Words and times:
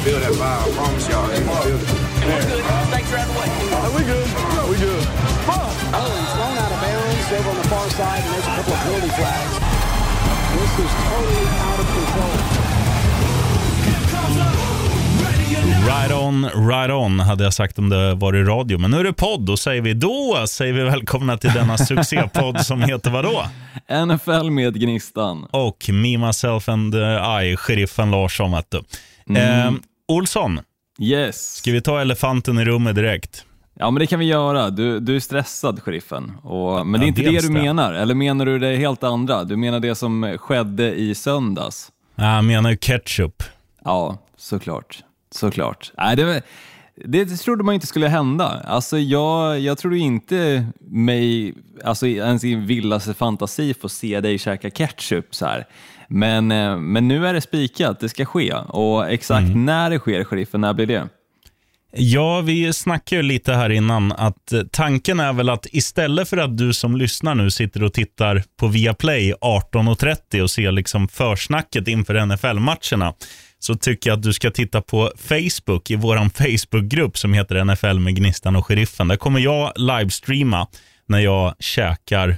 gonna 0.00 0.20
feel 0.20 0.20
that 0.20 0.32
vibe. 0.32 0.64
I 0.64 0.76
promise 0.76 1.08
y'all. 1.08 1.28
They 1.28 1.44
gonna 1.44 1.60
feel 1.60 1.76
it. 1.76 1.84
Thanks 2.90 3.10
for 3.10 3.16
having 3.16 3.36
way. 3.36 3.48
we 3.96 4.02
good. 4.04 4.28
we 4.70 4.76
good. 4.78 5.04
Oh, 5.92 6.08
he's 6.16 6.32
thrown 6.32 6.56
out 6.56 6.72
of 6.72 6.80
bounds 6.80 7.32
over 7.32 7.50
on 7.50 7.56
the 7.56 7.68
far 7.68 7.90
side, 7.90 8.22
and 8.24 8.32
there's 8.32 8.46
a 8.46 8.54
couple 8.56 8.72
of 8.72 8.80
penalty 8.80 9.08
flags. 9.08 9.54
This 10.56 10.72
is 10.84 10.92
totally 11.08 11.46
out 11.48 11.80
of 11.80 11.86
control. 11.94 12.36
Right 15.86 16.12
on, 16.12 16.44
right 16.68 16.90
on 16.90 17.20
hade 17.20 17.44
jag 17.44 17.54
sagt 17.54 17.78
om 17.78 17.88
det 17.88 18.14
var 18.14 18.36
i 18.36 18.42
radio. 18.42 18.78
Men 18.78 18.90
nu 18.90 19.00
är 19.00 19.04
det 19.04 19.12
podd. 19.12 19.46
Då 19.46 19.56
säger 19.56 19.82
vi 19.82 19.94
då 19.94 20.44
säger 20.48 20.72
vi 20.72 20.82
välkomna 20.82 21.36
till 21.36 21.50
denna 21.50 21.78
succépodd 21.78 22.60
som 22.66 22.82
heter 22.82 23.10
vadå? 23.10 23.44
NFL 24.06 24.50
med 24.50 24.80
Gnistan. 24.80 25.46
Och 25.50 25.90
Me, 25.92 26.18
Myself 26.18 26.68
and 26.68 26.94
I, 26.94 27.56
sheriffen 27.56 28.10
Larsson. 28.10 28.52
Vet 28.52 28.70
du. 28.70 28.78
Eh, 29.38 29.70
Olsson, 30.10 30.60
Yes. 30.98 31.54
ska 31.56 31.72
vi 31.72 31.80
ta 31.80 32.00
elefanten 32.00 32.58
i 32.58 32.64
rummet 32.64 32.94
direkt? 32.94 33.44
Ja, 33.74 33.90
men 33.90 34.00
det 34.00 34.06
kan 34.06 34.18
vi 34.18 34.24
göra. 34.26 34.70
Du, 34.70 35.00
du 35.00 35.16
är 35.16 35.20
stressad, 35.20 35.82
sheriffen. 35.82 36.32
Och, 36.42 36.86
men 36.86 37.00
det 37.00 37.06
är 37.06 37.08
inte 37.08 37.22
det 37.22 37.30
dels 37.30 37.46
du 37.46 37.52
det. 37.54 37.62
menar. 37.62 37.92
Eller 37.92 38.14
menar 38.14 38.46
du 38.46 38.58
det 38.58 38.76
helt 38.76 39.02
andra? 39.04 39.44
Du 39.44 39.56
menar 39.56 39.80
det 39.80 39.94
som 39.94 40.36
skedde 40.40 40.94
i 40.94 41.14
söndags? 41.14 41.92
Ja, 42.14 42.34
Jag 42.34 42.44
menar 42.44 42.70
ju 42.70 42.76
ketchup. 42.76 43.42
Ja, 43.84 44.18
såklart. 44.36 45.04
Såklart. 45.34 45.92
Nej, 45.96 46.16
det, 46.16 46.42
det 47.04 47.26
trodde 47.26 47.64
man 47.64 47.74
inte 47.74 47.86
skulle 47.86 48.08
hända. 48.08 48.62
Alltså, 48.66 48.98
jag, 48.98 49.60
jag 49.60 49.78
trodde 49.78 49.98
inte 49.98 50.66
mig, 50.80 51.54
alltså 51.84 52.06
ens 52.06 52.44
i 52.44 52.54
villaste 52.54 53.14
fantasi, 53.14 53.74
få 53.74 53.88
se 53.88 54.20
dig 54.20 54.38
käka 54.38 54.70
ketchup 54.70 55.34
så 55.34 55.46
här. 55.46 55.66
Men, 56.10 56.52
eh, 56.52 56.76
men 56.76 57.08
nu 57.08 57.26
är 57.26 57.34
det 57.34 57.40
spikat, 57.40 58.00
det 58.00 58.08
ska 58.08 58.24
ske. 58.24 58.54
Och 58.54 59.10
exakt 59.10 59.56
när 59.56 59.90
det 59.90 59.98
sker, 59.98 60.24
sheriffen, 60.24 60.60
när 60.60 60.74
blir 60.74 60.86
det? 60.86 61.08
Ja, 61.92 62.40
vi 62.40 62.72
snackade 62.72 63.16
ju 63.16 63.22
lite 63.22 63.52
här 63.52 63.70
innan 63.70 64.12
att 64.12 64.52
eh, 64.52 64.62
tanken 64.72 65.20
är 65.20 65.32
väl 65.32 65.48
att 65.48 65.66
istället 65.72 66.28
för 66.28 66.36
att 66.36 66.58
du 66.58 66.72
som 66.72 66.96
lyssnar 66.96 67.34
nu 67.34 67.50
sitter 67.50 67.82
och 67.82 67.92
tittar 67.92 68.42
på 68.56 68.66
Viaplay 68.66 69.32
18.30 69.32 70.42
och 70.42 70.50
ser 70.50 70.72
liksom 70.72 71.08
försnacket 71.08 71.88
inför 71.88 72.26
NFL-matcherna 72.26 73.14
så 73.58 73.74
tycker 73.74 74.10
jag 74.10 74.16
att 74.16 74.22
du 74.22 74.32
ska 74.32 74.50
titta 74.50 74.82
på 74.82 75.12
Facebook 75.16 75.90
i 75.90 75.96
vår 75.96 76.16
Facebookgrupp 76.28 77.18
som 77.18 77.32
heter 77.32 77.64
NFL 77.64 77.98
med 77.98 78.16
Gnistan 78.16 78.56
och 78.56 78.66
Sheriffen. 78.66 79.08
Där 79.08 79.16
kommer 79.16 79.40
jag 79.40 79.72
livestreama 79.76 80.66
när 81.06 81.18
jag 81.18 81.54
käkar 81.58 82.36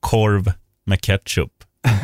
korv 0.00 0.52
med 0.86 1.00
ketchup. 1.00 1.52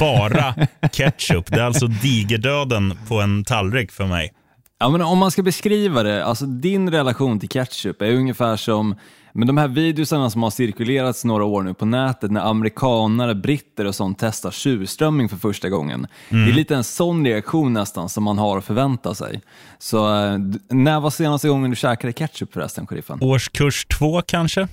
Bara 0.01 0.55
ketchup. 0.93 1.47
Det 1.47 1.61
är 1.61 1.65
alltså 1.65 1.87
digerdöden 1.87 2.99
på 3.09 3.21
en 3.21 3.45
tallrik 3.45 3.93
för 3.93 4.07
mig. 4.07 4.33
Ja, 4.79 4.89
men 4.89 5.03
om 5.03 5.19
man 5.19 5.31
ska 5.31 5.43
beskriva 5.43 6.03
det, 6.03 6.25
alltså 6.25 6.47
din 6.47 6.91
relation 6.91 7.41
till 7.41 7.49
ketchup 7.49 8.03
är 8.03 8.15
ungefär 8.15 8.57
som 8.57 8.95
med 9.33 9.47
de 9.47 9.57
här 9.57 9.69
videosarna 9.69 10.31
som 10.31 10.43
har 10.43 10.51
cirkulerats 10.51 11.25
några 11.25 11.45
år 11.45 11.63
nu 11.63 11.75
på 11.75 11.85
nätet 11.85 12.31
när 12.31 12.41
amerikanare, 12.41 13.35
britter 13.35 13.85
och 13.85 13.95
sånt 13.95 14.19
testar 14.21 14.51
surströmming 14.51 15.29
för 15.29 15.37
första 15.37 15.69
gången. 15.69 16.07
Det 16.29 16.37
är 16.37 16.53
lite 16.53 16.77
en 16.77 16.85
sån 16.85 17.27
reaktion 17.27 17.73
nästan 17.73 18.09
som 18.09 18.25
man 18.25 18.39
har 18.39 18.59
att 18.59 18.65
förvänta 18.65 19.15
sig. 19.15 19.41
Så 19.79 20.25
eh, 20.25 20.39
när 20.71 21.01
var 21.01 21.11
senaste 21.11 21.49
gången 21.49 21.71
du 21.71 21.77
käkade 21.77 22.13
ketchup 22.13 22.53
förresten, 22.53 22.87
sheriffen? 22.87 23.19
Årskurs 23.21 23.87
två 23.87 24.23
kanske? 24.23 24.69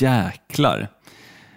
Jäklar. 0.00 0.88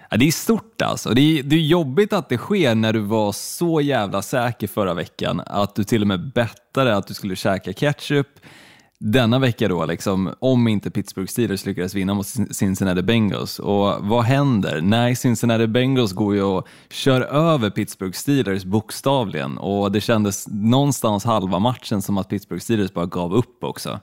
Ja, 0.09 0.17
det 0.17 0.27
är 0.27 0.31
stort 0.31 0.81
alltså. 0.81 1.09
Det 1.09 1.21
är, 1.21 1.43
det 1.43 1.55
är 1.55 1.59
jobbigt 1.59 2.13
att 2.13 2.29
det 2.29 2.37
sker 2.37 2.75
när 2.75 2.93
du 2.93 2.99
var 2.99 3.31
så 3.31 3.81
jävla 3.81 4.21
säker 4.21 4.67
förra 4.67 4.93
veckan 4.93 5.41
att 5.45 5.75
du 5.75 5.83
till 5.83 6.01
och 6.01 6.07
med 6.07 6.31
bettade 6.33 6.97
att 6.97 7.07
du 7.07 7.13
skulle 7.13 7.35
käka 7.35 7.73
ketchup 7.73 8.27
denna 8.99 9.39
vecka 9.39 9.67
då, 9.67 9.85
liksom, 9.85 10.33
om 10.39 10.67
inte 10.67 10.91
Pittsburgh 10.91 11.27
Steelers 11.27 11.65
lyckades 11.65 11.93
vinna 11.93 12.13
mot 12.13 12.27
Cincinnati 12.51 13.01
Bengals. 13.01 13.59
Och 13.59 14.07
vad 14.07 14.23
händer? 14.23 14.81
Nej, 14.81 15.15
Cincinnati 15.15 15.67
Bengals 15.67 16.13
går 16.13 16.35
ju 16.35 16.43
och 16.43 16.67
kör 16.89 17.21
över 17.21 17.69
Pittsburgh 17.69 18.13
Steelers 18.13 18.63
bokstavligen 18.63 19.57
och 19.57 19.91
det 19.91 20.01
kändes 20.01 20.47
någonstans 20.47 21.25
halva 21.25 21.59
matchen 21.59 22.01
som 22.01 22.17
att 22.17 22.29
Pittsburgh 22.29 22.61
Steelers 22.63 22.93
bara 22.93 23.05
gav 23.05 23.33
upp 23.33 23.63
också. 23.63 23.99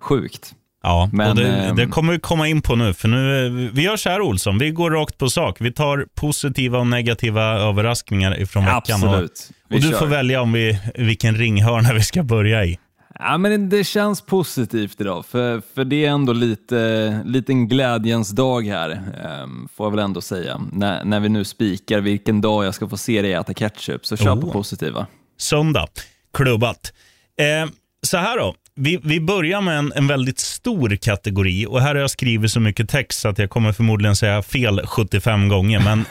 Sjukt. 0.00 0.54
Ja, 0.86 1.10
Men, 1.12 1.30
och 1.30 1.36
det, 1.36 1.48
ehm, 1.48 1.76
det 1.76 1.86
kommer 1.86 2.12
vi 2.12 2.18
komma 2.18 2.48
in 2.48 2.62
på 2.62 2.76
nu. 2.76 2.94
För 2.94 3.08
nu 3.08 3.70
vi 3.72 3.82
gör 3.82 3.96
så 3.96 4.08
här 4.10 4.20
Olsson, 4.20 4.58
vi 4.58 4.70
går 4.70 4.90
rakt 4.90 5.18
på 5.18 5.30
sak. 5.30 5.56
Vi 5.60 5.72
tar 5.72 6.06
positiva 6.14 6.78
och 6.78 6.86
negativa 6.86 7.42
överraskningar 7.42 8.40
ifrån 8.40 8.64
veckan. 8.64 8.76
Absolut. 8.76 9.50
Och, 9.68 9.74
och 9.74 9.80
du 9.80 9.90
kör. 9.90 9.98
får 9.98 10.06
välja 10.06 10.40
om 10.40 10.52
vi, 10.52 10.78
vilken 10.94 11.36
ringhörna 11.36 11.92
vi 11.92 12.02
ska 12.02 12.22
börja 12.22 12.64
i. 12.64 12.78
Ja, 13.18 13.38
men 13.38 13.68
det 13.68 13.84
känns 13.84 14.20
positivt 14.20 15.00
idag, 15.00 15.26
för, 15.26 15.62
för 15.74 15.84
det 15.84 16.04
är 16.04 16.10
ändå 16.10 16.32
lite 16.32 17.20
liten 17.24 17.68
glädjens 17.68 18.30
dag 18.30 18.66
här, 18.66 18.90
ehm, 18.90 19.68
får 19.76 19.86
jag 19.86 19.90
väl 19.90 20.00
ändå 20.00 20.20
säga. 20.20 20.60
När, 20.72 21.04
när 21.04 21.20
vi 21.20 21.28
nu 21.28 21.44
spikar 21.44 22.00
vilken 22.00 22.40
dag 22.40 22.64
jag 22.64 22.74
ska 22.74 22.88
få 22.88 22.96
se 22.96 23.22
dig 23.22 23.32
äta 23.32 23.54
ketchup, 23.54 24.06
så 24.06 24.16
kör 24.16 24.36
på 24.36 24.46
Oh. 24.46 24.52
positiva. 24.52 25.06
Söndag, 25.38 25.86
klubbat. 26.34 26.92
Eh, 27.40 27.70
så 28.02 28.16
här 28.16 28.38
då, 28.38 28.54
vi, 28.76 29.00
vi 29.02 29.20
börjar 29.20 29.60
med 29.60 29.78
en, 29.78 29.92
en 29.96 30.06
väldigt 30.06 30.38
stor 30.38 30.96
kategori 30.96 31.66
och 31.66 31.80
här 31.80 31.94
har 31.94 32.00
jag 32.00 32.10
skrivit 32.10 32.50
så 32.50 32.60
mycket 32.60 32.88
text 32.88 33.20
så 33.20 33.28
att 33.28 33.38
jag 33.38 33.50
kommer 33.50 33.72
förmodligen 33.72 34.16
säga 34.16 34.42
fel 34.42 34.86
75 34.86 35.48
gånger. 35.48 35.80
Men 35.80 36.04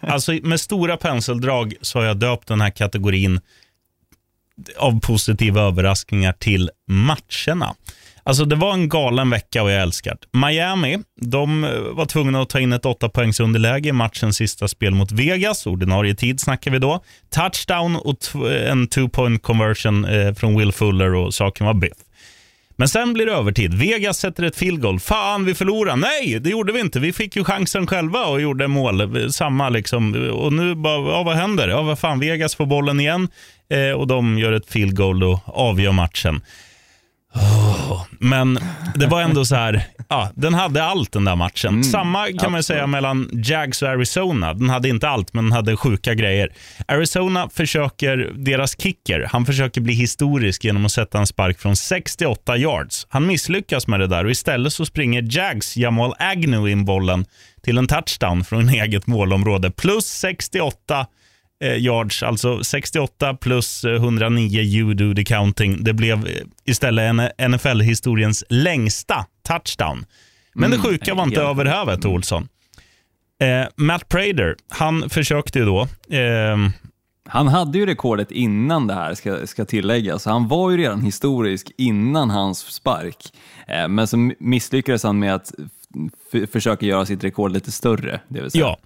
alltså, 0.00 0.32
med 0.32 0.60
stora 0.60 0.96
penseldrag 0.96 1.74
så 1.80 1.98
har 1.98 2.06
jag 2.06 2.16
döpt 2.16 2.48
den 2.48 2.60
här 2.60 2.70
kategorin 2.70 3.40
av 4.76 5.00
positiva 5.00 5.60
överraskningar 5.60 6.32
till 6.32 6.70
matcherna. 6.86 7.74
Alltså 8.28 8.44
det 8.44 8.56
var 8.56 8.72
en 8.72 8.88
galen 8.88 9.30
vecka 9.30 9.62
och 9.62 9.70
jag 9.70 9.82
älskar 9.82 10.16
det. 10.20 10.38
Miami, 10.38 10.98
de 11.20 11.64
eh, 11.64 11.70
var 11.70 12.06
tvungna 12.06 12.42
att 12.42 12.48
ta 12.48 12.60
in 12.60 12.72
ett 12.72 12.86
8 12.86 13.08
poängs 13.08 13.40
underläge 13.40 13.88
i 13.88 13.92
matchens 13.92 14.36
sista 14.36 14.68
spel 14.68 14.94
mot 14.94 15.12
Vegas. 15.12 15.66
Ordinarie 15.66 16.14
tid 16.14 16.40
snackar 16.40 16.70
vi 16.70 16.78
då. 16.78 17.04
Touchdown 17.30 17.96
och 17.96 18.46
eh, 18.50 18.70
en 18.70 18.88
two 18.88 19.08
point 19.08 19.42
conversion 19.42 20.04
eh, 20.04 20.34
från 20.34 20.58
Will 20.58 20.72
Fuller 20.72 21.14
och 21.14 21.34
saken 21.34 21.66
var 21.66 21.74
biff. 21.74 21.96
Men 22.76 22.88
sen 22.88 23.12
blir 23.12 23.26
det 23.26 23.32
övertid. 23.32 23.74
Vegas 23.74 24.18
sätter 24.18 24.42
ett 24.42 24.56
field 24.56 24.80
goal. 24.80 25.00
Fan, 25.00 25.44
vi 25.44 25.54
förlorar. 25.54 25.96
Nej, 25.96 26.38
det 26.40 26.50
gjorde 26.50 26.72
vi 26.72 26.80
inte. 26.80 27.00
Vi 27.00 27.12
fick 27.12 27.36
ju 27.36 27.44
chansen 27.44 27.86
själva 27.86 28.26
och 28.26 28.40
gjorde 28.40 28.68
mål. 28.68 29.00
Eh, 29.00 29.28
samma 29.28 29.68
liksom. 29.68 30.30
Och 30.32 30.52
nu 30.52 30.74
bara, 30.74 31.10
ja, 31.12 31.22
vad 31.22 31.36
händer? 31.36 31.68
Ja, 31.68 31.82
vad 31.82 31.98
fan, 31.98 32.20
Vegas 32.20 32.54
får 32.54 32.66
bollen 32.66 33.00
igen 33.00 33.28
eh, 33.70 33.90
och 33.90 34.06
de 34.06 34.38
gör 34.38 34.52
ett 34.52 34.70
field 34.70 34.96
goal 34.96 35.22
och 35.24 35.40
avgör 35.46 35.92
matchen. 35.92 36.40
Men 38.20 38.58
det 38.94 39.06
var 39.06 39.22
ändå 39.22 39.44
så 39.44 39.54
här, 39.54 39.82
ja, 40.08 40.30
den 40.34 40.54
hade 40.54 40.84
allt 40.84 41.12
den 41.12 41.24
där 41.24 41.36
matchen. 41.36 41.84
Samma 41.84 42.26
kan 42.26 42.34
man 42.34 42.44
absolut. 42.44 42.64
säga 42.64 42.86
mellan 42.86 43.30
Jags 43.32 43.82
och 43.82 43.88
Arizona. 43.88 44.54
Den 44.54 44.70
hade 44.70 44.88
inte 44.88 45.08
allt, 45.08 45.34
men 45.34 45.44
den 45.44 45.52
hade 45.52 45.76
sjuka 45.76 46.14
grejer. 46.14 46.52
Arizona 46.88 47.48
försöker, 47.48 48.32
deras 48.34 48.80
kicker, 48.80 49.28
han 49.32 49.46
försöker 49.46 49.80
bli 49.80 49.94
historisk 49.94 50.64
genom 50.64 50.84
att 50.84 50.92
sätta 50.92 51.18
en 51.18 51.26
spark 51.26 51.58
från 51.58 51.76
68 51.76 52.56
yards. 52.56 53.06
Han 53.10 53.26
misslyckas 53.26 53.86
med 53.86 54.00
det 54.00 54.06
där 54.06 54.24
och 54.24 54.30
istället 54.30 54.72
så 54.72 54.84
springer 54.84 55.36
Jags 55.36 55.76
Jamal 55.76 56.14
Agnew 56.18 56.72
in 56.72 56.84
bollen 56.84 57.24
till 57.62 57.78
en 57.78 57.86
touchdown 57.86 58.44
från 58.44 58.68
eget 58.68 59.06
målområde. 59.06 59.70
Plus 59.70 60.06
68 60.06 61.00
eh, 61.00 61.06
yards, 61.66 62.22
alltså 62.22 62.64
68 62.64 63.34
plus 63.34 63.84
eh, 63.84 63.94
109 63.94 64.60
you 64.60 64.94
do 64.94 65.14
the 65.14 65.24
counting. 65.24 65.84
Det 65.84 65.92
blev 65.92 66.26
eh, 66.26 66.32
istället 66.64 67.04
en 67.38 67.50
NFL-historiens 67.50 68.44
längsta 68.48 69.26
touchdown. 69.48 70.06
Men 70.54 70.70
det 70.70 70.78
sjuka 70.78 71.14
var 71.14 71.24
inte 71.24 71.40
helt 71.40 71.50
över 71.50 71.64
det 71.64 71.70
här, 71.70 71.86
vet 71.86 72.02
du, 72.02 72.08
Olsson. 72.08 72.48
Eh, 73.40 73.68
Matt 73.76 74.08
Prater, 74.08 74.56
han 74.68 75.10
försökte 75.10 75.58
ju 75.58 75.64
då, 75.64 75.80
eh, 76.16 76.56
Han 77.28 77.48
hade 77.48 77.78
ju 77.78 77.86
rekordet 77.86 78.30
innan 78.30 78.86
det 78.86 78.94
här, 78.94 79.14
ska, 79.14 79.46
ska 79.46 79.64
tilläggas. 79.64 80.24
Han 80.24 80.48
var 80.48 80.70
ju 80.70 80.76
redan 80.76 81.00
historisk 81.00 81.70
innan 81.78 82.30
hans 82.30 82.58
spark. 82.58 83.32
Eh, 83.66 83.88
men 83.88 84.06
så 84.06 84.30
misslyckades 84.38 85.02
han 85.02 85.18
med 85.18 85.34
att 85.34 85.52
försöka 86.52 86.86
göra 86.86 87.06
sitt 87.06 87.24
rekord 87.24 87.52
lite 87.52 87.72
större. 87.72 88.20
Det 88.28 88.40
vill 88.40 88.50
säga. 88.50 88.64
ja. 88.64 88.78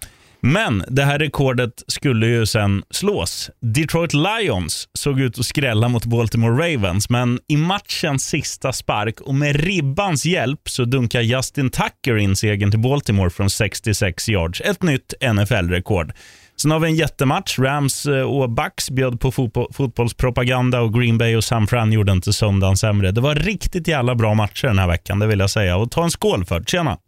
Men 0.45 0.85
det 0.89 1.05
här 1.05 1.19
rekordet 1.19 1.83
skulle 1.87 2.27
ju 2.27 2.47
sen 2.47 2.83
slås. 2.91 3.51
Detroit 3.61 4.13
Lions 4.15 4.89
såg 4.95 5.21
ut 5.21 5.39
att 5.39 5.47
skrälla 5.47 5.89
mot 5.89 6.05
Baltimore 6.05 6.75
Ravens, 6.75 7.11
men 7.11 7.39
i 7.49 7.57
matchens 7.57 8.25
sista 8.25 8.73
spark 8.73 9.21
och 9.21 9.35
med 9.35 9.57
ribbans 9.57 10.25
hjälp 10.27 10.61
så 10.69 10.85
dunkar 10.85 11.21
Justin 11.21 11.71
Tucker 11.71 12.17
in 12.17 12.37
segern 12.37 12.71
till 12.71 12.81
Baltimore 12.81 13.31
från 13.31 13.51
66 13.51 14.29
yards. 14.29 14.61
Ett 14.61 14.83
nytt 14.83 15.15
NFL-rekord. 15.35 16.13
Sen 16.57 16.71
har 16.71 16.81
vi 16.81 16.89
en 16.89 16.97
jättematch. 16.97 17.59
Rams 17.59 18.07
eh, 18.07 18.23
och 18.23 18.51
Bucks 18.51 18.91
bjöd 18.91 19.21
på 19.21 19.31
fotbo- 19.31 19.73
fotbollspropaganda 19.73 20.81
och 20.81 20.95
Green 20.95 21.19
Bay 21.19 21.37
och 21.37 21.45
San 21.45 21.67
Fran 21.67 21.93
gjorde 21.93 22.13
inte 22.13 22.33
söndagen 22.33 22.77
sämre. 22.77 23.11
Det 23.11 23.21
var 23.21 23.35
riktigt 23.35 23.89
jävla 23.89 24.15
bra 24.15 24.35
matcher 24.35 24.67
den 24.67 24.79
här 24.79 24.89
veckan, 24.89 25.19
det 25.19 25.27
vill 25.27 25.41
jag 25.41 25.51
säga. 25.51 25.77
Och 25.77 25.91
ta 25.91 26.05
en 26.05 26.11
skål 26.11 26.45
för 26.45 26.61
det. 26.61 26.69
Tjena! 26.69 26.99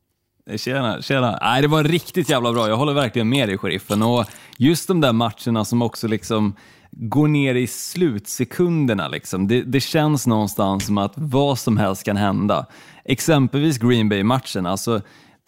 Tjena, 0.50 1.02
tjena. 1.02 1.38
Nej, 1.42 1.62
det 1.62 1.68
var 1.68 1.84
riktigt 1.84 2.28
jävla 2.28 2.52
bra. 2.52 2.68
Jag 2.68 2.76
håller 2.76 2.92
verkligen 2.92 3.28
med 3.28 3.48
dig, 3.48 3.58
sheriffen. 3.58 4.02
Och 4.02 4.24
just 4.58 4.88
de 4.88 5.00
där 5.00 5.12
matcherna 5.12 5.64
som 5.64 5.82
också 5.82 6.08
liksom 6.08 6.56
går 6.90 7.28
ner 7.28 7.54
i 7.54 7.66
slutsekunderna. 7.66 9.08
Liksom. 9.08 9.48
Det, 9.48 9.62
det 9.62 9.80
känns 9.80 10.26
någonstans 10.26 10.86
som 10.86 10.98
att 10.98 11.12
vad 11.16 11.58
som 11.58 11.76
helst 11.76 12.04
kan 12.04 12.16
hända. 12.16 12.66
Exempelvis 13.04 13.78
Green 13.78 14.08
Bay-matchen. 14.08 14.66
Alltså, 14.66 15.00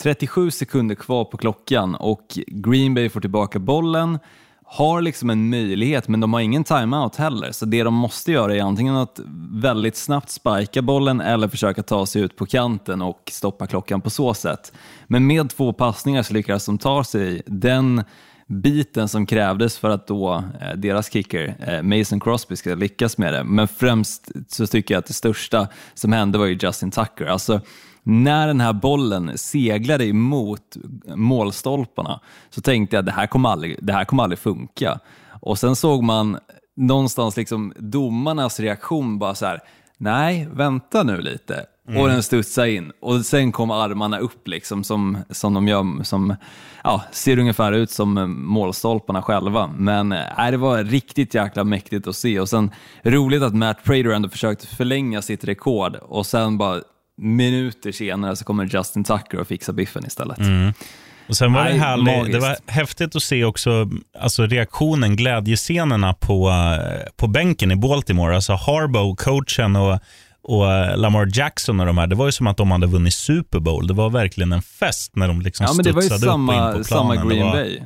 37 0.03 0.51
sekunder 0.51 0.95
kvar 0.95 1.25
på 1.25 1.37
klockan 1.37 1.95
och 1.95 2.39
Green 2.47 2.95
Bay 2.95 3.09
får 3.09 3.21
tillbaka 3.21 3.59
bollen 3.59 4.19
har 4.69 5.03
liksom 5.03 5.31
en 5.31 5.51
möjlighet, 5.51 6.09
men 6.09 6.21
de 6.21 6.33
har 6.33 6.41
ingen 6.41 6.65
timeout 6.65 7.17
heller. 7.17 7.53
Så 7.53 7.67
det 7.67 7.83
de 7.83 7.95
måste 7.95 8.33
göra 8.33 8.57
är 8.57 8.61
antingen 8.61 8.97
att 8.97 9.21
väldigt 9.53 9.97
snabbt 9.97 10.31
spika 10.31 10.83
bollen 10.83 11.21
eller 11.21 11.49
försöka 11.49 11.83
ta 11.83 12.07
sig 12.07 12.23
ut 12.23 12.37
på 12.37 12.47
kanten 12.47 13.03
och 13.03 13.31
stoppa 13.33 13.67
klockan 13.67 14.01
på 14.01 14.11
så 14.11 14.35
sätt. 14.35 14.73
Men 15.07 15.27
med 15.27 15.51
två 15.51 15.73
passningar 15.73 16.23
så 16.23 16.35
lyckas 16.35 16.67
de 16.67 16.79
ta 16.79 17.05
sig 17.05 17.43
den 17.47 18.05
biten 18.47 19.09
som 19.09 19.27
krävdes 19.27 19.79
för 19.79 19.91
att 19.91 20.07
då 20.07 20.45
eh, 20.61 20.77
deras 20.77 21.12
kicker, 21.12 21.57
eh, 21.61 21.83
Mason 21.83 22.21
Crosby, 22.21 22.57
ska 22.57 22.75
lyckas 22.75 23.19
med 23.19 23.33
det. 23.33 23.45
Men 23.45 23.69
främst 23.69 24.31
så 24.49 24.67
tycker 24.67 24.95
jag 24.95 24.99
att 24.99 25.07
det 25.07 25.12
största 25.12 25.69
som 25.95 26.12
hände 26.12 26.39
var 26.39 26.47
ju 26.47 26.59
Justin 26.62 26.91
Tucker. 26.91 27.27
Alltså, 27.27 27.61
när 28.08 28.47
den 28.47 28.61
här 28.61 28.73
bollen 28.73 29.38
seglade 29.38 30.06
emot 30.06 30.76
målstolparna 31.06 32.20
så 32.50 32.61
tänkte 32.61 32.97
jag 32.97 33.00
att 33.00 33.06
det 33.06 33.12
här 33.12 33.26
kommer 33.26 33.49
aldrig, 33.49 33.79
det 33.82 33.93
här 33.93 34.05
kommer 34.05 34.23
aldrig 34.23 34.38
funka. 34.38 34.99
Och 35.41 35.58
sen 35.58 35.76
såg 35.76 36.03
man 36.03 36.38
någonstans 36.76 37.37
liksom 37.37 37.73
domarnas 37.76 38.61
reaktion 38.61 39.19
bara 39.19 39.35
så 39.35 39.47
här, 39.47 39.61
nej, 39.99 40.49
vänta 40.53 41.03
nu 41.03 41.20
lite. 41.20 41.67
Mm. 41.88 42.03
Och 42.03 42.08
den 42.08 42.23
studsade 42.23 42.73
in 42.73 42.93
och 43.00 43.26
sen 43.26 43.53
kom 43.53 43.70
armarna 43.70 44.19
upp 44.19 44.49
liksom 44.49 44.85
som, 44.85 45.19
som 45.31 45.55
de 45.55 45.69
gör, 45.69 46.02
som 46.02 46.35
ja, 46.85 47.02
ser 47.12 47.38
ungefär 47.38 47.73
ut 47.73 47.91
som 47.91 48.37
målstolparna 48.47 49.23
själva. 49.23 49.70
Men 49.76 50.12
äh, 50.12 50.50
det 50.50 50.56
var 50.56 50.85
riktigt 50.85 51.35
jäkla 51.35 51.64
mäktigt 51.64 52.06
att 52.06 52.17
se 52.17 52.41
och 52.41 52.49
sen 52.49 52.70
roligt 53.02 53.43
att 53.43 53.55
Matt 53.55 53.85
Prater 53.85 54.11
ändå 54.11 54.29
försökte 54.29 54.67
förlänga 54.67 55.23
sitt 55.23 55.44
rekord 55.44 55.97
och 55.97 56.26
sen 56.26 56.59
bara 56.59 56.81
minuter 57.17 57.93
senare 57.93 58.37
så 58.37 58.45
kommer 58.45 58.65
Justin 58.65 59.05
Tucker 59.05 59.41
och 59.41 59.49
fixar 59.49 59.73
biffen 59.73 60.07
istället. 60.07 60.39
Mm. 60.39 60.73
Och 61.29 61.37
sen 61.37 61.53
var 61.53 61.65
det, 61.65 61.73
härligt, 61.73 62.33
det 62.33 62.39
var 62.39 62.57
häftigt 62.67 63.17
att 63.17 63.23
se 63.23 63.45
också 63.45 63.89
alltså 64.19 64.47
reaktionen, 64.47 65.17
glädjescenerna 65.17 66.15
på, 66.15 66.49
eh, 66.49 67.13
på 67.17 67.27
bänken 67.27 67.71
i 67.71 67.77
Baltimore. 67.77 68.35
Alltså 68.35 68.53
Harbaugh, 68.53 69.15
coachen 69.15 69.77
och 69.77 69.99
och 70.49 70.73
eh, 70.73 70.97
Lamar 70.97 71.29
Jackson 71.35 71.81
och 71.81 71.87
de 71.87 71.99
här, 71.99 72.07
det 72.07 72.15
var 72.15 72.27
ju 72.27 72.33
som 72.33 72.47
att 72.47 72.57
de 72.57 72.71
hade 72.71 72.87
vunnit 72.87 73.15
Super 73.15 73.59
Bowl. 73.61 73.87
Det 73.87 73.95
var 73.95 74.11
verkligen 74.11 74.53
en 74.53 74.63
fest 74.63 75.17
när 75.17 75.29
de 75.29 75.41
liksom 75.41 75.67
ja, 75.69 75.73
men 75.73 75.85
det 75.85 75.93
var 75.93 76.03
ju 76.03 76.09
samma, 76.09 76.71
upp 76.71 76.75
och 76.75 76.77
in 76.77 76.83
på 76.83 76.89
planen. 76.89 77.17
samma 77.17 77.29
Green 77.29 77.47
var... 77.47 77.53
Bay. 77.53 77.81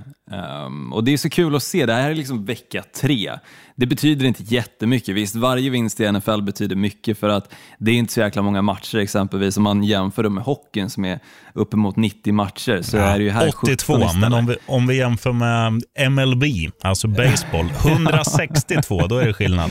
Um, 0.67 0.93
och 0.93 1.05
det 1.05 1.13
är 1.13 1.17
så 1.17 1.31
kul 1.31 1.57
att 1.57 1.63
se, 1.63 1.87
det 1.87 1.93
här 1.93 2.11
är 2.11 2.15
liksom 2.15 2.45
vecka 2.45 2.85
tre. 3.01 3.33
Det 3.77 3.87
betyder 3.87 4.27
inte 4.27 4.43
jättemycket. 4.43 5.15
Visst, 5.15 5.37
varje 5.37 5.71
vinst 5.71 6.01
i 6.01 6.13
NFL 6.13 6.43
betyder 6.43 6.77
mycket 6.77 7.19
för 7.19 7.29
att 7.29 7.53
det 7.79 7.91
är 7.91 7.95
inte 7.95 8.13
så 8.13 8.21
jäkla 8.21 8.43
många 8.43 8.63
matcher 8.63 8.99
exempelvis. 8.99 9.57
Om 9.57 9.63
man 9.63 9.85
jämför 9.85 10.23
dem 10.23 10.35
med 10.35 10.45
hockeyn 10.45 10.91
som 10.91 11.05
är 11.05 11.19
uppemot 11.55 11.97
90 11.97 12.33
matcher 12.33 12.83
så 12.83 12.97
ja, 12.97 13.03
är 13.03 13.19
det 13.19 13.25
ju 13.25 13.31
här 13.31 13.49
82, 13.49 13.99
men 14.21 14.33
om 14.33 14.47
vi, 14.47 14.57
om 14.67 14.87
vi 14.87 14.97
jämför 14.97 15.33
med 15.33 15.83
MLB, 16.11 16.45
alltså 16.83 17.09
baseball, 17.09 17.71
162, 17.85 19.07
då 19.07 19.17
är 19.17 19.27
det 19.27 19.33
skillnad. 19.33 19.71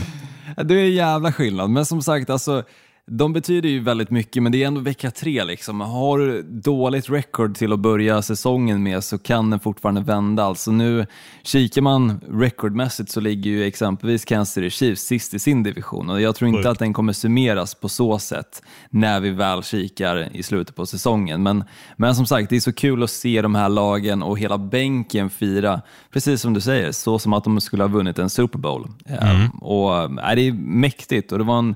Det 0.56 0.74
är 0.74 0.86
en 0.86 0.92
jävla 0.92 1.32
skillnad, 1.32 1.70
men 1.70 1.86
som 1.86 2.02
sagt, 2.02 2.30
alltså 2.30 2.64
de 3.12 3.34
betyder 3.34 3.70
ju 3.70 3.80
väldigt 3.80 4.10
mycket, 4.10 4.44
men 4.44 4.52
det 4.52 4.64
är 4.64 4.68
ändå 4.68 4.82
vecka 4.82 5.12
tre. 5.12 5.44
Liksom. 5.44 5.82
Har 5.82 6.18
du 6.18 6.42
dåligt 6.42 7.10
record 7.10 7.56
till 7.56 7.74
att 7.74 7.80
börja 7.80 8.22
säsongen 8.22 8.84
med 8.84 9.04
så 9.04 9.18
kan 9.18 9.50
den 9.50 9.60
fortfarande 9.60 10.02
vända. 10.02 10.44
Alltså 10.44 10.72
nu 10.72 11.06
kikar 11.44 11.82
man 11.82 12.22
recordmässigt 12.30 13.12
så 13.12 13.20
ligger 13.20 13.52
ju 13.52 13.64
exempelvis 13.64 14.26
Kansas 14.26 14.54
City 14.54 14.70
Chiefs 14.70 15.02
sist 15.02 15.34
i 15.34 15.40
sin 15.40 15.64
division 15.64 16.10
och 16.10 16.22
jag 16.22 16.36
tror 16.36 16.50
inte 16.50 16.70
att 16.70 16.80
den 16.80 16.94
kommer 16.94 17.14
summeras 17.14 17.76
på 17.76 17.90
så 17.90 18.20
sätt 18.20 18.64
när 18.90 19.20
vi 19.20 19.30
väl 19.30 19.64
kikar 19.64 20.30
i 20.34 20.44
slutet 20.44 20.76
på 20.76 20.86
säsongen. 20.86 21.44
Men, 21.44 21.64
men 21.98 22.16
som 22.16 22.26
sagt, 22.26 22.50
det 22.50 22.56
är 22.56 22.60
så 22.60 22.74
kul 22.74 23.04
att 23.04 23.10
se 23.10 23.42
de 23.42 23.56
här 23.56 23.70
lagen 23.70 24.24
och 24.24 24.40
hela 24.40 24.58
bänken 24.58 25.30
fira, 25.30 25.82
precis 26.12 26.42
som 26.42 26.54
du 26.54 26.62
säger, 26.62 26.92
så 26.92 27.20
som 27.20 27.34
att 27.34 27.44
de 27.44 27.62
skulle 27.62 27.84
ha 27.84 27.88
vunnit 27.88 28.20
en 28.20 28.30
Super 28.30 28.60
Bowl. 28.60 28.88
Mm. 29.06 29.50
och, 29.50 30.04
äh, 30.04 30.36
det 30.36 30.42
är 30.42 30.52
mäktigt 30.54 31.32
och 31.32 31.38
det 31.38 31.44
var 31.44 31.60
en 31.60 31.76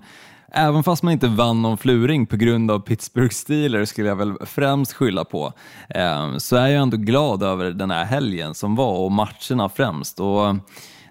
Även 0.56 0.84
fast 0.84 1.04
man 1.04 1.14
inte 1.14 1.28
vann 1.28 1.62
någon 1.62 1.78
fluring 1.78 2.26
på 2.26 2.36
grund 2.36 2.72
av 2.72 2.80
Pittsburgh 2.80 3.34
Steelers, 3.34 3.90
skulle 3.90 4.08
jag 4.08 4.16
väl 4.16 4.34
främst 4.46 4.94
skylla 4.94 5.26
på, 5.26 5.54
eh, 5.90 6.38
så 6.38 6.56
är 6.56 6.68
jag 6.68 6.82
ändå 6.82 6.98
glad 6.98 7.44
över 7.44 7.72
den 7.72 7.92
här 7.92 8.06
helgen 8.06 8.56
som 8.56 8.76
var 8.76 8.98
och 8.98 9.12
matcherna 9.12 9.70
främst. 9.76 10.20
Och 10.20 10.56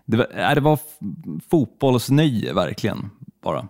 det, 0.06 0.16
var, 0.16 0.26
eh, 0.36 0.54
det 0.54 0.60
var 0.60 0.78
fotbollsnöje 1.50 2.52
verkligen 2.52 3.10
bara. 3.44 3.68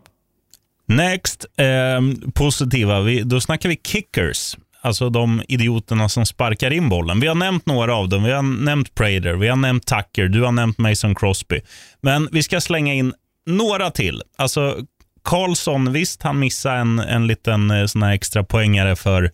Next, 0.86 1.46
eh, 1.56 2.30
positiva. 2.34 3.00
Vi, 3.00 3.22
då 3.22 3.40
snackar 3.40 3.69
vi 3.69 3.80
kickers. 3.84 4.56
Alltså 4.80 5.10
de 5.10 5.42
idioterna 5.48 6.08
som 6.08 6.26
sparkar 6.26 6.70
in 6.70 6.88
bollen. 6.88 7.20
Vi 7.20 7.26
har 7.26 7.34
nämnt 7.34 7.66
några 7.66 7.94
av 7.94 8.08
dem. 8.08 8.22
Vi 8.22 8.32
har 8.32 8.42
nämnt 8.42 8.94
Prader, 8.94 9.34
vi 9.34 9.48
har 9.48 9.56
nämnt 9.56 9.86
Tucker, 9.86 10.28
du 10.28 10.42
har 10.42 10.52
nämnt 10.52 10.78
Mason 10.78 11.14
Crosby. 11.14 11.60
Men 12.00 12.28
vi 12.32 12.42
ska 12.42 12.60
slänga 12.60 12.94
in 12.94 13.14
några 13.46 13.90
till. 13.90 14.22
Alltså 14.36 14.76
Karlsson, 15.24 15.92
visst 15.92 16.22
han 16.22 16.38
missade 16.38 16.76
en, 16.76 16.98
en 16.98 17.26
liten 17.26 17.70
eh, 17.70 17.86
sån 17.86 18.02
här 18.02 18.12
extra 18.12 18.44
poängare 18.44 18.96
för 18.96 19.30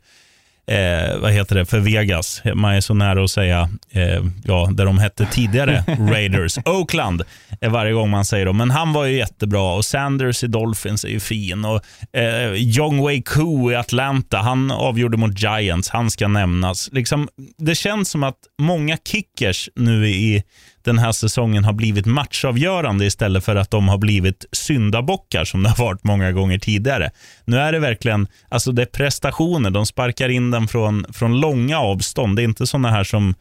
eh, 0.69 1.19
vad 1.19 1.33
heter 1.33 1.55
det, 1.55 1.67
för 1.67 1.79
Vegas. 1.79 2.43
Man 2.55 2.75
är 2.75 2.81
så 2.81 2.95
nära 2.95 3.25
att 3.25 3.31
säga, 3.31 3.69
eh, 3.91 4.25
ja, 4.45 4.69
där 4.73 4.85
de 4.85 4.99
hette 4.99 5.27
tidigare, 5.27 5.85
Raiders. 6.11 6.59
Oakland 6.65 7.23
är 7.61 7.69
varje 7.69 7.93
gång 7.93 8.11
man 8.11 8.25
säger 8.25 8.47
dem. 8.47 8.57
Men 8.57 8.71
han 8.71 8.93
var 8.93 9.05
ju 9.05 9.17
jättebra 9.17 9.75
och 9.75 9.85
Sanders 9.85 10.45
i 10.45 10.47
Dolphins 10.47 11.05
är 11.05 11.09
ju 11.09 11.21
fin. 11.21 11.65
Och 11.65 11.81
eh, 12.17 12.53
Jong 12.53 13.07
Wei 13.07 13.23
Koo 13.23 13.73
i 13.73 13.77
Atlanta, 13.77 14.39
han 14.39 14.71
avgjorde 14.71 15.17
mot 15.17 15.43
Giants. 15.43 15.89
Han 15.89 16.11
ska 16.11 16.29
nämnas. 16.29 16.89
Liksom, 16.93 17.29
det 17.59 17.75
känns 17.75 18.11
som 18.11 18.25
att 18.25 18.39
många 18.59 18.97
kickers 19.05 19.69
nu 19.75 20.09
i 20.09 20.43
den 20.89 20.99
här 20.99 21.13
säsongen 21.13 21.65
har 21.65 21.73
blivit 21.73 22.07
matchavgörande 22.07 23.07
istället 23.07 23.45
för 23.45 23.57
att 23.57 23.71
de 23.71 23.89
har 23.89 23.99
blivit 23.99 24.45
syndabockar 24.53 25.45
som 25.45 25.63
det 25.63 25.69
har 25.69 25.85
varit 25.85 26.05
många 26.05 26.33
gånger 26.33 26.59
tidigare. 26.59 27.11
Nu 27.45 27.59
är 27.59 27.73
det 27.73 27.79
verkligen 27.79 28.27
alltså 28.49 28.73
det 28.73 28.83
är 28.83 28.87
prestationer. 28.87 29.71
De 29.71 29.87
sparkar 29.87 30.29
in 30.29 30.51
den 30.51 30.69
från, 30.69 31.05
från 31.13 31.41
långa 31.41 31.79
avstånd. 31.79 32.37
Det 32.37 32.43
är 32.43 32.45
inte 32.45 32.67
sådana 32.67 32.91
här 32.91 33.05
som 33.05 33.35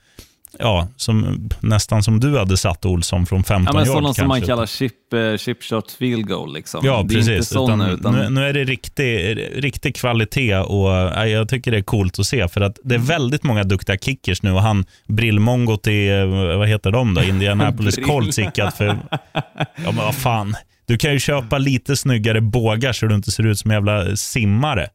ja, 0.60 0.88
som, 0.96 1.50
nästan 1.60 2.04
som 2.04 2.20
du 2.20 2.38
hade 2.38 2.58
satt 2.58 2.86
Olsson 2.86 3.26
från 3.26 3.44
15 3.44 3.66
ja, 3.66 3.80
men. 3.80 3.86
Sådana 3.86 4.14
som 4.14 4.28
man 4.28 4.42
kallar 4.42 4.66
chip, 4.66 5.14
eh, 5.14 5.38
chip 5.38 5.64
shot 5.64 5.92
field 5.92 6.28
goal. 6.28 6.54
Liksom. 6.54 6.86
Ja, 6.86 7.04
det 7.04 7.16
precis. 7.16 7.30
Är 7.30 7.34
inte 7.34 7.48
såna, 7.48 7.92
utan, 7.92 8.14
Nu, 8.14 8.30
nu, 8.30 8.48
är 8.48 8.54
det 8.54 8.64
riktig, 8.64 9.38
riktig 9.56 9.96
kvalitet 9.96 10.58
och 10.58 10.90
ja, 10.90 11.28
jag 11.28 11.50
tycker 11.50 11.72
det 11.72 11.78
är 11.78 11.82
coolt 11.82 12.20
att 12.20 12.26
se 12.26 12.48
för 12.48 12.62
att 12.62 12.80
det 12.84 12.96
är 12.96 13.00
mm. 13.00 13.08
väldigt 13.08 13.44
många 13.44 13.64
duktiga 13.64 13.98
kickers 13.98 14.44
nu 14.44 14.52
och 14.52 14.62
han 14.62 14.86
Brillmongot 15.08 15.88
i, 15.88 16.08
eh, 16.08 16.58
vad 16.58 16.68
heter 16.68 16.92
de 16.92 17.14
då, 17.14 17.24
Indianapolis 17.24 17.96
Colts 18.06 18.40
gick 18.40 18.56
för, 18.78 18.98
ja 19.34 19.42
men 19.86 19.96
vad 19.96 20.16
fan. 20.16 20.56
Du 20.86 20.98
kan 20.98 21.14
ju 21.14 21.20
köpa 21.20 21.58
lite 21.58 21.96
snyggare 21.98 22.42
bågar 22.42 22.94
så 22.94 23.06
du 23.06 23.16
inte 23.16 23.32
ser 23.32 23.46
ut 23.46 23.60
som 23.60 23.72
en 23.72 23.76
jävla 23.76 24.16
simmare. 24.16 24.88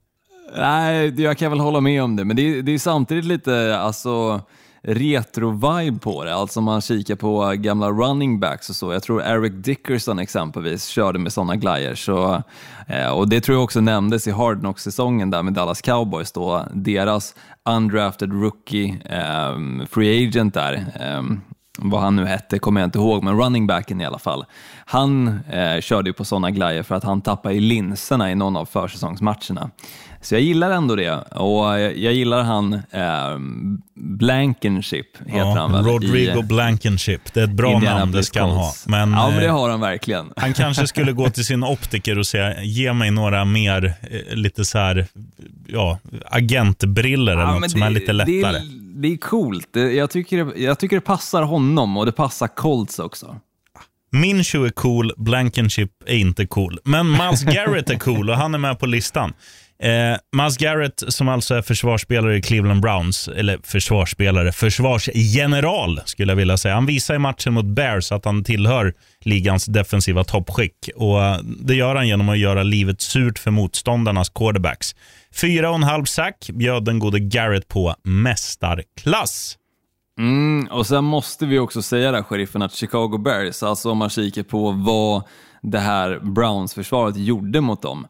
Nej, 0.56 1.22
jag 1.22 1.38
kan 1.38 1.50
väl 1.50 1.60
hålla 1.60 1.80
med 1.80 2.02
om 2.02 2.16
det, 2.16 2.24
men 2.24 2.36
det 2.36 2.42
är, 2.42 2.62
det 2.62 2.74
är 2.74 2.78
samtidigt 2.78 3.24
lite, 3.24 3.78
alltså 3.78 4.40
retro-vibe 4.82 5.98
på 5.98 6.24
det. 6.24 6.34
Alltså 6.34 6.60
om 6.60 6.64
man 6.64 6.80
kikar 6.80 7.14
på 7.16 7.52
gamla 7.56 7.90
running 7.90 8.40
backs 8.40 8.70
och 8.70 8.76
så. 8.76 8.92
Jag 8.92 9.02
tror 9.02 9.22
Eric 9.22 9.52
Dickerson 9.56 10.18
exempelvis 10.18 10.86
körde 10.86 11.18
med 11.18 11.32
sådana 11.32 11.56
glajjor. 11.56 11.94
Så, 11.94 12.42
eh, 12.86 13.08
och 13.08 13.28
det 13.28 13.40
tror 13.40 13.56
jag 13.56 13.64
också 13.64 13.80
nämndes 13.80 14.26
i 14.26 14.30
Hard 14.30 14.60
Knocks-säsongen 14.60 15.30
där 15.30 15.42
med 15.42 15.52
Dallas 15.52 15.80
Cowboys 15.80 16.32
då. 16.32 16.66
Deras 16.72 17.34
undrafted 17.68 18.32
rookie, 18.32 18.98
um, 19.54 19.86
free 19.90 20.28
agent 20.28 20.54
där, 20.54 20.86
um, 21.18 21.40
vad 21.78 22.00
han 22.00 22.16
nu 22.16 22.24
hette 22.24 22.58
kommer 22.58 22.80
jag 22.80 22.86
inte 22.86 22.98
ihåg, 22.98 23.22
men 23.22 23.40
running 23.40 23.66
backen 23.66 24.00
i 24.00 24.04
alla 24.04 24.18
fall. 24.18 24.44
Han 24.86 25.40
eh, 25.50 25.80
körde 25.80 26.10
ju 26.10 26.14
på 26.14 26.24
sådana 26.24 26.50
glajjor 26.50 26.82
för 26.82 26.94
att 26.94 27.04
han 27.04 27.20
tappade 27.20 27.54
i 27.54 27.60
linserna 27.60 28.30
i 28.30 28.34
någon 28.34 28.56
av 28.56 28.64
försäsongsmatcherna. 28.64 29.70
Så 30.22 30.34
jag 30.34 30.42
gillar 30.42 30.70
ändå 30.70 30.96
det 30.96 31.10
och 31.30 31.64
jag, 31.64 31.98
jag 31.98 32.12
gillar 32.12 32.42
han 32.42 32.72
eh, 32.72 33.38
Blankenship, 33.94 35.06
heter 35.26 35.38
ja, 35.38 35.54
han 35.54 35.72
väl? 35.72 35.84
Rodrigo 35.84 36.40
i, 36.40 36.42
Blankenship, 36.42 37.34
det 37.34 37.40
är 37.40 37.44
ett 37.44 37.50
bra 37.50 37.78
namn, 37.78 38.12
det 38.12 38.22
ska 38.22 38.40
han 38.40 38.50
ha. 38.50 38.72
Men, 38.86 39.12
ja, 39.12 39.30
men 39.30 39.38
det 39.38 39.46
eh, 39.46 39.52
har 39.52 39.70
han 39.70 39.80
verkligen. 39.80 40.32
Han 40.36 40.52
kanske 40.52 40.86
skulle 40.86 41.12
gå 41.12 41.30
till 41.30 41.44
sin 41.44 41.64
optiker 41.64 42.18
och 42.18 42.26
säga, 42.26 42.62
ge 42.62 42.92
mig 42.92 43.10
några 43.10 43.44
mer, 43.44 43.94
eh, 44.10 44.36
lite 44.36 44.64
så 44.64 44.78
här, 44.78 45.06
ja, 45.66 45.98
agentbriller 46.26 47.32
eller 47.32 47.42
ja, 47.42 47.58
något 47.58 47.70
som 47.70 47.80
det, 47.80 47.86
är 47.86 47.90
lite 47.90 48.12
lättare. 48.12 48.32
Det 48.32 48.58
är, 48.58 48.62
det 48.94 49.08
är 49.08 49.16
coolt. 49.16 49.68
Jag 49.72 50.10
tycker, 50.10 50.58
jag 50.58 50.78
tycker 50.78 50.96
det 50.96 51.00
passar 51.00 51.42
honom 51.42 51.96
och 51.96 52.06
det 52.06 52.12
passar 52.12 52.48
Colts 52.48 52.98
också. 52.98 53.36
Minshew 54.12 54.66
är 54.66 54.70
cool, 54.70 55.12
Blankenship 55.16 55.90
är 56.06 56.16
inte 56.16 56.46
cool. 56.46 56.78
Men 56.84 57.10
Miles 57.10 57.42
Garrett 57.42 57.90
är 57.90 57.98
cool 57.98 58.30
och 58.30 58.36
han 58.36 58.54
är 58.54 58.58
med 58.58 58.78
på 58.78 58.86
listan. 58.86 59.32
Eh, 59.82 60.16
Miles 60.32 60.56
Garrett, 60.56 61.02
som 61.08 61.28
alltså 61.28 61.54
är 61.54 61.62
försvarsspelare 61.62 62.36
i 62.36 62.42
Cleveland 62.42 62.80
Browns, 62.80 63.28
eller 63.28 63.58
försvarsspelare, 63.62 64.52
försvarsgeneral 64.52 66.00
skulle 66.04 66.32
jag 66.32 66.36
vilja 66.36 66.56
säga. 66.56 66.74
Han 66.74 66.86
visar 66.86 67.14
i 67.14 67.18
matchen 67.18 67.52
mot 67.52 67.64
Bears 67.64 68.12
att 68.12 68.24
han 68.24 68.44
tillhör 68.44 68.94
ligans 69.20 69.66
defensiva 69.66 70.24
toppskick. 70.24 70.90
Och 70.96 71.24
eh, 71.24 71.38
Det 71.42 71.74
gör 71.74 71.94
han 71.94 72.08
genom 72.08 72.28
att 72.28 72.38
göra 72.38 72.62
livet 72.62 73.00
surt 73.00 73.38
för 73.38 73.50
motståndarnas 73.50 74.28
quarterbacks. 74.28 74.94
Fyra 75.40 75.70
och 75.70 75.76
en 75.76 75.82
halv 75.82 76.04
sack 76.04 76.50
bjöd 76.52 76.84
den 76.84 76.98
gode 76.98 77.20
Garrett 77.20 77.68
på 77.68 77.94
mästarklass. 78.02 79.58
Mm, 80.18 80.68
och 80.70 80.86
sen 80.86 81.04
måste 81.04 81.46
vi 81.46 81.58
också 81.58 81.82
säga 81.82 82.12
där, 82.12 82.22
sheriffen, 82.22 82.62
att 82.62 82.74
Chicago 82.74 83.18
Bears, 83.18 83.62
alltså 83.62 83.90
om 83.90 83.98
man 83.98 84.10
kikar 84.10 84.42
på 84.42 84.70
vad 84.70 85.22
det 85.62 85.78
här 85.78 86.20
Browns-försvaret 86.22 87.16
gjorde 87.16 87.60
mot 87.60 87.82
dem, 87.82 88.06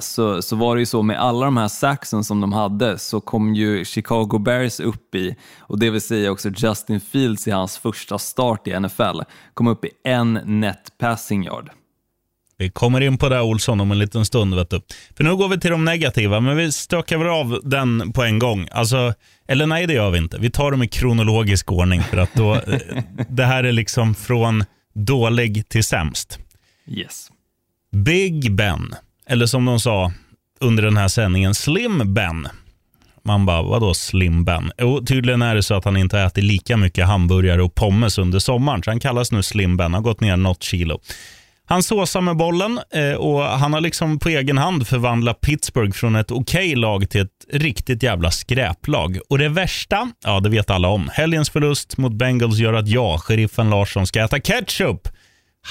så, 0.00 0.42
så 0.42 0.56
var 0.56 0.76
det 0.76 0.80
ju 0.80 0.86
så 0.86 1.02
med 1.02 1.20
alla 1.20 1.44
de 1.44 1.56
här 1.56 1.68
saxen 1.68 2.24
som 2.24 2.40
de 2.40 2.52
hade 2.52 2.98
så 2.98 3.20
kom 3.20 3.54
ju 3.54 3.84
Chicago 3.84 4.38
Bears 4.38 4.80
upp 4.80 5.14
i, 5.14 5.36
och 5.60 5.78
det 5.78 5.90
vill 5.90 6.00
säga 6.00 6.30
också 6.30 6.50
Justin 6.56 7.00
Fields 7.00 7.48
i 7.48 7.50
hans 7.50 7.78
första 7.78 8.18
start 8.18 8.66
i 8.66 8.80
NFL, 8.80 9.20
kom 9.54 9.66
upp 9.66 9.84
i 9.84 9.90
en 10.04 10.32
net 10.44 10.92
passing 10.98 11.44
yard. 11.44 11.70
Vi 12.60 12.70
kommer 12.70 13.00
in 13.00 13.18
på 13.18 13.28
det 13.28 13.40
Olsson 13.40 13.80
om 13.80 13.90
en 13.90 13.98
liten 13.98 14.24
stund. 14.24 14.54
Vet 14.54 14.70
du. 14.70 14.80
För 15.16 15.24
nu 15.24 15.36
går 15.36 15.48
vi 15.48 15.60
till 15.60 15.70
de 15.70 15.84
negativa, 15.84 16.40
men 16.40 16.56
vi 16.56 16.72
stökar 16.72 17.18
väl 17.18 17.28
av 17.28 17.60
den 17.64 18.12
på 18.12 18.22
en 18.22 18.38
gång. 18.38 18.68
Alltså, 18.72 19.14
eller 19.48 19.66
nej, 19.66 19.86
det 19.86 19.92
gör 19.92 20.10
vi 20.10 20.18
inte. 20.18 20.38
Vi 20.38 20.50
tar 20.50 20.70
dem 20.70 20.82
i 20.82 20.88
kronologisk 20.88 21.72
ordning. 21.72 22.02
För 22.02 22.16
att 22.16 22.34
då, 22.34 22.54
eh, 22.66 22.78
det 23.28 23.44
här 23.44 23.64
är 23.64 23.72
liksom 23.72 24.14
från 24.14 24.64
dålig 24.94 25.68
till 25.68 25.84
sämst. 25.84 26.38
Yes. 26.86 27.30
Big 27.92 28.56
Ben, 28.56 28.94
eller 29.30 29.46
som 29.46 29.64
de 29.64 29.80
sa 29.80 30.12
under 30.60 30.82
den 30.82 30.96
här 30.96 31.08
sändningen, 31.08 31.54
Slim 31.54 32.14
Ben. 32.14 32.48
Man 33.24 33.46
bara, 33.46 33.62
vadå 33.62 33.94
Slim 33.94 34.44
Ben? 34.44 34.72
Jo, 34.78 35.04
tydligen 35.06 35.42
är 35.42 35.54
det 35.54 35.62
så 35.62 35.74
att 35.74 35.84
han 35.84 35.96
inte 35.96 36.18
har 36.18 36.26
ätit 36.26 36.44
lika 36.44 36.76
mycket 36.76 37.06
hamburgare 37.06 37.62
och 37.62 37.74
pommes 37.74 38.18
under 38.18 38.38
sommaren, 38.38 38.82
så 38.82 38.90
han 38.90 39.00
kallas 39.00 39.32
nu 39.32 39.42
Slim 39.42 39.76
Ben. 39.76 39.84
Han 39.84 39.94
har 39.94 40.00
gått 40.00 40.20
ner 40.20 40.36
något 40.36 40.62
kilo. 40.62 41.00
Han 41.64 41.82
såsar 41.82 42.20
med 42.20 42.36
bollen 42.36 42.80
eh, 42.92 43.12
och 43.12 43.42
han 43.42 43.72
har 43.72 43.80
liksom 43.80 44.18
på 44.18 44.28
egen 44.28 44.58
hand 44.58 44.86
förvandlat 44.86 45.40
Pittsburgh 45.40 45.92
från 45.92 46.16
ett 46.16 46.30
okej 46.30 46.68
okay 46.68 46.76
lag 46.76 47.10
till 47.10 47.20
ett 47.20 47.46
riktigt 47.52 48.02
jävla 48.02 48.30
skräplag. 48.30 49.18
Och 49.28 49.38
det 49.38 49.48
värsta, 49.48 50.10
ja 50.24 50.40
det 50.40 50.48
vet 50.48 50.70
alla 50.70 50.88
om. 50.88 51.10
Helgens 51.12 51.50
förlust 51.50 51.98
mot 51.98 52.12
Bengals 52.12 52.58
gör 52.58 52.72
att 52.72 52.88
jag, 52.88 53.20
sheriffen 53.20 53.70
Larsson, 53.70 54.06
ska 54.06 54.24
äta 54.24 54.40
ketchup. 54.40 55.08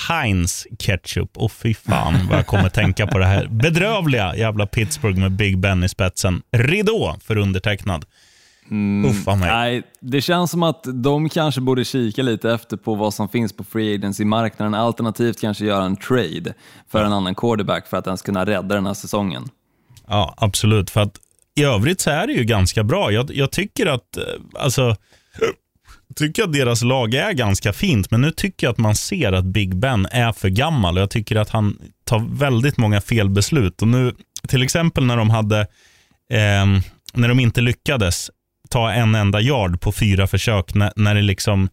Heinz 0.09 0.67
ketchup. 0.79 1.37
Och 1.37 1.51
fy 1.51 1.73
fan 1.73 2.27
vad 2.29 2.37
jag 2.37 2.47
kommer 2.47 2.69
tänka 2.69 3.07
på 3.07 3.17
det 3.17 3.25
här 3.25 3.47
bedrövliga 3.51 4.35
jävla 4.35 4.65
Pittsburgh 4.65 5.19
med 5.19 5.31
Big 5.31 5.57
Ben 5.57 5.83
i 5.83 5.89
spetsen. 5.89 6.41
Ridå 6.51 7.15
för 7.23 7.37
undertecknad. 7.37 8.05
Mm, 8.71 9.11
Uffa 9.11 9.35
mig. 9.35 9.49
Nej, 9.49 9.83
det 9.99 10.21
känns 10.21 10.51
som 10.51 10.63
att 10.63 10.83
de 10.93 11.29
kanske 11.29 11.61
borde 11.61 11.85
kika 11.85 12.23
lite 12.23 12.51
efter 12.51 12.77
på 12.77 12.95
vad 12.95 13.13
som 13.13 13.29
finns 13.29 13.53
på 13.53 13.63
free 13.63 13.95
agency-marknaden, 13.95 14.73
alternativt 14.73 15.41
kanske 15.41 15.65
göra 15.65 15.83
en 15.85 15.95
trade 15.97 16.53
för 16.91 17.03
en 17.03 17.13
annan 17.13 17.35
quarterback 17.35 17.87
för 17.87 17.97
att 17.97 18.07
ens 18.07 18.21
kunna 18.21 18.45
rädda 18.45 18.75
den 18.75 18.85
här 18.85 18.93
säsongen. 18.93 19.49
Ja, 20.07 20.33
absolut. 20.37 20.89
För 20.89 21.01
att 21.01 21.17
i 21.55 21.63
övrigt 21.63 22.01
så 22.01 22.09
är 22.09 22.27
det 22.27 22.33
ju 22.33 22.43
ganska 22.43 22.83
bra. 22.83 23.11
Jag, 23.11 23.31
jag 23.35 23.51
tycker 23.51 23.85
att, 23.85 24.17
eh, 24.17 24.23
alltså, 24.59 24.95
tycker 26.15 26.43
att 26.43 26.53
deras 26.53 26.83
lag 26.83 27.13
är 27.13 27.31
ganska 27.31 27.73
fint, 27.73 28.11
men 28.11 28.21
nu 28.21 28.31
tycker 28.31 28.67
jag 28.67 28.71
att 28.71 28.77
man 28.77 28.95
ser 28.95 29.31
att 29.31 29.45
Big 29.45 29.75
Ben 29.75 30.07
är 30.11 30.31
för 30.31 30.49
gammal 30.49 30.95
och 30.97 31.01
jag 31.01 31.09
tycker 31.09 31.35
att 31.35 31.49
han 31.49 31.77
tar 32.03 32.19
väldigt 32.39 32.77
många 32.77 33.01
felbeslut. 33.01 33.81
Och 33.81 33.87
nu, 33.87 34.13
till 34.47 34.63
exempel 34.63 35.05
när 35.05 35.17
de 35.17 35.29
hade, 35.29 35.59
eh, 36.31 36.65
när 37.13 37.27
de 37.27 37.39
inte 37.39 37.61
lyckades 37.61 38.29
ta 38.69 38.91
en 38.91 39.15
enda 39.15 39.41
yard 39.41 39.81
på 39.81 39.91
fyra 39.91 40.27
försök 40.27 40.73
när, 40.73 40.93
när 40.95 41.15
det 41.15 41.21
liksom 41.21 41.69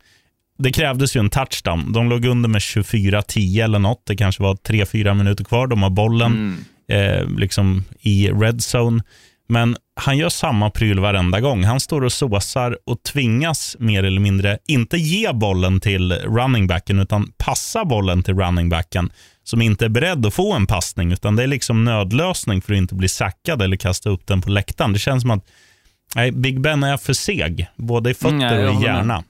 det 0.58 0.72
krävdes 0.72 1.16
ju 1.16 1.20
en 1.20 1.30
touchdown. 1.30 1.92
De 1.92 2.08
låg 2.08 2.24
under 2.24 2.48
med 2.48 2.60
24-10 2.60 3.64
eller 3.64 3.78
något. 3.78 4.02
Det 4.06 4.16
kanske 4.16 4.42
var 4.42 4.54
3-4 4.54 5.14
minuter 5.14 5.44
kvar. 5.44 5.66
De 5.66 5.82
har 5.82 5.90
bollen 5.90 6.32
Mm. 6.32 7.20
eh, 7.22 7.38
liksom 7.38 7.84
i 8.00 8.28
red 8.30 8.60
zone. 8.74 9.02
Men 9.48 9.76
han 10.00 10.18
gör 10.18 10.28
samma 10.28 10.70
pryl 10.70 11.00
varenda 11.00 11.40
gång. 11.40 11.64
Han 11.64 11.80
står 11.80 12.04
och 12.04 12.12
såsar 12.12 12.78
och 12.86 13.02
tvingas 13.02 13.76
mer 13.78 14.02
eller 14.02 14.20
mindre 14.20 14.58
inte 14.66 14.96
ge 14.96 15.32
bollen 15.32 15.80
till 15.80 16.12
running 16.12 16.66
backen 16.66 16.98
utan 16.98 17.32
passa 17.38 17.84
bollen 17.84 18.22
till 18.22 18.34
running 18.34 18.68
backen 18.68 19.10
som 19.44 19.62
inte 19.62 19.84
är 19.84 19.88
beredd 19.88 20.26
att 20.26 20.34
få 20.34 20.52
en 20.52 20.66
passning 20.66 21.12
utan 21.12 21.36
det 21.36 21.42
är 21.42 21.46
liksom 21.46 21.84
nödlösning 21.84 22.62
för 22.62 22.72
att 22.72 22.78
inte 22.78 22.94
bli 22.94 23.08
sackad 23.08 23.62
eller 23.62 23.76
kasta 23.76 24.10
upp 24.10 24.26
den 24.26 24.40
på 24.40 24.50
läktaren. 24.50 24.92
Det 24.92 24.98
känns 24.98 25.22
som 25.22 25.30
att 25.30 25.44
nej, 26.14 26.32
Big 26.32 26.60
Ben 26.60 26.82
är 26.82 26.96
för 26.96 27.12
seg, 27.12 27.66
både 27.76 28.10
i 28.10 28.14
fötter 28.14 28.58
Mm, 28.58 28.76
och 28.76 28.82
i 28.82 28.84
hjärna. 28.84 29.24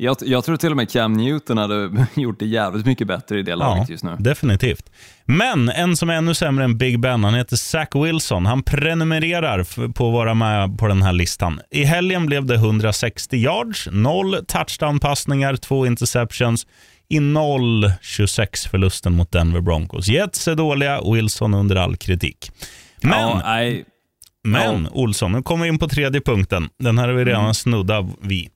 Jag, 0.00 0.16
jag 0.20 0.44
tror 0.44 0.56
till 0.56 0.70
och 0.70 0.76
med 0.76 0.90
Cam 0.90 1.12
Newton 1.12 1.58
hade 1.58 2.06
gjort 2.16 2.38
det 2.38 2.46
jävligt 2.46 2.86
mycket 2.86 3.06
bättre 3.06 3.38
i 3.38 3.42
det 3.42 3.54
laget 3.56 3.88
just 3.88 4.04
nu. 4.04 4.16
definitivt. 4.18 4.90
Men 5.24 5.68
en 5.68 5.96
som 5.96 6.10
är 6.10 6.14
ännu 6.14 6.34
sämre 6.34 6.64
än 6.64 6.78
Big 6.78 7.00
Ben, 7.00 7.24
han 7.24 7.34
heter 7.34 7.56
Zach 7.56 7.88
Wilson. 7.94 8.46
Han 8.46 8.62
prenumererar 8.62 9.64
på 9.92 10.06
att 10.08 10.12
vara 10.12 10.34
med 10.34 10.78
på 10.78 10.88
den 10.88 11.02
här 11.02 11.12
listan. 11.12 11.60
I 11.70 11.84
helgen 11.84 12.26
blev 12.26 12.44
det 12.46 12.54
160 12.54 13.36
yards, 13.36 13.88
noll 13.92 14.34
touchdown-passningar, 14.46 15.56
två 15.56 15.86
interceptions 15.86 16.66
i 17.08 17.18
0-26 17.18 18.68
förlusten 18.68 19.12
mot 19.12 19.32
Denver 19.32 19.60
Broncos. 19.60 20.08
Jets 20.08 20.48
är 20.48 20.54
dåliga, 20.54 21.00
Wilson 21.12 21.54
under 21.54 21.76
all 21.76 21.96
kritik. 21.96 22.50
Men, 23.02 23.10
Ja, 23.20 23.42
nej, 23.44 23.84
men 24.44 24.88
Olsson, 24.92 25.32
nu 25.32 25.42
kommer 25.42 25.62
vi 25.64 25.68
in 25.68 25.78
på 25.78 25.88
tredje 25.88 26.20
punkten. 26.20 26.68
Den 26.78 26.98
här 26.98 27.08
har 27.08 27.14
vi 27.14 27.24
redan 27.24 27.40
Mm. 27.42 27.54
snuddat 27.54 28.06
vid. 28.22 28.48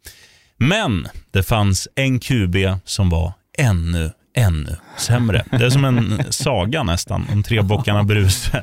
Men 0.69 1.09
det 1.31 1.43
fanns 1.43 1.89
en 1.95 2.21
QB 2.21 2.57
som 2.85 3.11
var 3.11 3.33
ännu, 3.59 4.11
ännu 4.37 4.77
sämre. 4.99 5.45
Det 5.51 5.65
är 5.65 5.71
som 5.71 5.85
en 5.85 6.33
saga 6.33 6.83
nästan, 6.83 7.27
om 7.33 7.43
tre 7.43 7.63
bockarna 7.63 8.03
Bruse. 8.05 8.63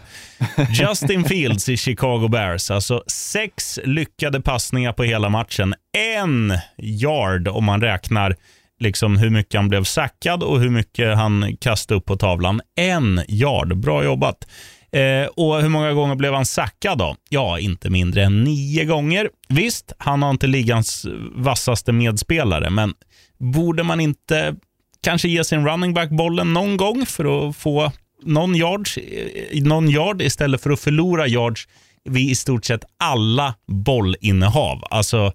Justin 0.70 1.24
Fields 1.24 1.70
i 1.70 1.78
Chicago 1.78 2.28
Bears. 2.28 2.72
Alltså 2.72 3.04
sex 3.08 3.80
lyckade 3.84 4.42
passningar 4.42 4.94
på 4.94 5.04
hela 5.04 5.30
matchen. 5.30 5.74
En 5.98 6.54
yard 6.78 7.48
om 7.48 7.66
man 7.66 7.82
räknar 7.82 8.36
liksom 8.80 9.18
hur 9.18 9.30
mycket 9.30 9.56
han 9.56 9.70
blev 9.70 9.84
sackad 9.84 10.44
och 10.44 10.60
hur 10.60 10.70
mycket 10.70 11.16
han 11.18 11.58
kastade 11.62 11.98
upp 11.98 12.06
på 12.06 12.16
tavlan. 12.16 12.62
En 12.76 13.22
yard. 13.28 13.78
Bra 13.78 14.04
jobbat. 14.04 14.48
Eh, 14.92 15.28
och 15.28 15.62
hur 15.62 15.70
många 15.70 15.94
gånger 15.94 16.16
blev 16.16 16.34
han 16.34 16.46
sackad 16.46 16.98
då? 16.98 17.16
Ja, 17.30 17.60
inte 17.60 17.90
mindre 17.90 18.24
än 18.24 18.44
nio 18.44 18.86
gånger. 18.86 19.30
Visst, 19.50 19.94
han 19.98 20.24
har 20.24 20.30
inte 20.30 20.48
ligans 20.48 21.06
vassaste 21.32 21.92
medspelare, 21.92 22.70
men 22.70 22.94
borde 23.40 23.84
man 23.84 24.00
inte 24.00 24.56
kanske 25.02 25.28
ge 25.28 25.44
sin 25.44 25.68
running 25.68 25.94
back 25.94 26.10
bollen 26.10 26.54
någon 26.54 26.78
gång 26.78 27.06
för 27.06 27.50
att 27.50 27.56
få 27.56 27.92
någon 28.24 28.56
yards, 28.56 28.98
eh, 28.98 29.64
någon 29.64 29.90
yard 29.90 30.22
istället 30.22 30.62
för 30.64 30.70
att 30.70 30.80
förlora 30.80 31.28
yards 31.28 31.68
vid 32.04 32.30
i 32.30 32.36
stort 32.36 32.66
sett 32.66 32.84
alla 32.98 33.56
bollinnehav? 33.68 34.84
Alltså, 34.90 35.34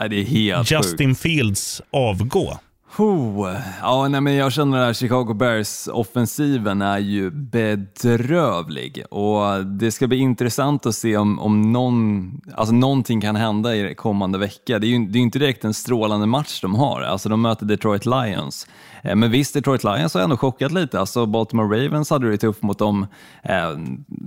nej, 0.00 0.24
helt 0.24 0.68
sjukt. 0.68 0.72
Justin 0.72 1.14
Fields 1.14 1.82
avgå. 1.92 2.58
Oh, 2.98 3.56
ja, 3.82 4.08
nej, 4.08 4.20
men 4.20 4.34
jag 4.34 4.52
känner 4.52 4.90
att 4.90 4.96
Chicago 4.96 5.34
Bears-offensiven 5.34 6.82
är 6.82 6.98
ju 6.98 7.30
bedrövlig 7.30 9.04
och 9.10 9.66
det 9.66 9.92
ska 9.92 10.06
bli 10.06 10.16
intressant 10.18 10.86
att 10.86 10.94
se 10.94 11.16
om, 11.16 11.38
om 11.38 11.72
någon, 11.72 12.40
alltså 12.54 12.74
någonting 12.74 13.20
kan 13.20 13.36
hända 13.36 13.76
i 13.76 13.94
kommande 13.94 14.38
vecka. 14.38 14.78
Det 14.78 14.86
är 14.86 14.88
ju 14.88 15.06
det 15.06 15.18
är 15.18 15.20
inte 15.20 15.38
direkt 15.38 15.64
en 15.64 15.74
strålande 15.74 16.26
match 16.26 16.60
de 16.60 16.74
har, 16.74 17.02
alltså 17.02 17.28
de 17.28 17.42
möter 17.42 17.66
Detroit 17.66 18.06
Lions. 18.06 18.66
Eh, 19.02 19.16
men 19.16 19.30
visst, 19.30 19.54
Detroit 19.54 19.84
Lions 19.84 20.14
har 20.14 20.20
ändå 20.20 20.36
chockat 20.36 20.72
lite. 20.72 21.00
Alltså 21.00 21.26
Baltimore 21.26 21.84
Ravens 21.84 22.10
hade 22.10 22.30
det 22.30 22.38
tufft 22.38 22.62
mot 22.62 22.78
dem 22.78 23.06
eh, 23.42 23.70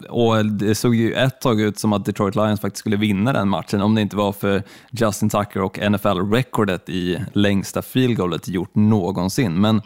och 0.09 0.45
det 0.45 0.75
såg 0.75 0.95
ju 0.95 1.13
ett 1.13 1.41
tag 1.41 1.61
ut 1.61 1.79
som 1.79 1.93
att 1.93 2.05
Detroit 2.05 2.35
Lions 2.35 2.61
faktiskt 2.61 2.79
skulle 2.79 2.97
vinna 2.97 3.33
den 3.33 3.49
matchen 3.49 3.81
om 3.81 3.95
det 3.95 4.01
inte 4.01 4.15
var 4.15 4.33
för 4.33 4.63
Justin 4.91 5.29
Tucker 5.29 5.61
och 5.61 5.79
NFL-recordet 5.79 6.89
i 6.89 7.25
längsta 7.33 7.81
field 7.81 8.17
goalet 8.17 8.47
gjort 8.55 8.75
någonsin. 8.75 9.61
Men 9.61 9.81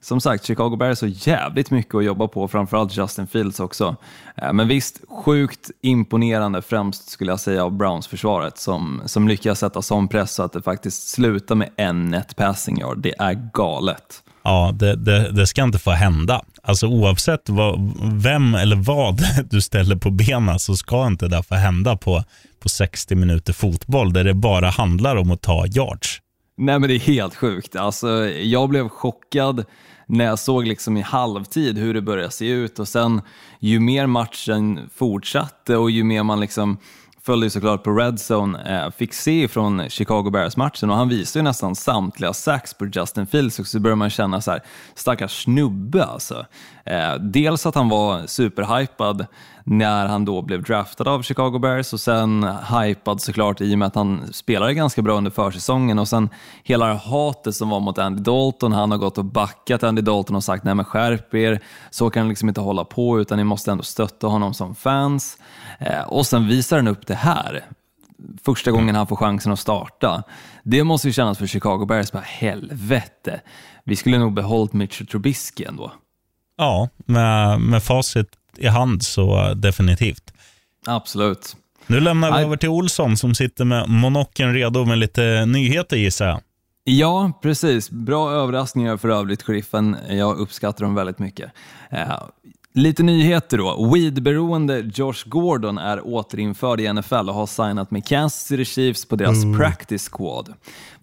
som 0.00 0.20
sagt, 0.20 0.44
Chicago 0.44 0.76
Bears 0.76 1.00
har 1.00 1.28
jävligt 1.28 1.70
mycket 1.70 1.94
att 1.94 2.04
jobba 2.04 2.28
på, 2.28 2.48
framförallt 2.48 2.96
Justin 2.96 3.26
Fields 3.26 3.60
också. 3.60 3.96
Eh, 4.36 4.52
men 4.52 4.68
visst, 4.68 5.00
sjukt 5.08 5.70
imponerande 5.82 6.62
främst 6.62 7.10
skulle 7.10 7.32
jag 7.32 7.40
säga 7.40 7.64
av 7.64 7.72
Browns-försvaret 7.72 8.58
som, 8.58 9.02
som 9.06 9.28
lyckas 9.28 9.58
sätta 9.58 9.82
sån 9.82 10.08
press 10.08 10.34
så 10.34 10.42
att 10.42 10.52
det 10.52 10.62
faktiskt 10.62 11.08
slutar 11.08 11.54
med 11.54 11.70
en 11.76 12.10
net 12.10 12.36
passing 12.36 12.80
yard. 12.80 12.98
Det 12.98 13.14
är 13.18 13.50
galet. 13.54 14.22
Ja, 14.42 14.70
det, 14.74 14.96
det, 14.96 15.32
det 15.32 15.46
ska 15.46 15.62
inte 15.62 15.78
få 15.78 15.90
hända. 15.90 16.42
Alltså 16.62 16.86
oavsett 16.86 17.48
vad, 17.48 17.94
vem 18.22 18.54
eller 18.54 18.76
vad 18.76 19.22
du 19.50 19.60
ställer 19.60 19.96
på 19.96 20.10
benen 20.10 20.58
så 20.58 20.76
ska 20.76 21.06
inte 21.06 21.28
det 21.28 21.42
få 21.42 21.54
hända 21.54 21.96
på, 21.96 22.24
på 22.60 22.68
60 22.68 23.14
minuter 23.14 23.52
fotboll 23.52 24.12
där 24.12 24.24
det 24.24 24.34
bara 24.34 24.70
handlar 24.70 25.16
om 25.16 25.30
att 25.30 25.42
ta 25.42 25.66
yards. 25.66 26.20
Nej 26.58 26.78
men 26.78 26.88
det 26.88 26.94
är 26.94 26.98
helt 26.98 27.34
sjukt. 27.34 27.76
Alltså, 27.76 28.08
jag 28.28 28.68
blev 28.68 28.88
chockad 28.88 29.64
när 30.06 30.24
jag 30.24 30.38
såg 30.38 30.66
liksom 30.66 30.96
i 30.96 31.00
halvtid 31.00 31.78
hur 31.78 31.94
det 31.94 32.02
började 32.02 32.30
se 32.30 32.48
ut 32.48 32.78
och 32.78 32.88
sen 32.88 33.22
ju 33.58 33.80
mer 33.80 34.06
matchen 34.06 34.90
fortsatte 34.94 35.76
och 35.76 35.90
ju 35.90 36.04
mer 36.04 36.22
man 36.22 36.40
liksom 36.40 36.78
följde 37.22 37.46
ju 37.46 37.50
såklart 37.50 37.84
på 37.84 37.90
Redzone, 37.90 38.84
eh, 38.84 38.90
fick 38.90 39.14
se 39.14 39.48
från 39.48 39.88
Chicago 39.88 40.30
Bears-matchen 40.30 40.90
och 40.90 40.96
han 40.96 41.08
visade 41.08 41.38
ju 41.38 41.42
nästan 41.42 41.74
samtliga 41.74 42.32
sax 42.32 42.74
på 42.74 42.86
Justin 42.86 43.26
Fields 43.26 43.58
och 43.58 43.66
så 43.66 43.80
börjar 43.80 43.96
man 43.96 44.10
känna 44.10 44.40
så 44.40 44.50
här, 44.50 44.62
stackars 44.94 45.42
snubbe 45.44 46.04
alltså. 46.04 46.46
Eh, 46.84 47.14
dels 47.14 47.66
att 47.66 47.74
han 47.74 47.88
var 47.88 48.26
superhypad 48.26 49.26
när 49.70 50.06
han 50.06 50.24
då 50.24 50.42
blev 50.42 50.62
draftad 50.62 51.08
av 51.10 51.22
Chicago 51.22 51.58
Bears 51.58 51.92
och 51.92 52.00
sen 52.00 52.48
hypad 52.82 53.20
såklart 53.20 53.60
i 53.60 53.74
och 53.74 53.78
med 53.78 53.86
att 53.86 53.94
han 53.94 54.32
spelade 54.32 54.74
ganska 54.74 55.02
bra 55.02 55.16
under 55.16 55.30
försäsongen 55.30 55.98
och 55.98 56.08
sen 56.08 56.28
hela 56.64 56.86
det 56.86 56.94
hatet 56.94 57.54
som 57.54 57.68
var 57.68 57.80
mot 57.80 57.98
Andy 57.98 58.22
Dalton, 58.22 58.72
han 58.72 58.90
har 58.90 58.98
gått 58.98 59.18
och 59.18 59.24
backat 59.24 59.82
Andy 59.82 60.02
Dalton 60.02 60.36
och 60.36 60.44
sagt 60.44 60.64
nej 60.64 60.74
men 60.74 60.84
skärp 60.84 61.34
er, 61.34 61.60
så 61.90 62.10
kan 62.10 62.22
ni 62.22 62.28
liksom 62.28 62.48
inte 62.48 62.60
hålla 62.60 62.84
på 62.84 63.20
utan 63.20 63.38
ni 63.38 63.44
måste 63.44 63.70
ändå 63.70 63.82
stötta 63.82 64.26
honom 64.26 64.54
som 64.54 64.74
fans. 64.74 65.38
Eh, 65.78 66.02
och 66.02 66.26
sen 66.26 66.48
visar 66.48 66.76
han 66.76 66.88
upp 66.88 67.06
det 67.06 67.14
här, 67.14 67.64
första 68.44 68.70
gången 68.70 68.94
han 68.94 69.06
får 69.06 69.16
chansen 69.16 69.52
att 69.52 69.58
starta. 69.58 70.22
Det 70.62 70.84
måste 70.84 71.08
ju 71.08 71.12
kännas 71.12 71.38
för 71.38 71.46
Chicago 71.46 71.86
Bears, 71.86 72.12
bara 72.12 72.22
helvete, 72.22 73.40
vi 73.84 73.96
skulle 73.96 74.18
nog 74.18 74.34
behållit 74.34 74.72
Mitchell 74.72 75.06
Trubisky 75.06 75.64
ändå. 75.64 75.92
Ja, 76.56 76.88
med, 76.96 77.60
med 77.60 77.82
facit 77.82 78.37
i 78.58 78.66
hand 78.66 79.02
så 79.02 79.54
definitivt. 79.54 80.32
Absolut. 80.86 81.56
Nu 81.86 82.00
lämnar 82.00 82.28
vi 82.28 82.34
Nej. 82.34 82.44
över 82.44 82.56
till 82.56 82.68
Olsson 82.68 83.16
som 83.16 83.34
sitter 83.34 83.64
med 83.64 83.88
monocken 83.88 84.54
redo 84.54 84.84
med 84.84 84.98
lite 84.98 85.44
nyheter 85.46 85.96
gissar 85.96 86.26
jag. 86.26 86.40
Ja, 86.84 87.32
precis. 87.42 87.90
Bra 87.90 88.30
överraskningar 88.32 88.96
för 88.96 89.08
övrigt, 89.08 89.42
sheriffen. 89.42 89.96
Jag 90.08 90.38
uppskattar 90.38 90.84
dem 90.84 90.94
väldigt 90.94 91.18
mycket. 91.18 91.50
Eh, 91.90 92.22
lite 92.74 93.02
nyheter 93.02 93.58
då. 93.58 93.90
Weed-beroende 93.94 94.90
Josh 94.94 95.24
Gordon 95.26 95.78
är 95.78 96.06
återinförd 96.06 96.80
i 96.80 96.92
NFL 96.92 97.28
och 97.28 97.34
har 97.34 97.46
signat 97.46 97.90
med 97.90 98.06
Kansas 98.06 98.46
City 98.46 98.64
Chiefs 98.64 99.08
på 99.08 99.16
deras 99.16 99.58
practice 99.58 100.08
squad. 100.12 100.54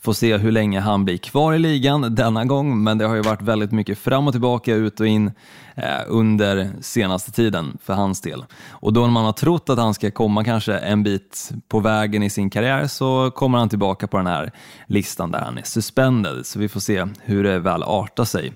Får 0.05 0.13
se 0.13 0.37
hur 0.37 0.51
länge 0.51 0.79
han 0.79 1.05
blir 1.05 1.17
kvar 1.17 1.53
i 1.53 1.59
ligan 1.59 2.15
denna 2.15 2.45
gång, 2.45 2.83
men 2.83 2.97
det 2.97 3.05
har 3.05 3.15
ju 3.15 3.21
varit 3.21 3.41
väldigt 3.41 3.71
mycket 3.71 3.97
fram 3.97 4.27
och 4.27 4.33
tillbaka, 4.33 4.73
ut 4.73 4.99
och 4.99 5.07
in 5.07 5.31
eh, 5.75 5.83
under 6.07 6.69
senaste 6.81 7.31
tiden 7.31 7.77
för 7.83 7.93
hans 7.93 8.21
del. 8.21 8.45
Och 8.69 8.93
då 8.93 9.01
när 9.01 9.07
man 9.07 9.25
har 9.25 9.33
trott 9.33 9.69
att 9.69 9.77
han 9.77 9.93
ska 9.93 10.11
komma 10.11 10.43
kanske 10.43 10.77
en 10.77 11.03
bit 11.03 11.51
på 11.67 11.79
vägen 11.79 12.23
i 12.23 12.29
sin 12.29 12.49
karriär 12.49 12.87
så 12.87 13.31
kommer 13.31 13.57
han 13.57 13.69
tillbaka 13.69 14.07
på 14.07 14.17
den 14.17 14.27
här 14.27 14.51
listan 14.87 15.31
där 15.31 15.39
han 15.39 15.57
är 15.57 15.63
suspended, 15.63 16.45
så 16.45 16.59
vi 16.59 16.69
får 16.69 16.79
se 16.79 17.05
hur 17.21 17.43
det 17.43 17.59
väl 17.59 17.83
artar 17.83 18.25
sig. 18.25 18.53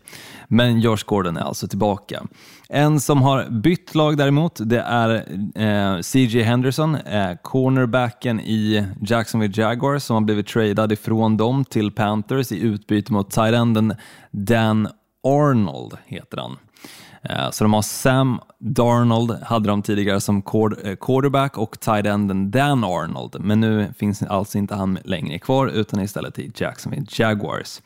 Men 0.48 0.80
Josh 0.80 1.06
Gordon 1.06 1.38
är 1.38 1.42
alltså 1.42 1.68
tillbaka. 1.68 2.24
En 2.74 3.00
som 3.00 3.22
har 3.22 3.50
bytt 3.50 3.96
lag 3.96 4.18
däremot, 4.18 4.60
det 4.66 4.80
är 4.80 5.10
eh, 5.56 6.02
CJ 6.02 6.42
Henderson, 6.42 6.96
eh, 6.96 7.36
cornerbacken 7.44 8.40
i 8.40 8.88
Jacksonville 9.02 9.62
Jaguars 9.62 10.04
som 10.04 10.14
har 10.14 10.22
blivit 10.22 10.48
tradad 10.48 10.92
ifrån 10.92 11.38
dem 11.38 11.66
till 11.66 11.92
Panthers 11.92 12.52
i 12.52 12.60
utbyte 12.60 13.14
mot 13.14 13.32
tight 13.32 13.54
enden 13.54 13.94
Dan 14.32 14.88
Arnold, 15.24 15.98
heter 16.06 16.38
han. 16.38 16.58
Eh, 17.22 17.50
så 17.52 17.64
de 17.64 17.74
har 17.74 17.82
Sam 17.82 18.40
Darnold, 18.60 19.44
hade 19.44 19.70
de 19.70 19.82
tidigare 19.82 20.22
som 20.22 20.38
eh, 20.38 20.96
quarterback 20.96 21.58
och 21.58 21.80
tight 21.80 22.06
enden 22.06 22.52
Dan 22.52 22.84
Arnold, 22.84 23.36
men 23.40 23.60
nu 23.60 23.94
finns 23.98 24.24
alltså 24.24 24.58
inte 24.58 24.76
han 24.76 25.00
längre 25.04 25.40
kvar 25.40 25.68
utan 25.68 26.00
istället 26.02 26.40
i 26.40 26.52
Jacksonville 26.56 27.06
Jaguars. 27.10 27.82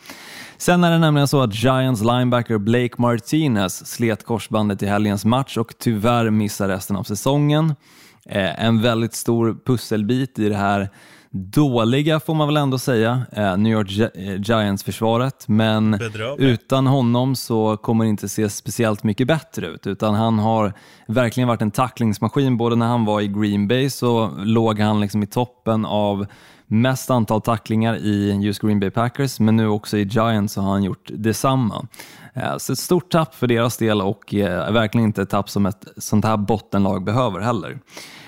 Sen 0.58 0.84
är 0.84 0.92
det 0.92 0.98
nämligen 0.98 1.28
så 1.28 1.42
att 1.42 1.63
Giants 1.63 2.02
linebacker 2.02 2.58
Blake 2.58 2.94
Martinez 2.98 3.86
slet 3.86 4.25
korsbandet 4.25 4.84
i 4.84 4.86
helgens 4.86 5.25
match 5.25 5.58
och 5.58 5.74
tyvärr 5.80 6.30
missar 6.30 6.68
resten 6.68 6.96
av 6.96 7.04
säsongen. 7.04 7.75
Eh, 8.25 8.66
en 8.66 8.82
väldigt 8.82 9.13
stor 9.13 9.58
pusselbit 9.66 10.40
i 10.40 10.50
det 10.50 10.58
här 10.58 10.90
dåliga, 11.36 12.20
får 12.20 12.34
man 12.36 12.48
väl 12.48 12.58
ändå 12.58 12.78
säga, 12.78 13.22
eh, 13.32 13.58
New 13.58 13.74
York 13.74 13.88
Gi- 13.90 14.34
eh, 14.34 14.42
Giants-försvaret, 14.42 15.48
men 15.48 15.94
utan 16.40 16.88
honom 16.88 17.36
så 17.36 17.77
kommer 17.77 18.05
det 18.05 18.10
inte 18.10 18.29
se 18.29 18.50
speciellt 18.50 19.03
mycket 19.03 19.27
bättre 19.27 19.68
ut, 19.68 19.88
utan 19.88 20.16
han 20.16 20.40
har 20.40 20.74
verkligen 21.07 21.48
varit 21.48 21.62
en 21.62 21.72
tacklingsmaskin. 21.72 22.57
Både 22.57 22.75
när 22.75 22.88
han 22.88 23.05
var 23.05 23.22
i 23.22 23.27
Green 23.27 23.68
Bay 23.68 23.90
så 23.90 24.31
låg 24.38 24.79
han 24.79 25.01
liksom 25.01 25.24
i 25.24 25.27
toppen 25.27 25.86
av 25.86 26.25
mest 26.68 27.10
antal 27.10 27.42
tacklingar 27.42 27.96
i 27.96 28.40
just 28.42 28.62
Green 28.62 28.79
Bay 28.79 28.90
Packers, 28.90 29.40
men 29.40 29.55
nu 29.55 29.68
också 29.68 29.98
i 29.98 30.03
Giants 30.03 30.53
så 30.53 30.62
har 30.62 30.72
han 30.72 30.84
gjort 30.84 31.10
detsamma. 31.14 31.88
Eh, 32.34 32.57
Så 32.57 32.74
ett 32.74 32.79
stort 32.79 33.12
tapp 33.12 33.36
för 33.36 33.48
deras 33.48 33.77
del 33.77 34.01
och 34.01 34.34
verkligen 34.72 35.07
inte 35.07 35.22
ett 35.22 35.29
tapp 35.29 35.50
som 35.50 35.66
ett 35.66 35.88
sånt 35.98 36.25
här 36.25 36.38
bottenlag 36.38 37.03
behöver 37.03 37.40
heller. 37.40 37.79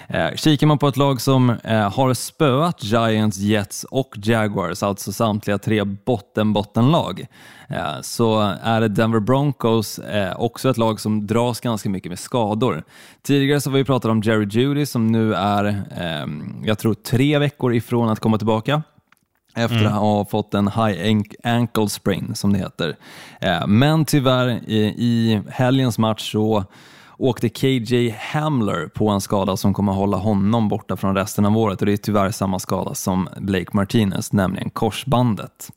Eh, 0.10 0.32
kikar 0.36 0.68
man 0.68 0.78
på 0.78 0.88
ett 0.88 0.98
lag 0.98 1.22
som 1.22 1.50
eh, 1.50 1.92
har 1.94 2.14
spöat 2.14 2.84
Giants, 2.84 3.38
Jets 3.38 3.84
och 3.84 4.14
Jaguars, 4.24 4.84
alltså 4.84 5.12
samtliga 5.12 5.58
tre 5.58 5.84
botten-bottenlag, 5.84 7.28
eh, 7.70 8.02
så 8.02 8.40
är 8.64 8.82
det 8.82 8.88
Denver 8.88 9.20
Broncos 9.20 10.00
eh, 10.00 10.40
också 10.40 10.70
ett 10.70 10.78
lag 10.78 11.00
som 11.00 11.28
dras 11.28 11.60
ganska 11.60 11.90
mycket 11.90 12.10
med 12.10 12.20
skador. 12.20 12.84
Tidigare 13.24 13.62
så 13.62 13.70
har 13.70 13.78
vi 13.78 13.84
pratat 13.84 14.12
om 14.12 14.22
Jerry 14.22 14.48
Judy 14.50 14.86
som 14.86 15.12
nu 15.12 15.34
är, 15.34 15.66
eh, 15.98 16.28
jag 16.66 16.80
tror, 16.80 16.94
tre 16.94 17.40
veckor 17.40 17.74
ifrån 17.74 18.10
att 18.10 18.20
komma 18.20 18.38
tillbaka 18.38 18.82
efter 19.56 19.86
att 19.86 19.92
ha 19.92 20.26
fått 20.26 20.54
en 20.54 20.68
high 20.68 21.06
ank- 21.06 21.36
ankle 21.44 21.90
sprain 21.90 22.36
som 22.36 22.54
det 22.54 22.60
heter. 22.60 22.96
Eh, 23.42 23.68
Men 23.68 24.06
tyvärr 24.06 24.48
i 24.70 25.42
helgens 25.50 25.98
match 25.98 26.32
så 26.32 26.64
åkte 27.18 27.50
KJ 27.50 28.10
Hamler 28.10 28.88
på 28.88 29.10
en 29.10 29.22
skada 29.22 29.58
som 29.58 29.74
kommer 29.74 29.92
hålla 29.94 30.18
honom 30.18 30.70
borta 30.70 30.98
från 30.98 31.16
resten 31.16 31.46
av 31.46 31.58
året 31.58 31.80
och 31.80 31.86
det 31.86 31.94
är 31.94 31.98
tyvärr 31.98 32.32
samma 32.32 32.60
skada 32.60 32.94
som 32.94 33.30
Blake 33.38 33.70
Martinez, 33.74 34.34
nämligen 34.34 34.70
korsbandet. 34.70 35.72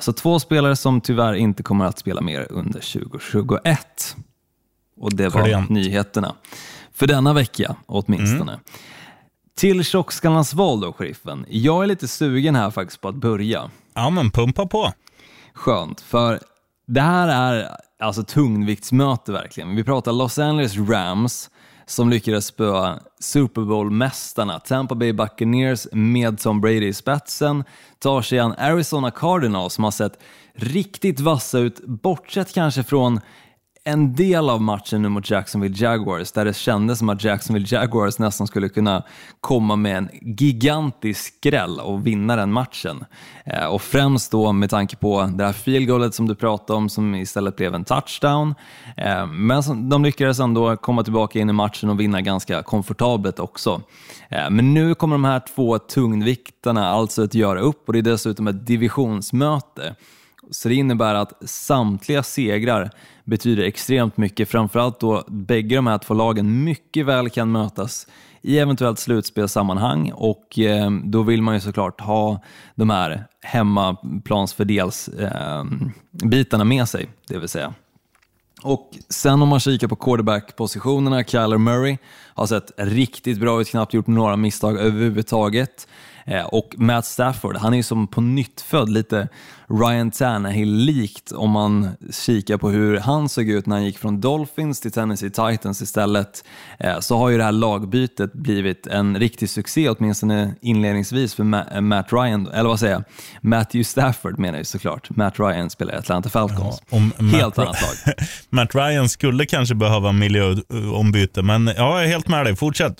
Så 0.00 0.12
två 0.12 0.40
spelare 0.40 0.76
som 0.76 1.00
tyvärr 1.00 1.34
inte 1.34 1.62
kommer 1.62 1.84
att 1.84 1.98
spela 1.98 2.20
mer 2.20 2.46
under 2.50 2.80
2021. 2.80 4.16
Och 5.00 5.16
det 5.16 5.28
var 5.28 5.44
Klent. 5.44 5.70
nyheterna. 5.70 6.34
För 6.94 7.06
denna 7.06 7.32
vecka 7.32 7.76
åtminstone. 7.86 8.58
Till 9.56 9.84
tjockskallarnas 9.84 10.54
val 10.54 10.80
då, 10.80 10.92
sheriffen. 10.92 11.46
Jag 11.48 11.82
är 11.82 11.86
lite 11.86 12.08
sugen 12.08 12.56
här 12.56 12.70
faktiskt 12.70 13.00
på 13.00 13.08
att 13.08 13.14
börja. 13.14 13.70
Ja, 13.94 14.10
men 14.10 14.30
pumpa 14.30 14.66
på. 14.66 14.92
Skönt, 15.52 16.00
för 16.00 16.40
det 16.86 17.00
här 17.00 17.28
är 17.28 17.76
alltså 17.98 18.22
tungviktsmöte 18.22 19.32
verkligen. 19.32 19.76
Vi 19.76 19.84
pratar 19.84 20.12
Los 20.12 20.38
Angeles 20.38 20.76
Rams 20.76 21.50
som 21.86 22.10
lyckades 22.10 22.46
spöa 22.46 22.98
Super 23.20 23.62
Bowl-mästarna 23.62 24.60
Tampa 24.60 24.94
Bay 24.94 25.12
Buccaneers 25.12 25.86
med 25.92 26.38
Tom 26.38 26.60
Brady 26.60 26.86
i 26.86 26.92
spetsen, 26.92 27.64
tar 27.98 28.22
sig 28.22 28.38
an 28.38 28.54
Arizona 28.58 29.10
Cardinals 29.10 29.74
som 29.74 29.84
har 29.84 29.90
sett 29.90 30.18
riktigt 30.54 31.20
vassa 31.20 31.58
ut, 31.58 31.80
bortsett 31.86 32.54
kanske 32.54 32.82
från 32.82 33.20
en 33.86 34.14
del 34.14 34.50
av 34.50 34.62
matchen 34.62 35.02
nu 35.02 35.08
mot 35.08 35.30
Jacksonville 35.30 35.76
Jaguars 35.78 36.32
där 36.32 36.44
det 36.44 36.56
kändes 36.56 36.98
som 36.98 37.08
att 37.08 37.24
Jacksonville 37.24 37.66
Jaguars 37.70 38.18
nästan 38.18 38.46
skulle 38.46 38.68
kunna 38.68 39.02
komma 39.40 39.76
med 39.76 39.96
en 39.96 40.08
gigantisk 40.22 41.34
skräll 41.36 41.80
och 41.80 42.06
vinna 42.06 42.36
den 42.36 42.52
matchen. 42.52 43.04
Eh, 43.44 43.66
och 43.66 43.82
främst 43.82 44.30
då 44.32 44.52
med 44.52 44.70
tanke 44.70 44.96
på 44.96 45.30
det 45.34 45.44
här 45.44 45.52
feelgoalet 45.52 46.14
som 46.14 46.28
du 46.28 46.34
pratade 46.34 46.76
om 46.76 46.88
som 46.88 47.14
istället 47.14 47.56
blev 47.56 47.74
en 47.74 47.84
touchdown. 47.84 48.54
Eh, 48.96 49.26
men 49.26 49.88
de 49.88 50.04
lyckades 50.04 50.40
ändå 50.40 50.76
komma 50.76 51.02
tillbaka 51.02 51.38
in 51.38 51.50
i 51.50 51.52
matchen 51.52 51.90
och 51.90 52.00
vinna 52.00 52.20
ganska 52.20 52.62
komfortabelt 52.62 53.38
också. 53.38 53.82
Eh, 54.28 54.50
men 54.50 54.74
nu 54.74 54.94
kommer 54.94 55.14
de 55.14 55.24
här 55.24 55.42
två 55.54 55.78
tungviktarna 55.78 56.88
alltså 56.88 57.22
att 57.22 57.34
göra 57.34 57.60
upp 57.60 57.86
och 57.86 57.92
det 57.92 57.98
är 57.98 58.02
dessutom 58.02 58.48
ett 58.48 58.66
divisionsmöte. 58.66 59.94
Så 60.50 60.68
det 60.68 60.74
innebär 60.74 61.14
att 61.14 61.48
samtliga 61.48 62.22
segrar 62.22 62.90
betyder 63.24 63.62
extremt 63.62 64.16
mycket, 64.16 64.48
framförallt 64.48 65.00
då 65.00 65.24
bägge 65.28 65.76
de 65.76 65.86
här 65.86 65.98
två 65.98 66.14
lagen 66.14 66.64
mycket 66.64 67.06
väl 67.06 67.30
kan 67.30 67.52
mötas 67.52 68.06
i 68.42 68.58
eventuellt 68.58 68.98
slutspelssammanhang 68.98 70.12
och 70.14 70.58
eh, 70.58 70.90
då 71.04 71.22
vill 71.22 71.42
man 71.42 71.54
ju 71.54 71.60
såklart 71.60 72.00
ha 72.00 72.40
de 72.74 72.90
här 72.90 73.26
hemmaplansfördelsbitarna 73.40 75.50
eh, 75.50 75.64
bitarna 76.28 76.64
med 76.64 76.88
sig, 76.88 77.08
det 77.28 77.38
vill 77.38 77.48
säga. 77.48 77.74
Och 78.62 78.90
sen 79.08 79.42
om 79.42 79.48
man 79.48 79.60
kikar 79.60 79.88
på 79.88 79.96
quarterback-positionerna, 79.96 81.24
Kyler 81.24 81.58
Murray 81.58 81.98
har 82.34 82.46
sett 82.46 82.70
riktigt 82.76 83.40
bra 83.40 83.60
ut, 83.60 83.68
knappt 83.68 83.94
gjort 83.94 84.06
några 84.06 84.36
misstag 84.36 84.78
överhuvudtaget. 84.78 85.88
Eh, 86.26 86.44
och 86.44 86.74
Matt 86.76 87.06
Stafford, 87.06 87.56
han 87.56 87.72
är 87.72 87.76
ju 87.76 87.82
som 87.82 88.06
på 88.06 88.20
nytt 88.20 88.60
född 88.60 88.88
lite 88.88 89.28
Ryan 89.68 90.10
Tannehill-likt 90.10 91.32
om 91.32 91.50
man 91.50 91.90
kikar 92.12 92.56
på 92.56 92.70
hur 92.70 92.98
han 92.98 93.28
såg 93.28 93.48
ut 93.48 93.66
när 93.66 93.76
han 93.76 93.84
gick 93.84 93.98
från 93.98 94.20
Dolphins 94.20 94.80
till 94.80 94.92
Tennessee 94.92 95.30
Titans 95.30 95.82
istället. 95.82 96.44
Eh, 96.78 96.98
så 97.00 97.18
har 97.18 97.28
ju 97.28 97.38
det 97.38 97.44
här 97.44 97.52
lagbytet 97.52 98.32
blivit 98.32 98.86
en 98.86 99.18
riktig 99.18 99.50
succé, 99.50 99.88
åtminstone 99.88 100.54
inledningsvis 100.60 101.34
för 101.34 101.44
Ma 101.44 101.80
Matt 101.80 102.12
Ryan, 102.12 102.48
eller 102.48 102.68
vad 102.68 102.80
säger 102.80 102.92
jag, 102.92 103.04
Matthew 103.40 103.84
Stafford 103.84 104.38
menar 104.38 104.58
jag 104.58 104.66
såklart. 104.66 105.16
Matt 105.16 105.38
Ryan 105.38 105.70
spelar 105.70 105.94
i 105.94 105.96
Atlanta 105.96 106.28
Falcons. 106.28 106.82
Ja, 106.90 106.98
Helt 107.38 107.58
annat 107.58 107.82
lag. 107.82 108.14
Matt 108.50 108.74
Ryan 108.74 109.08
skulle 109.08 109.46
kanske 109.46 109.74
behöva 109.74 110.12
miljöombyte, 110.12 111.42
men 111.42 111.66
ja, 111.66 111.72
jag 111.76 112.04
är 112.04 112.08
helt 112.08 112.28
med 112.28 112.46
dig. 112.46 112.56
Fortsätt. 112.56 112.96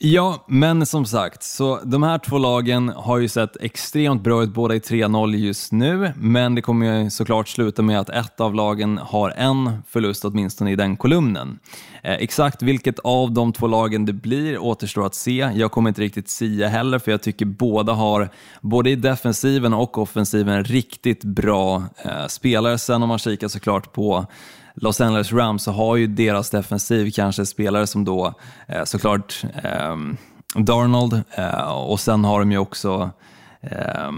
Ja, 0.00 0.44
men 0.48 0.86
som 0.86 1.06
sagt, 1.06 1.42
så 1.42 1.80
de 1.84 2.02
här 2.02 2.18
två 2.18 2.38
lagen 2.38 2.88
har 2.88 3.18
ju 3.18 3.28
sett 3.28 3.56
extremt 3.60 4.22
bra 4.22 4.42
ut 4.42 4.54
båda 4.54 4.74
i 4.74 4.78
3-0 4.78 5.36
just 5.36 5.72
nu, 5.72 6.12
men 6.16 6.54
det 6.54 6.62
kommer 6.62 7.02
ju 7.02 7.10
såklart 7.10 7.48
sluta 7.48 7.82
med 7.82 8.00
att 8.00 8.08
ett 8.08 8.40
av 8.40 8.54
lagen 8.54 8.98
har 8.98 9.30
en 9.30 9.82
förlust 9.88 10.24
åtminstone 10.24 10.70
i 10.70 10.76
den 10.76 10.96
kolumnen. 10.96 11.58
Eh, 12.02 12.12
exakt 12.12 12.62
vilket 12.62 12.98
av 12.98 13.32
de 13.32 13.52
två 13.52 13.66
lagen 13.66 14.04
det 14.04 14.12
blir 14.12 14.58
återstår 14.58 15.06
att 15.06 15.14
se. 15.14 15.50
Jag 15.54 15.72
kommer 15.72 15.88
inte 15.88 16.00
riktigt 16.00 16.28
sia 16.28 16.68
heller, 16.68 16.98
för 16.98 17.10
jag 17.10 17.22
tycker 17.22 17.46
båda 17.46 17.92
har, 17.92 18.28
både 18.60 18.90
i 18.90 18.96
defensiven 18.96 19.74
och 19.74 19.98
offensiven, 19.98 20.64
riktigt 20.64 21.24
bra 21.24 21.82
eh, 22.04 22.26
spelare. 22.26 22.78
Sen 22.78 23.02
om 23.02 23.08
man 23.08 23.18
kikar 23.18 23.48
såklart 23.48 23.92
på 23.92 24.26
Los 24.80 25.00
Angeles 25.00 25.32
Rams 25.32 25.62
så 25.62 25.72
har 25.72 25.96
ju 25.96 26.06
deras 26.06 26.50
defensiv 26.50 27.10
kanske 27.10 27.46
spelare 27.46 27.86
som 27.86 28.04
då 28.04 28.34
eh, 28.66 28.84
såklart 28.84 29.44
eh, 29.64 29.96
Darnold 30.54 31.22
eh, 31.30 31.72
och 31.72 32.00
sen 32.00 32.24
har 32.24 32.38
de 32.38 32.52
ju 32.52 32.58
också 32.58 33.10
eh, 33.60 34.10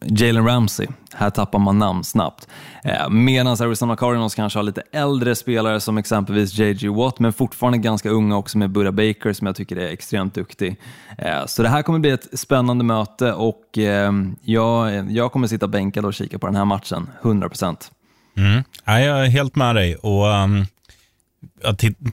Jalen 0.00 0.46
Ramsey. 0.46 0.86
Här 1.14 1.30
tappar 1.30 1.58
man 1.58 1.78
namn 1.78 2.04
snabbt. 2.04 2.48
Eh, 2.84 3.10
Medan 3.10 3.52
Arizona 3.60 3.96
Cardinals 3.96 4.34
kanske 4.34 4.58
har 4.58 4.64
lite 4.64 4.82
äldre 4.92 5.34
spelare 5.34 5.80
som 5.80 5.98
exempelvis 5.98 6.58
JG 6.58 6.88
Watt, 6.88 7.18
men 7.18 7.32
fortfarande 7.32 7.78
ganska 7.78 8.10
unga 8.10 8.36
också 8.36 8.58
med 8.58 8.70
Buda 8.70 8.92
Baker 8.92 9.32
som 9.32 9.46
jag 9.46 9.56
tycker 9.56 9.76
är 9.76 9.88
extremt 9.88 10.34
duktig. 10.34 10.80
Eh, 11.18 11.46
så 11.46 11.62
det 11.62 11.68
här 11.68 11.82
kommer 11.82 11.98
bli 11.98 12.10
ett 12.10 12.38
spännande 12.38 12.84
möte 12.84 13.32
och 13.32 13.78
eh, 13.78 14.12
jag, 14.42 15.10
jag 15.10 15.32
kommer 15.32 15.46
sitta 15.46 15.68
bänkad 15.68 16.04
och 16.04 16.14
kika 16.14 16.38
på 16.38 16.46
den 16.46 16.56
här 16.56 16.64
matchen, 16.64 17.10
100 17.22 17.48
procent. 17.48 17.90
Mm. 18.38 18.64
Ja, 18.84 19.00
jag 19.00 19.24
är 19.26 19.30
helt 19.30 19.56
med 19.56 19.74
dig. 19.74 19.96
Och, 19.96 20.26
um, 20.26 20.66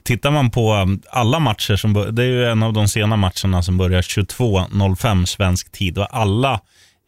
tittar 0.02 0.30
man 0.30 0.50
på 0.50 0.74
um, 0.74 1.02
alla 1.10 1.38
matcher, 1.38 1.76
som, 1.76 1.92
det 2.12 2.22
är 2.22 2.26
ju 2.26 2.44
en 2.44 2.62
av 2.62 2.72
de 2.72 2.88
sena 2.88 3.16
matcherna 3.16 3.62
som 3.62 3.78
börjar 3.78 4.02
22.05 4.02 5.24
svensk 5.24 5.72
tid. 5.72 5.98
Och 5.98 6.16
alla 6.16 6.60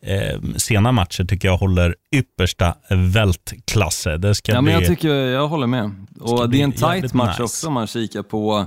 eh, 0.05 0.41
sena 0.57 0.93
matcher 0.93 1.25
tycker 1.25 1.49
jag 1.49 1.57
håller 1.57 1.95
yppersta 2.13 2.75
vältklasse. 2.89 4.17
Det 4.17 4.35
ska 4.35 4.53
ja, 4.53 4.63
bli, 4.63 4.73
men 4.73 4.81
jag, 4.81 4.89
tycker, 4.89 5.09
jag 5.09 5.49
håller 5.49 5.67
med. 5.67 6.07
Och 6.21 6.51
det 6.51 6.61
är 6.61 6.65
en 6.65 6.73
tight 6.73 7.15
match 7.15 7.29
nice. 7.29 7.43
också 7.43 7.67
om 7.67 7.75
man 7.75 7.87
kikar 7.87 8.23
på 8.23 8.67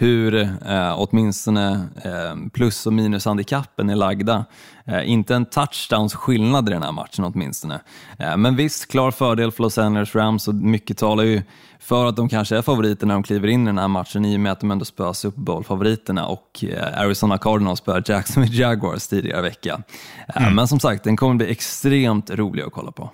hur 0.00 0.34
eh, 0.34 0.94
åtminstone 0.96 1.88
eh, 2.04 2.50
plus 2.52 2.86
och 2.86 2.92
minushandikappen 2.92 3.90
är 3.90 3.96
lagda. 3.96 4.44
Eh, 4.84 5.10
inte 5.10 5.34
en 5.34 5.46
touchdowns 5.46 6.14
skillnad 6.14 6.68
i 6.68 6.72
den 6.72 6.82
här 6.82 6.92
matchen 6.92 7.24
åtminstone. 7.24 7.80
Eh, 8.18 8.36
men 8.36 8.56
visst, 8.56 8.90
klar 8.90 9.10
fördel 9.10 9.52
för 9.52 9.62
Los 9.62 9.78
Angeles 9.78 10.14
Rams 10.14 10.48
och 10.48 10.54
mycket 10.54 10.98
talar 10.98 11.24
ju 11.24 11.42
för 11.78 12.06
att 12.06 12.16
de 12.16 12.28
kanske 12.28 12.56
är 12.56 12.62
favoriter 12.62 13.06
när 13.06 13.14
de 13.14 13.22
kliver 13.22 13.48
in 13.48 13.62
i 13.62 13.66
den 13.66 13.78
här 13.78 13.88
matchen 13.88 14.24
i 14.24 14.36
och 14.36 14.40
med 14.40 14.52
att 14.52 14.60
de 14.60 14.70
ändå 14.70 14.84
spöar 14.84 15.12
Super 15.12 15.40
Bowl-favoriterna 15.40 16.26
och 16.26 16.64
eh, 16.64 17.00
Arizona 17.00 17.38
Cardinals 17.38 17.78
spöar 17.78 18.02
Jacksonville 18.06 18.56
Jaguars 18.56 19.06
tidigare 19.06 19.42
vecka. 19.42 19.82
Eh, 20.28 20.42
mm. 20.42 20.54
Men 20.54 20.68
som 20.68 20.80
sagt, 20.80 21.04
den 21.04 21.16
kommer 21.16 21.34
bli 21.34 21.50
extremt 21.50 22.30
rolig 22.30 22.62
att 22.62 22.72
kolla 22.72 22.92
på. 22.92 23.10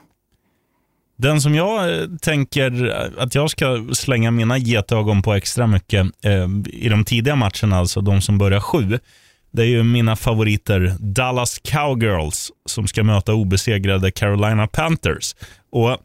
Den 1.16 1.40
som 1.40 1.54
jag 1.54 2.00
eh, 2.00 2.08
tänker 2.22 2.94
att 3.18 3.34
jag 3.34 3.50
ska 3.50 3.86
slänga 3.92 4.30
mina 4.30 4.58
getögon 4.58 5.22
på 5.22 5.34
extra 5.34 5.66
mycket 5.66 6.06
eh, 6.24 6.48
i 6.66 6.88
de 6.88 7.04
tidiga 7.04 7.36
matcherna, 7.36 7.76
alltså 7.76 8.00
de 8.00 8.20
som 8.20 8.38
börjar 8.38 8.60
sju, 8.60 8.98
det 9.50 9.62
är 9.62 9.66
ju 9.66 9.82
mina 9.82 10.16
favoriter 10.16 10.96
Dallas 10.98 11.60
Cowgirls 11.64 12.50
som 12.66 12.88
ska 12.88 13.02
möta 13.02 13.34
obesegrade 13.34 14.10
Carolina 14.10 14.66
Panthers. 14.66 15.34
Och 15.72 15.98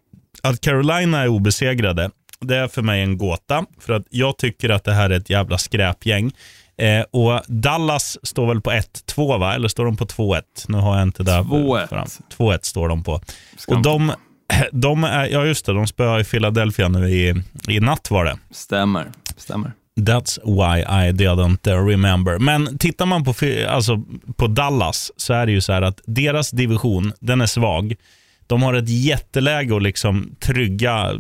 Att 0.43 0.61
Carolina 0.61 1.21
är 1.21 1.27
obesegrade, 1.27 2.09
det 2.39 2.57
är 2.57 2.67
för 2.67 2.81
mig 2.81 3.01
en 3.01 3.17
gåta. 3.17 3.65
För 3.79 3.93
att 3.93 4.03
jag 4.09 4.37
tycker 4.37 4.69
att 4.69 4.83
det 4.83 4.93
här 4.93 5.09
är 5.09 5.17
ett 5.17 5.29
jävla 5.29 5.57
skräpgäng. 5.57 6.31
Eh, 6.77 7.01
och 7.11 7.41
Dallas 7.47 8.17
står 8.23 8.47
väl 8.47 8.61
på 8.61 8.71
1-2 8.71 9.39
va? 9.39 9.53
Eller 9.55 9.67
står 9.67 9.85
de 9.85 9.97
på 9.97 10.05
2-1? 10.05 10.41
Nu 10.67 10.77
har 10.77 10.97
jag 10.97 11.03
inte 11.03 11.23
det. 11.23 11.31
2-1. 11.31 12.21
2-1 12.37 12.59
står 12.61 12.89
de 12.89 13.03
på. 13.03 13.21
Och 13.67 13.81
de 13.81 14.11
de 14.71 15.03
är, 15.03 15.27
ja 15.27 15.45
just 15.45 15.65
det, 15.65 15.73
de 15.73 15.87
spöar 15.87 16.19
i 16.19 16.23
Philadelphia 16.23 16.87
nu 16.89 17.09
i, 17.09 17.43
i 17.67 17.79
natt 17.79 18.11
var 18.11 18.25
det. 18.25 18.37
Stämmer, 18.51 19.07
stämmer. 19.37 19.71
That's 19.99 20.39
why 20.43 20.81
I 20.81 21.11
didn't 21.11 21.87
remember. 21.87 22.39
Men 22.39 22.77
tittar 22.77 23.05
man 23.05 23.23
på, 23.23 23.33
alltså, 23.67 24.03
på 24.35 24.47
Dallas 24.47 25.11
så 25.17 25.33
är 25.33 25.45
det 25.45 25.51
ju 25.51 25.61
så 25.61 25.73
här 25.73 25.81
att 25.81 26.01
deras 26.05 26.51
division, 26.51 27.13
den 27.19 27.41
är 27.41 27.45
svag. 27.45 27.95
De 28.47 28.63
har 28.63 28.73
ett 28.73 28.89
jätteläge 28.89 29.75
att 29.75 29.83
liksom 29.83 30.35
trygga 30.39 31.13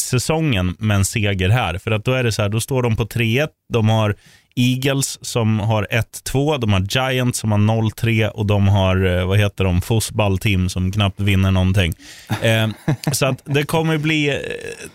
säsongen 0.00 0.76
med 0.78 0.96
en 0.96 1.04
seger 1.04 1.48
här. 1.48 1.78
För 1.78 1.90
att 1.90 2.04
då 2.04 2.12
är 2.12 2.24
det 2.24 2.32
så 2.32 2.42
här, 2.42 2.48
då 2.48 2.60
står 2.60 2.82
de 2.82 2.96
på 2.96 3.04
3-1. 3.04 3.48
De 3.72 3.88
har 3.88 4.16
Eagles 4.56 5.18
som 5.22 5.60
har 5.60 5.86
1-2, 5.90 6.58
de 6.58 6.72
har 6.72 6.80
Giants 6.80 7.38
som 7.38 7.52
har 7.52 7.58
0-3 7.58 8.28
och 8.28 8.46
de 8.46 8.68
har, 8.68 9.18
eh, 9.18 9.26
vad 9.26 9.38
heter 9.38 9.64
de, 9.64 9.82
Fosball-team 9.82 10.68
som 10.68 10.92
knappt 10.92 11.20
vinner 11.20 11.50
någonting. 11.50 11.94
Eh, 12.42 12.68
så 13.12 13.26
att 13.26 13.42
det 13.44 13.64
kommer 13.64 13.98
bli, 13.98 14.28
eh, 14.28 14.36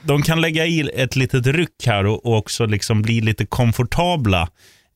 de 0.01 0.21
kan 0.21 0.41
lägga 0.41 0.65
i 0.65 0.89
ett 0.95 1.15
litet 1.15 1.47
ryck 1.47 1.85
här 1.85 2.05
och, 2.05 2.25
och 2.25 2.37
också 2.37 2.65
liksom 2.65 3.01
bli 3.01 3.21
lite 3.21 3.45
komfortabla 3.45 4.49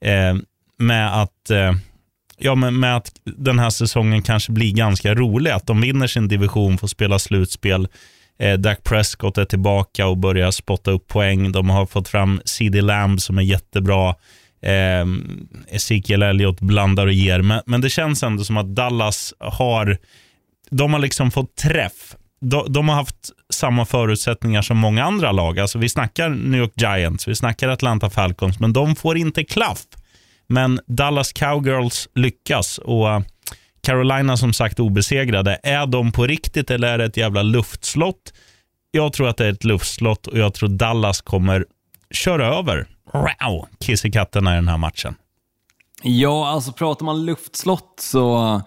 eh, 0.05 0.35
med 0.79 1.21
att 1.21 1.49
eh, 1.49 1.73
Ja, 2.37 2.55
men 2.55 2.79
med 2.79 2.95
att 2.95 3.11
den 3.23 3.59
här 3.59 3.69
säsongen 3.69 4.21
kanske 4.21 4.51
blir 4.51 4.71
ganska 4.71 5.13
rolig. 5.13 5.51
Att 5.51 5.67
de 5.67 5.81
vinner 5.81 6.07
sin 6.07 6.27
division, 6.27 6.77
får 6.77 6.87
spela 6.87 7.19
slutspel. 7.19 7.87
Eh, 8.39 8.53
Dak 8.53 8.83
Prescott 8.83 9.37
är 9.37 9.45
tillbaka 9.45 10.07
och 10.07 10.17
börjar 10.17 10.51
spotta 10.51 10.91
upp 10.91 11.07
poäng. 11.07 11.51
De 11.51 11.69
har 11.69 11.85
fått 11.85 12.07
fram 12.07 12.41
CD 12.45 12.81
Lamb 12.81 13.21
som 13.21 13.37
är 13.37 13.41
jättebra. 13.41 14.15
Eh, 14.65 15.05
Ezekiel 15.67 16.23
Elliott 16.23 16.61
blandar 16.61 17.07
och 17.07 17.13
ger. 17.13 17.41
Men, 17.41 17.61
men 17.65 17.81
det 17.81 17.89
känns 17.89 18.23
ändå 18.23 18.43
som 18.43 18.57
att 18.57 18.75
Dallas 18.75 19.33
har, 19.39 19.97
de 20.69 20.93
har 20.93 20.99
liksom 20.99 21.31
fått 21.31 21.55
träff. 21.55 22.15
De, 22.41 22.73
de, 22.73 22.89
har 22.89 22.95
haft 22.95 23.31
samma 23.53 23.85
förutsättningar 23.85 24.61
som 24.61 24.77
många 24.77 25.03
andra 25.03 25.31
lag. 25.31 25.59
Alltså 25.59 25.77
vi 25.77 25.89
snackar 25.89 26.29
New 26.29 26.59
York 26.59 26.73
Giants, 26.75 27.27
vi 27.27 27.35
snackar 27.35 27.69
Atlanta 27.69 28.09
Falcons, 28.09 28.59
men 28.59 28.73
de 28.73 28.95
får 28.95 29.17
inte 29.17 29.43
klaff. 29.43 29.81
Men 30.47 30.79
Dallas 30.87 31.33
Cowgirls 31.33 32.07
lyckas 32.15 32.77
och 32.77 33.07
Carolina 33.83 34.37
som 34.37 34.53
sagt 34.53 34.79
obesegrade. 34.79 35.59
Är 35.63 35.85
de 35.85 36.11
på 36.11 36.27
riktigt 36.27 36.71
eller 36.71 36.87
är 36.87 36.97
det 36.97 37.05
ett 37.05 37.17
jävla 37.17 37.43
luftslott? 37.43 38.33
Jag 38.91 39.13
tror 39.13 39.27
att 39.27 39.37
det 39.37 39.45
är 39.45 39.51
ett 39.51 39.63
luftslott 39.63 40.27
och 40.27 40.37
jag 40.37 40.53
tror 40.53 40.69
Dallas 40.69 41.21
kommer 41.21 41.65
köra 42.11 42.55
över 42.55 42.87
wow, 43.15 43.67
kissekatterna 43.79 44.53
i 44.53 44.55
den 44.55 44.67
här 44.67 44.77
matchen. 44.77 45.15
Ja, 46.03 46.47
alltså 46.47 46.71
pratar 46.71 47.05
man 47.05 47.25
luftslott 47.25 47.99
så 47.99 48.61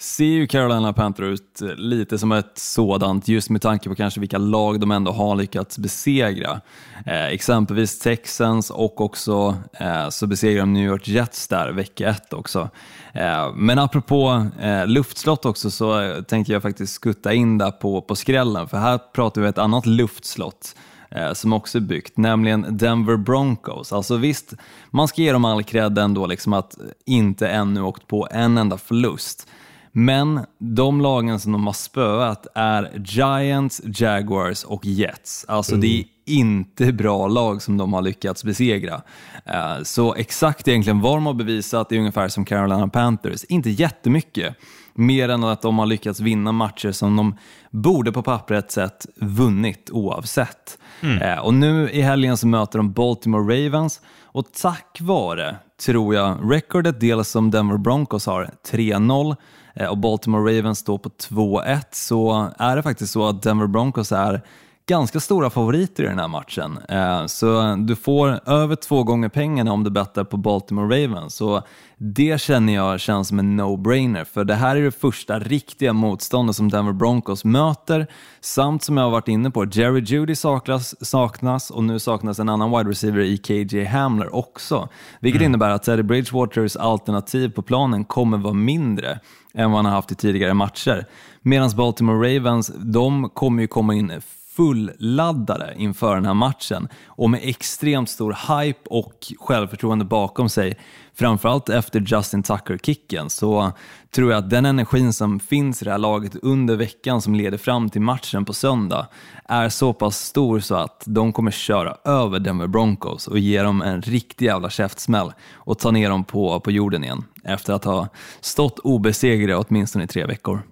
ser 0.00 0.24
ju 0.24 0.46
Carolina 0.46 0.92
Panther 0.92 1.22
ut 1.22 1.60
lite 1.76 2.18
som 2.18 2.32
ett 2.32 2.58
sådant 2.58 3.28
just 3.28 3.50
med 3.50 3.62
tanke 3.62 3.88
på 3.88 3.94
kanske 3.94 4.20
vilka 4.20 4.38
lag 4.38 4.80
de 4.80 4.90
ändå 4.90 5.12
har 5.12 5.36
lyckats 5.36 5.78
besegra. 5.78 6.60
Eh, 7.06 7.26
exempelvis 7.26 7.98
Texans 7.98 8.70
och 8.70 9.00
också 9.00 9.56
eh, 9.72 10.08
så 10.08 10.26
besegrar 10.26 10.60
de 10.60 10.72
New 10.72 10.84
York 10.84 11.08
Jets 11.08 11.48
där 11.48 11.72
vecka 11.72 12.08
ett 12.08 12.32
också. 12.32 12.70
Eh, 13.12 13.52
men 13.54 13.78
apropå 13.78 14.46
eh, 14.60 14.86
luftslott 14.86 15.44
också 15.44 15.70
så 15.70 16.00
eh, 16.00 16.22
tänkte 16.22 16.52
jag 16.52 16.62
faktiskt 16.62 16.92
skutta 16.92 17.32
in 17.32 17.58
där 17.58 17.70
på, 17.70 18.02
på 18.02 18.16
skrällen 18.16 18.68
för 18.68 18.78
här 18.78 18.98
pratar 18.98 19.40
vi 19.40 19.48
ett 19.48 19.58
annat 19.58 19.86
luftslott 19.86 20.74
Eh, 21.10 21.32
som 21.32 21.52
också 21.52 21.78
är 21.78 21.82
byggt, 21.82 22.16
nämligen 22.16 22.76
Denver 22.76 23.16
Broncos. 23.16 23.92
Alltså 23.92 24.16
visst, 24.16 24.54
man 24.90 25.08
ska 25.08 25.22
ge 25.22 25.32
dem 25.32 25.44
all 25.44 25.62
cred 25.62 25.98
ändå 25.98 26.26
liksom 26.26 26.52
att 26.52 26.78
inte 27.06 27.48
ännu 27.48 27.82
åkt 27.82 28.06
på 28.06 28.28
en 28.30 28.58
enda 28.58 28.78
förlust. 28.78 29.48
Men 29.92 30.40
de 30.58 31.00
lagen 31.00 31.40
som 31.40 31.52
de 31.52 31.66
har 31.66 31.72
spöat 31.72 32.46
är 32.54 33.02
Giants, 33.04 33.82
Jaguars 33.84 34.64
och 34.64 34.86
Jets. 34.86 35.44
Alltså 35.48 35.72
mm. 35.72 35.80
det 35.80 35.98
är 36.00 36.04
inte 36.26 36.92
bra 36.92 37.28
lag 37.28 37.62
som 37.62 37.76
de 37.76 37.92
har 37.92 38.02
lyckats 38.02 38.44
besegra. 38.44 38.94
Uh, 38.94 39.82
så 39.82 40.14
exakt 40.14 40.68
egentligen 40.68 41.00
vad 41.00 41.16
de 41.16 41.26
har 41.26 41.34
bevisat 41.34 41.92
är 41.92 41.98
ungefär 41.98 42.28
som 42.28 42.44
Carolina 42.44 42.88
Panthers. 42.88 43.44
Inte 43.44 43.70
jättemycket, 43.70 44.56
mer 44.94 45.28
än 45.28 45.44
att 45.44 45.62
de 45.62 45.78
har 45.78 45.86
lyckats 45.86 46.20
vinna 46.20 46.52
matcher 46.52 46.92
som 46.92 47.16
de 47.16 47.36
borde 47.70 48.12
på 48.12 48.22
pappret 48.22 48.72
sett 48.72 49.06
vunnit 49.16 49.90
oavsett. 49.92 50.78
Mm. 51.00 51.22
Uh, 51.22 51.38
och 51.38 51.54
nu 51.54 51.90
i 51.90 52.00
helgen 52.00 52.36
så 52.36 52.46
möter 52.46 52.78
de 52.78 52.92
Baltimore 52.92 53.66
Ravens 53.66 54.00
och 54.22 54.52
tack 54.52 54.98
vare 55.00 55.56
tror 55.80 56.14
jag. 56.14 56.52
Recordet 56.52 57.00
delas 57.00 57.28
som 57.28 57.50
Denver 57.50 57.78
Broncos 57.78 58.26
har 58.26 58.50
3-0 58.70 59.30
eh, 59.30 59.36
Eh, 59.74 59.86
och 59.88 59.98
Baltimore 59.98 60.58
Ravens 60.58 60.78
står 60.78 60.98
på 60.98 61.08
2-1 61.08 61.80
så 61.90 62.50
är 62.58 62.76
det 62.76 62.82
faktiskt 62.82 63.12
så 63.12 63.28
att 63.28 63.42
Denver 63.42 63.66
Broncos 63.66 64.12
är 64.12 64.42
ganska 64.86 65.20
stora 65.20 65.50
favoriter 65.50 66.04
i 66.04 66.06
den 66.06 66.18
här 66.18 66.28
matchen. 66.28 66.78
Eh, 66.88 67.26
så 67.26 67.74
du 67.74 67.96
får 67.96 68.48
över 68.48 68.76
två 68.76 69.04
gånger 69.04 69.28
pengarna 69.28 69.72
om 69.72 69.84
du 69.84 69.90
bettar 69.90 70.24
på 70.24 70.36
Baltimore 70.36 71.04
Ravens. 71.04 71.34
Så 71.34 71.62
det 71.96 72.40
känner 72.40 72.74
jag 72.74 73.00
känns 73.00 73.28
som 73.28 73.38
en 73.38 73.60
no-brainer, 73.60 74.24
för 74.24 74.44
det 74.44 74.54
här 74.54 74.76
är 74.76 74.82
det 74.82 74.90
första 74.90 75.38
riktiga 75.38 75.92
motståndet 75.92 76.56
som 76.56 76.70
Denver 76.70 76.92
Broncos 76.92 77.44
möter. 77.44 78.06
Samt 78.40 78.82
som 78.82 78.96
jag 78.96 79.04
har 79.04 79.10
varit 79.10 79.28
inne 79.28 79.50
på, 79.50 79.64
Jerry 79.64 80.00
Judy 80.00 80.34
saknas, 80.34 81.06
saknas 81.06 81.70
och 81.70 81.84
nu 81.84 81.98
saknas 81.98 82.38
en 82.38 82.48
annan 82.48 82.70
wide 82.70 82.90
receiver 82.90 83.20
i 83.20 83.38
KJ 83.38 83.84
Hamler 83.84 84.34
också. 84.34 84.88
Vilket 85.20 85.40
mm. 85.40 85.50
innebär 85.50 85.70
att 85.70 85.82
Teddy 85.82 86.02
Bridgewaters 86.02 86.76
alternativ 86.76 87.48
på 87.48 87.62
planen 87.62 88.04
kommer 88.04 88.38
vara 88.38 88.54
mindre 88.54 89.18
än 89.54 89.70
vad 89.70 89.78
han 89.78 89.84
har 89.84 89.92
haft 89.92 90.12
i 90.12 90.14
tidigare 90.14 90.54
matcher. 90.54 91.06
Medan 91.42 91.70
Baltimore 91.76 92.36
Ravens, 92.36 92.72
de 92.78 93.28
kommer 93.28 93.62
ju 93.62 93.68
komma 93.68 93.94
in 93.94 94.10
fulladdade 94.56 95.74
inför 95.76 96.14
den 96.14 96.26
här 96.26 96.34
matchen 96.34 96.88
och 97.06 97.30
med 97.30 97.40
extremt 97.42 98.10
stor 98.10 98.58
hype 98.58 98.80
och 98.90 99.32
självförtroende 99.38 100.04
bakom 100.04 100.48
sig. 100.48 100.76
Framförallt 101.14 101.68
efter 101.68 102.00
Justin 102.00 102.42
Tucker-kicken 102.42 103.30
så 103.30 103.72
tror 104.10 104.30
jag 104.30 104.38
att 104.38 104.50
den 104.50 104.66
energin 104.66 105.12
som 105.12 105.40
finns 105.40 105.82
i 105.82 105.84
det 105.84 105.90
här 105.90 105.98
laget 105.98 106.36
under 106.42 106.76
veckan 106.76 107.22
som 107.22 107.34
leder 107.34 107.58
fram 107.58 107.90
till 107.90 108.00
matchen 108.00 108.44
på 108.44 108.52
söndag 108.52 109.06
är 109.44 109.68
så 109.68 109.92
pass 109.92 110.18
stor 110.18 110.60
så 110.60 110.74
att 110.74 111.02
de 111.06 111.32
kommer 111.32 111.50
köra 111.50 111.96
över 112.04 112.38
Denver 112.38 112.66
Broncos 112.66 113.28
och 113.28 113.38
ge 113.38 113.62
dem 113.62 113.82
en 113.82 114.02
riktig 114.02 114.46
jävla 114.46 114.70
käftsmäll 114.70 115.32
och 115.52 115.78
ta 115.78 115.90
ner 115.90 116.10
dem 116.10 116.24
på, 116.24 116.60
på 116.60 116.70
jorden 116.70 117.04
igen 117.04 117.24
efter 117.44 117.72
att 117.72 117.84
ha 117.84 118.08
stått 118.40 118.78
obesegrade 118.78 119.64
åtminstone 119.68 120.04
i 120.04 120.08
tre 120.08 120.26
veckor. 120.26 120.62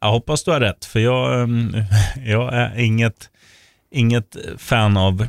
Jag 0.00 0.10
hoppas 0.10 0.44
du 0.44 0.50
har 0.50 0.60
rätt, 0.60 0.84
för 0.84 1.00
jag, 1.00 1.42
ehm, 1.42 1.72
jag 2.26 2.54
är 2.54 2.78
inget, 2.78 3.30
inget 3.90 4.36
fan 4.58 4.96
av 4.96 5.26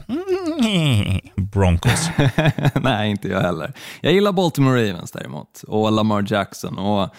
Broncos. 1.36 2.10
Nej, 2.82 3.10
inte 3.10 3.28
jag 3.28 3.42
heller. 3.42 3.74
Jag 4.02 4.14
gillar 4.14 4.32
Baltimore 4.32 4.90
Ravens 4.90 5.12
däremot 5.12 5.64
och 5.68 5.92
Lamar 5.92 6.26
Jackson. 6.32 6.78
Och 6.78 7.10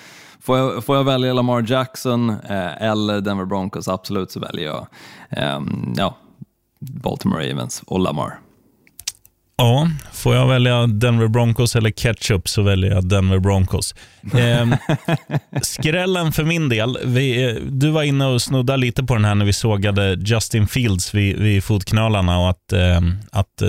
får, 0.41 0.59
jag, 0.59 0.85
får 0.85 0.97
jag 0.97 1.05
välja 1.05 1.33
Lamar 1.33 1.65
Jackson 1.69 2.31
eh, 2.31 2.83
eller 2.83 3.21
Denver 3.21 3.45
Broncos, 3.45 3.89
absolut 3.89 4.31
så 4.31 4.41
väljer 4.41 4.67
jag 4.67 4.87
eh, 5.31 5.61
ja, 5.97 6.17
Baltimore 6.81 7.51
Ravens 7.51 7.83
och 7.87 8.01
Lamar. 8.01 8.39
Ja, 9.61 9.91
får 10.13 10.35
jag 10.35 10.47
välja 10.47 10.87
Denver 10.87 11.29
Broncos 11.29 11.77
eller 11.77 11.91
ketchup 11.91 12.49
så 12.49 12.63
väljer 12.63 12.91
jag 12.91 13.09
Denver 13.09 13.39
Broncos. 13.39 13.95
Eh, 14.35 14.67
skrällen 15.63 16.33
för 16.33 16.45
min 16.45 16.69
del, 16.69 16.99
vi, 17.05 17.59
du 17.71 17.91
var 17.91 18.03
inne 18.03 18.27
och 18.27 18.43
snuddade 18.43 18.79
lite 18.79 19.05
på 19.05 19.15
den 19.15 19.25
här 19.25 19.35
när 19.35 19.45
vi 19.45 19.53
sågade 19.53 20.15
Justin 20.15 20.69
Fields 20.69 21.15
vid, 21.15 21.37
vid 21.37 21.65
fotknölarna 21.65 22.39
och 22.39 22.51
att, 22.51 22.73
eh, 22.73 23.01
att 23.33 23.63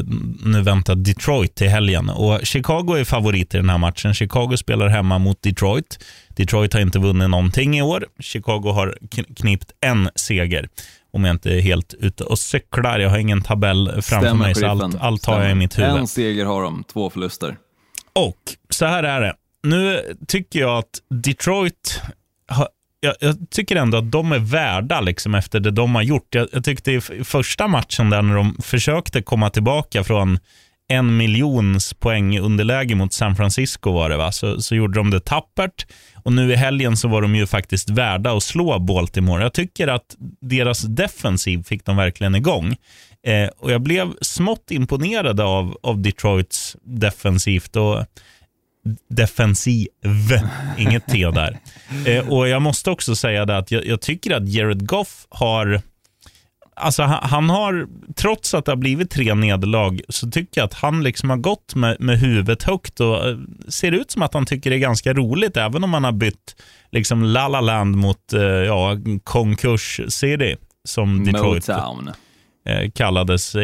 nu 0.45 0.61
väntar 0.61 0.95
Detroit 0.95 1.55
till 1.55 1.69
helgen. 1.69 2.09
Och 2.09 2.39
Chicago 2.43 2.95
är 2.99 3.03
favorit 3.03 3.53
i 3.53 3.57
den 3.57 3.69
här 3.69 3.77
matchen. 3.77 4.13
Chicago 4.13 4.57
spelar 4.57 4.87
hemma 4.87 5.17
mot 5.17 5.41
Detroit. 5.41 5.99
Detroit 6.29 6.73
har 6.73 6.81
inte 6.81 6.99
vunnit 6.99 7.29
någonting 7.29 7.77
i 7.77 7.81
år. 7.81 8.05
Chicago 8.19 8.71
har 8.73 8.97
knipt 9.35 9.71
en 9.81 10.09
seger 10.15 10.69
om 11.11 11.25
jag 11.25 11.33
inte 11.33 11.53
är 11.53 11.61
helt 11.61 11.93
ute 11.93 12.23
och 12.23 12.39
cyklar. 12.39 12.99
Jag 12.99 13.09
har 13.09 13.17
ingen 13.17 13.41
tabell 13.41 13.87
framför 13.87 14.01
Stämmer, 14.01 14.45
mig, 14.45 14.55
så 14.55 14.67
allt, 14.67 14.95
allt 14.99 15.25
har 15.25 15.41
jag 15.41 15.51
i 15.51 15.55
mitt 15.55 15.77
huvud. 15.77 15.91
En 15.91 16.07
seger 16.07 16.45
har 16.45 16.63
de, 16.63 16.83
två 16.83 17.09
förluster. 17.09 17.57
Och 18.13 18.37
så 18.69 18.85
här 18.85 19.03
är 19.03 19.21
det. 19.21 19.33
Nu 19.63 20.01
tycker 20.27 20.59
jag 20.59 20.77
att 20.77 21.01
Detroit 21.09 22.01
har, 22.47 22.67
jag, 22.99 23.15
jag, 23.19 23.35
tycker 23.49 23.75
ändå 23.75 23.97
att 23.97 24.11
de 24.11 24.31
är 24.31 24.39
värda 24.39 25.01
liksom 25.01 25.35
efter 25.35 25.59
det 25.59 25.71
de 25.71 25.95
har 25.95 26.01
gjort. 26.01 26.35
Jag, 26.35 26.47
jag 26.51 26.63
tyckte 26.63 26.91
i 26.91 27.01
första 27.23 27.67
matchen 27.67 28.09
där 28.09 28.21
när 28.21 28.35
de 28.35 28.57
försökte 28.61 29.21
komma 29.21 29.49
tillbaka 29.49 30.03
från 30.03 30.39
en 30.89 31.17
miljons 31.17 31.93
poäng 31.93 32.39
underläge 32.39 32.95
mot 32.95 33.13
San 33.13 33.35
Francisco 33.35 33.91
var 33.91 34.09
det 34.09 34.17
va? 34.17 34.31
Så, 34.31 34.61
så 34.61 34.75
gjorde 34.75 34.99
de 34.99 35.09
det 35.09 35.19
tappert. 35.19 35.85
Och 36.23 36.33
nu 36.33 36.51
i 36.51 36.55
helgen 36.55 36.97
så 36.97 37.07
var 37.07 37.21
de 37.21 37.35
ju 37.35 37.47
faktiskt 37.47 37.89
värda 37.89 38.31
att 38.31 38.43
slå 38.43 38.79
Baltimore. 38.79 39.43
Jag 39.43 39.53
tycker 39.53 39.87
att 39.87 40.15
deras 40.41 40.81
defensiv 40.81 41.63
fick 41.63 41.85
de 41.85 41.97
verkligen 41.97 42.35
igång. 42.35 42.75
Eh, 43.27 43.49
och 43.57 43.71
jag 43.71 43.81
blev 43.81 44.13
smått 44.21 44.71
imponerad 44.71 45.39
av, 45.39 45.77
av 45.83 46.01
Detroits 46.01 46.77
defensivt. 46.83 47.75
Och, 47.75 48.05
defensiv, 49.09 49.87
inget 50.77 51.07
T 51.07 51.31
där. 51.31 51.59
Eh, 52.05 52.29
och 52.29 52.47
Jag 52.47 52.61
måste 52.61 52.91
också 52.91 53.15
säga 53.15 53.45
det 53.45 53.57
att 53.57 53.71
jag, 53.71 53.85
jag 53.85 54.01
tycker 54.01 54.35
att 54.35 54.49
Jared 54.49 54.87
Goff 54.87 55.27
har 55.29 55.81
alltså 56.79 57.03
han, 57.03 57.49
har, 57.49 57.87
trots 58.15 58.53
att 58.53 58.65
det 58.65 58.71
har 58.71 58.77
blivit 58.77 59.11
tre 59.11 59.33
nederlag, 59.33 60.01
så 60.09 60.31
tycker 60.31 60.61
jag 60.61 60.65
att 60.65 60.73
han 60.73 61.03
liksom 61.03 61.29
har 61.29 61.37
gått 61.37 61.75
med, 61.75 61.97
med 61.99 62.19
huvudet 62.19 62.63
högt 62.63 62.99
och 62.99 63.27
eh, 63.27 63.37
ser 63.67 63.91
ut 63.91 64.11
som 64.11 64.21
att 64.21 64.33
han 64.33 64.45
tycker 64.45 64.69
det 64.69 64.75
är 64.75 64.79
ganska 64.79 65.13
roligt, 65.13 65.57
även 65.57 65.83
om 65.83 65.93
han 65.93 66.03
har 66.03 66.11
bytt 66.11 66.55
liksom 66.91 67.23
La 67.23 67.47
La 67.47 67.61
Land 67.61 67.95
mot 67.95 68.33
eh, 68.33 68.41
ja, 68.41 68.97
Konkurs 69.23 70.01
City, 70.07 70.55
som 70.83 71.25
Detroit. 71.25 71.67
Motown. 71.67 72.09
Eh, 72.69 72.89
kallades, 72.91 73.55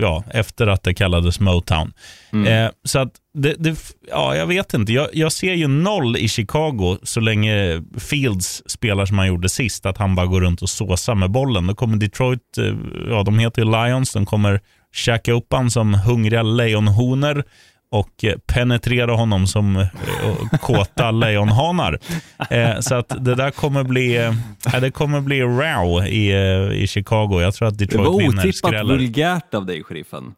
ja, 0.00 0.24
efter 0.30 0.66
att 0.66 0.82
det 0.82 0.94
kallades 0.94 1.40
Motown. 1.40 1.92
Mm. 2.32 2.46
Eh, 2.46 2.70
så 2.84 2.98
att 2.98 3.12
det, 3.34 3.54
det, 3.58 3.78
ja, 4.10 4.36
jag 4.36 4.46
vet 4.46 4.74
inte. 4.74 4.92
Jag, 4.92 5.08
jag, 5.12 5.32
ser 5.32 5.54
ju 5.54 5.68
noll 5.68 6.16
i 6.16 6.28
Chicago 6.28 6.98
så 7.02 7.20
länge 7.20 7.82
Fields 7.98 8.62
spelar 8.66 9.06
som 9.06 9.18
han 9.18 9.28
gjorde 9.28 9.48
sist, 9.48 9.86
att 9.86 9.98
han 9.98 10.14
bara 10.14 10.26
går 10.26 10.40
runt 10.40 10.62
och 10.62 10.70
såsar 10.70 11.14
med 11.14 11.30
bollen. 11.30 11.66
Då 11.66 11.74
kommer 11.74 11.96
Detroit, 11.96 12.58
eh, 12.58 12.74
ja 13.08 13.22
de 13.22 13.38
heter 13.38 13.62
ju 13.62 13.70
Lions, 13.70 14.12
de 14.12 14.26
kommer 14.26 14.60
käka 14.92 15.32
upp 15.32 15.52
han 15.52 15.70
som 15.70 15.94
hungriga 15.94 16.42
lejonhonor 16.42 17.44
och 17.94 18.24
penetrera 18.46 19.14
honom 19.14 19.46
som 19.46 19.76
eh, 19.76 19.88
kåta 20.60 21.10
lejonhanar. 21.10 21.98
Eh, 22.50 22.80
så 22.80 22.94
att 22.94 23.24
det 23.24 23.34
där 23.34 23.50
kommer 23.50 23.84
bli, 23.84 24.16
eh, 24.16 24.80
det 24.80 24.90
kommer 24.90 25.20
bli 25.20 25.42
row 25.42 26.06
i, 26.06 26.30
eh, 26.30 26.82
i 26.82 26.86
Chicago. 26.86 27.40
Jag 27.40 27.54
tror 27.54 27.68
att 27.68 27.78
Detroit 27.78 28.20
vinner. 28.20 28.30
Det 28.30 28.36
var 28.36 28.72
otippat 28.72 28.86
vulgärt 28.88 29.54
av 29.54 29.66
dig, 29.66 29.82
sheriffen. 29.84 30.34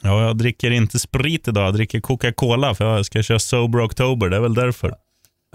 Ja, 0.00 0.26
jag 0.26 0.36
dricker 0.36 0.70
inte 0.70 0.98
sprit 0.98 1.48
idag. 1.48 1.66
Jag 1.66 1.74
dricker 1.74 2.00
Coca-Cola 2.00 2.74
för 2.74 2.96
jag 2.96 3.06
ska 3.06 3.22
köra 3.22 3.38
Sober 3.38 3.84
October. 3.84 4.28
Det 4.28 4.36
är 4.36 4.40
väl 4.40 4.54
därför. 4.54 4.94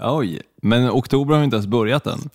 Oj, 0.02 0.40
men 0.62 0.90
oktober 0.90 1.34
har 1.34 1.44
inte 1.44 1.56
ens 1.56 1.66
börjat 1.66 2.06
än. 2.06 2.30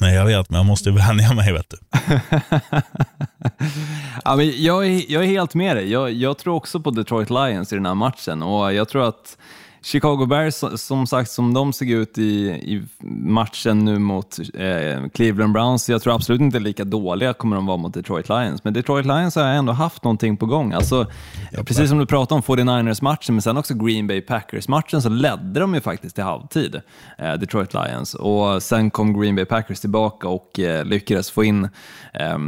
Nej, 0.00 0.14
jag 0.14 0.24
vet, 0.24 0.50
men 0.50 0.56
jag 0.56 0.66
måste 0.66 0.90
vänja 0.90 1.32
mig. 1.32 1.52
Vet 1.52 1.70
du. 1.70 1.76
ja, 4.24 4.36
men 4.36 4.62
jag, 4.62 4.86
är, 4.86 5.12
jag 5.12 5.22
är 5.24 5.28
helt 5.28 5.54
med 5.54 5.76
dig. 5.76 5.90
Jag, 5.90 6.12
jag 6.12 6.38
tror 6.38 6.54
också 6.54 6.80
på 6.80 6.90
Detroit 6.90 7.30
Lions 7.30 7.72
i 7.72 7.76
den 7.76 7.86
här 7.86 7.94
matchen 7.94 8.42
och 8.42 8.74
jag 8.74 8.88
tror 8.88 9.08
att 9.08 9.38
Chicago 9.84 10.26
Bears, 10.26 10.64
som 10.80 11.06
sagt, 11.06 11.30
som 11.30 11.54
de 11.54 11.72
såg 11.72 11.90
ut 11.90 12.18
i, 12.18 12.48
i 12.48 12.82
matchen 13.08 13.84
nu 13.84 13.98
mot 13.98 14.38
eh, 14.54 15.08
Cleveland 15.14 15.52
Browns, 15.52 15.88
jag 15.88 16.02
tror 16.02 16.14
absolut 16.14 16.40
inte 16.40 16.58
lika 16.58 16.84
dåliga 16.84 17.32
kommer 17.32 17.56
de 17.56 17.66
vara 17.66 17.76
mot 17.76 17.94
Detroit 17.94 18.28
Lions. 18.28 18.64
Men 18.64 18.72
Detroit 18.72 19.06
Lions 19.06 19.34
har 19.34 19.44
ändå 19.44 19.72
haft 19.72 20.04
någonting 20.04 20.36
på 20.36 20.46
gång. 20.46 20.72
Alltså, 20.72 21.06
precis 21.66 21.88
som 21.88 21.98
du 21.98 22.06
pratade 22.06 22.34
om 22.34 22.42
49ers-matchen, 22.42 23.34
men 23.34 23.42
sen 23.42 23.56
också 23.56 23.74
Green 23.74 24.06
Bay 24.06 24.20
Packers-matchen, 24.20 25.02
så 25.02 25.08
ledde 25.08 25.60
de 25.60 25.74
ju 25.74 25.80
faktiskt 25.80 26.14
till 26.14 26.24
halvtid, 26.24 26.80
eh, 27.18 27.32
Detroit 27.32 27.74
Lions. 27.74 28.14
Och 28.14 28.62
sen 28.62 28.90
kom 28.90 29.20
Green 29.20 29.36
Bay 29.36 29.44
Packers 29.44 29.80
tillbaka 29.80 30.28
och 30.28 30.60
eh, 30.60 30.84
lyckades 30.84 31.30
få 31.30 31.44
in 31.44 31.68
eh, 32.12 32.38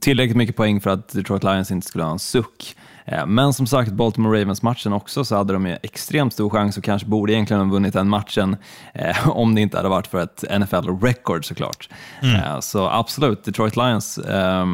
tillräckligt 0.00 0.36
mycket 0.36 0.56
poäng 0.56 0.80
för 0.80 0.90
att 0.90 1.08
Detroit 1.08 1.44
Lions 1.44 1.70
inte 1.70 1.86
skulle 1.86 2.04
ha 2.04 2.12
en 2.12 2.18
suck. 2.18 2.76
Eh, 3.04 3.26
men 3.26 3.52
som 3.52 3.66
sagt, 3.66 3.92
Baltimore 3.92 4.40
Ravens-matchen 4.40 4.92
också 4.92 5.24
så 5.24 5.36
hade 5.36 5.52
de 5.52 5.66
ju 5.66 5.76
extremt 5.82 6.32
stor 6.32 6.50
chans 6.50 6.78
och 6.78 6.84
kanske 6.84 7.08
borde 7.08 7.32
egentligen 7.32 7.62
ha 7.62 7.72
vunnit 7.72 7.92
den 7.92 8.08
matchen 8.08 8.56
eh, 8.94 9.28
om 9.28 9.54
det 9.54 9.60
inte 9.60 9.76
hade 9.76 9.88
varit 9.88 10.06
för 10.06 10.22
ett 10.22 10.44
NFL-record 10.50 11.44
såklart. 11.44 11.88
Mm. 12.22 12.36
Eh, 12.36 12.60
så 12.60 12.88
absolut, 12.88 13.44
Detroit 13.44 13.76
Lions 13.76 14.18
eh, 14.18 14.66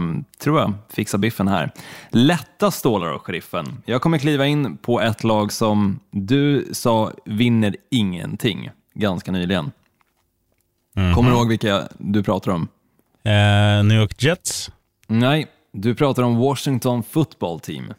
tror 0.42 0.60
jag 0.60 0.72
fixar 0.94 1.18
biffen 1.18 1.48
här. 1.48 1.72
Lätta 2.10 2.70
stålar 2.70 3.12
och 3.12 3.26
sheriffen. 3.26 3.82
Jag 3.84 4.02
kommer 4.02 4.18
kliva 4.18 4.46
in 4.46 4.76
på 4.76 5.00
ett 5.00 5.24
lag 5.24 5.52
som 5.52 6.00
du 6.10 6.68
sa 6.72 7.12
vinner 7.24 7.76
ingenting 7.90 8.70
ganska 8.94 9.32
nyligen. 9.32 9.72
Mm. 10.96 11.14
Kommer 11.14 11.30
du 11.30 11.36
ihåg 11.36 11.48
vilka 11.48 11.88
du 11.98 12.22
pratar 12.22 12.52
om? 12.52 12.68
Uh, 13.26 13.84
New 13.84 13.98
York 14.00 14.22
Jets? 14.22 14.70
Nej, 15.06 15.46
du 15.72 15.94
pratar 15.94 16.22
om 16.22 16.36
Washington 16.36 17.02
Football 17.02 17.60
Team. 17.60 17.94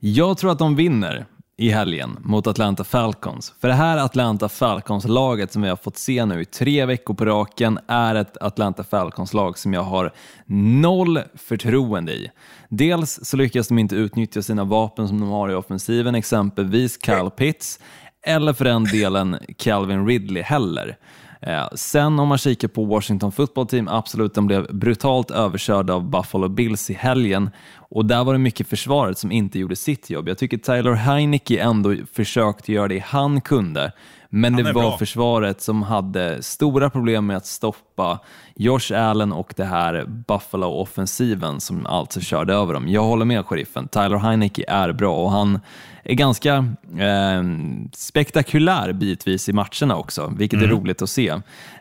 Jag 0.00 0.38
tror 0.38 0.52
att 0.52 0.58
de 0.58 0.76
vinner 0.76 1.26
i 1.56 1.70
helgen 1.70 2.18
mot 2.20 2.46
Atlanta 2.46 2.84
Falcons. 2.84 3.54
För 3.60 3.68
det 3.68 3.74
här 3.74 3.96
Atlanta 3.96 4.48
Falcons-laget 4.48 5.52
som 5.52 5.62
vi 5.62 5.68
har 5.68 5.76
fått 5.76 5.96
se 5.96 6.24
nu 6.24 6.40
i 6.40 6.44
tre 6.44 6.84
veckor 6.84 7.14
på 7.14 7.24
raken 7.24 7.78
är 7.86 8.14
ett 8.14 8.36
Atlanta 8.36 8.84
Falcons-lag 8.84 9.58
som 9.58 9.74
jag 9.74 9.82
har 9.82 10.12
noll 10.80 11.20
förtroende 11.34 12.12
i. 12.12 12.30
Dels 12.68 13.20
så 13.22 13.36
lyckas 13.36 13.68
de 13.68 13.78
inte 13.78 13.96
utnyttja 13.96 14.42
sina 14.42 14.64
vapen 14.64 15.08
som 15.08 15.20
de 15.20 15.28
har 15.28 15.50
i 15.50 15.54
offensiven, 15.54 16.14
exempelvis 16.14 16.98
Kyle 17.04 17.30
Pitts, 17.36 17.80
eller 18.26 18.52
för 18.52 18.64
den 18.64 18.84
delen 18.84 19.38
Calvin 19.58 20.06
Ridley 20.06 20.42
heller. 20.42 20.96
Eh, 21.46 21.68
sen 21.74 22.18
om 22.18 22.28
man 22.28 22.38
kikar 22.38 22.68
på 22.68 22.84
Washington 22.84 23.32
football 23.32 23.66
team, 23.66 23.88
absolut, 23.88 24.34
de 24.34 24.46
blev 24.46 24.76
brutalt 24.76 25.30
överkörda 25.30 25.94
av 25.94 26.10
Buffalo 26.10 26.48
Bills 26.48 26.90
i 26.90 26.94
helgen 26.94 27.50
och 27.78 28.06
där 28.06 28.24
var 28.24 28.32
det 28.32 28.38
mycket 28.38 28.68
försvaret 28.68 29.18
som 29.18 29.32
inte 29.32 29.58
gjorde 29.58 29.76
sitt 29.76 30.10
jobb. 30.10 30.28
Jag 30.28 30.38
tycker 30.38 30.58
Tyler 30.58 30.92
Heineke 30.92 31.62
ändå 31.62 31.96
försökte 32.12 32.72
göra 32.72 32.88
det 32.88 32.98
han 32.98 33.40
kunde, 33.40 33.92
men 34.34 34.56
det 34.56 34.62
var 34.62 34.72
bra. 34.72 34.98
försvaret 34.98 35.60
som 35.60 35.82
hade 35.82 36.42
stora 36.42 36.90
problem 36.90 37.26
med 37.26 37.36
att 37.36 37.46
stoppa 37.46 38.18
Josh 38.56 38.92
Allen 38.94 39.32
och 39.32 39.54
det 39.56 39.64
här 39.64 40.04
Buffalo-offensiven 40.06 41.60
som 41.60 41.86
alltså 41.86 42.20
körde 42.20 42.54
över 42.54 42.74
dem. 42.74 42.88
Jag 42.88 43.02
håller 43.02 43.24
med 43.24 43.46
sheriffen, 43.46 43.88
Tyler 43.88 44.16
Heineke 44.16 44.64
är 44.68 44.92
bra 44.92 45.16
och 45.16 45.30
han 45.30 45.60
är 46.04 46.14
ganska 46.14 46.54
eh, 46.98 47.42
spektakulär 47.92 48.92
bitvis 48.92 49.48
i 49.48 49.52
matcherna 49.52 49.96
också, 49.96 50.32
vilket 50.36 50.62
är 50.62 50.66
roligt 50.66 51.02
att 51.02 51.10
se. 51.10 51.28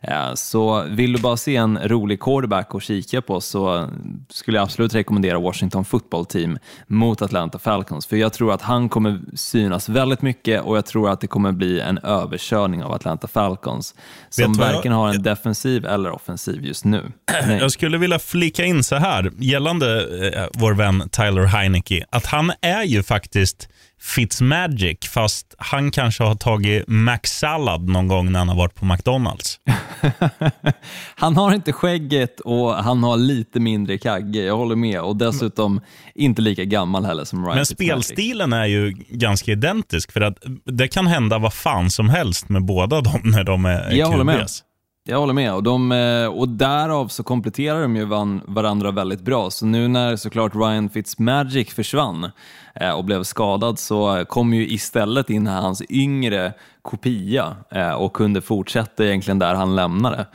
Eh, 0.01 0.33
så 0.33 0.83
vill 0.89 1.13
du 1.13 1.21
bara 1.21 1.37
se 1.37 1.55
en 1.55 1.79
rolig 1.83 2.19
quarterback 2.19 2.75
att 2.75 2.83
kika 2.83 3.21
på 3.21 3.41
så 3.41 3.89
skulle 4.29 4.57
jag 4.57 4.63
absolut 4.63 4.95
rekommendera 4.95 5.39
Washington 5.39 5.85
football 5.85 6.25
team 6.25 6.57
mot 6.87 7.21
Atlanta 7.21 7.59
Falcons, 7.59 8.05
för 8.05 8.17
jag 8.17 8.33
tror 8.33 8.53
att 8.53 8.61
han 8.61 8.89
kommer 8.89 9.19
synas 9.33 9.89
väldigt 9.89 10.21
mycket 10.21 10.63
och 10.63 10.77
jag 10.77 10.85
tror 10.85 11.09
att 11.09 11.21
det 11.21 11.27
kommer 11.27 11.51
bli 11.51 11.79
en 11.79 11.99
överkörning 12.51 12.84
av 12.84 12.91
Atlanta 12.91 13.27
Falcons, 13.27 13.95
som 14.29 14.53
vad 14.53 14.67
jag- 14.67 14.73
varken 14.73 14.91
har 14.91 15.10
en 15.10 15.23
defensiv 15.23 15.86
eller 15.86 16.12
offensiv 16.12 16.65
just 16.65 16.86
nu. 16.86 17.12
Nej. 17.47 17.58
Jag 17.60 17.71
skulle 17.71 17.97
vilja 17.97 18.19
flika 18.19 18.65
in 18.65 18.84
så 18.84 18.95
här 18.95 19.32
gällande 19.38 20.01
eh, 20.34 20.47
vår 20.53 20.73
vän 20.73 21.10
Tyler 21.12 21.43
Heineke, 21.45 22.06
att 22.10 22.25
han 22.25 22.51
är 22.62 22.84
ju 22.84 23.03
faktiskt 23.03 23.69
Fitzmagic, 24.03 24.97
fast 25.09 25.55
han 25.57 25.91
kanske 25.91 26.23
har 26.23 26.35
tagit 26.35 26.83
Mac-sallad 26.87 27.89
någon 27.89 28.07
gång 28.07 28.31
när 28.31 28.39
han 28.39 28.49
har 28.49 28.55
varit 28.55 28.75
på 28.75 28.85
McDonalds. 28.85 29.59
Han 31.15 31.37
har 31.37 31.53
inte 31.53 31.73
skägget 31.73 32.39
och 32.39 32.75
han 32.75 33.03
har 33.03 33.17
lite 33.17 33.59
mindre 33.59 33.97
kagge, 33.97 34.43
jag 34.43 34.57
håller 34.57 34.75
med. 34.75 35.01
Och 35.01 35.15
dessutom 35.15 35.81
inte 36.15 36.41
lika 36.41 36.63
gammal 36.63 37.05
heller 37.05 37.23
som 37.25 37.45
Ryan 37.45 37.55
Men 37.55 37.65
Fitzmagic. 37.65 38.05
spelstilen 38.05 38.53
är 38.53 38.65
ju 38.65 38.91
ganska 39.09 39.51
identisk, 39.51 40.11
för 40.11 40.21
att 40.21 40.37
det 40.65 40.87
kan 40.87 41.07
hända 41.07 41.37
vad 41.37 41.53
fan 41.53 41.89
som 41.89 42.09
helst 42.09 42.49
med 42.49 42.65
båda 42.65 43.01
dem 43.01 43.21
när 43.23 43.43
de 43.43 43.65
är 43.65 43.91
Jag 43.91 44.07
håller 44.07 44.23
med. 44.23 44.47
Jag 45.05 45.19
håller 45.19 45.33
med 45.33 45.53
och, 45.53 45.63
de, 45.63 45.91
eh, 45.91 46.27
och 46.27 46.49
därav 46.49 47.07
så 47.07 47.23
kompletterar 47.23 47.81
de 47.81 47.95
ju 47.95 48.05
varandra 48.45 48.91
väldigt 48.91 49.21
bra. 49.21 49.49
Så 49.49 49.65
nu 49.65 49.87
när 49.87 50.15
såklart 50.15 50.55
Ryan 50.55 50.89
Fitzmagic 50.89 51.73
försvann 51.73 52.31
eh, 52.75 52.89
och 52.89 53.05
blev 53.05 53.23
skadad 53.23 53.79
så 53.79 54.25
kom 54.27 54.53
ju 54.53 54.67
istället 54.67 55.29
in 55.29 55.47
hans 55.47 55.81
yngre 55.89 56.53
kopia 56.81 57.55
eh, 57.71 57.91
och 57.91 58.13
kunde 58.13 58.41
fortsätta 58.41 59.05
egentligen 59.05 59.39
där 59.39 59.53
han 59.53 59.75
lämnade. 59.75 60.25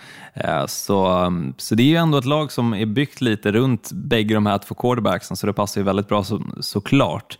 Så, 0.66 1.32
så 1.56 1.74
det 1.74 1.82
är 1.82 1.86
ju 1.86 1.96
ändå 1.96 2.18
ett 2.18 2.24
lag 2.24 2.52
som 2.52 2.74
är 2.74 2.86
byggt 2.86 3.20
lite 3.20 3.52
runt 3.52 3.92
bägge 3.92 4.34
de 4.34 4.46
här 4.46 4.58
två 4.58 4.74
quarterbacksen 4.74 5.36
så 5.36 5.46
det 5.46 5.52
passar 5.52 5.80
ju 5.80 5.84
väldigt 5.84 6.08
bra 6.08 6.24
så, 6.24 6.42
såklart. 6.60 7.38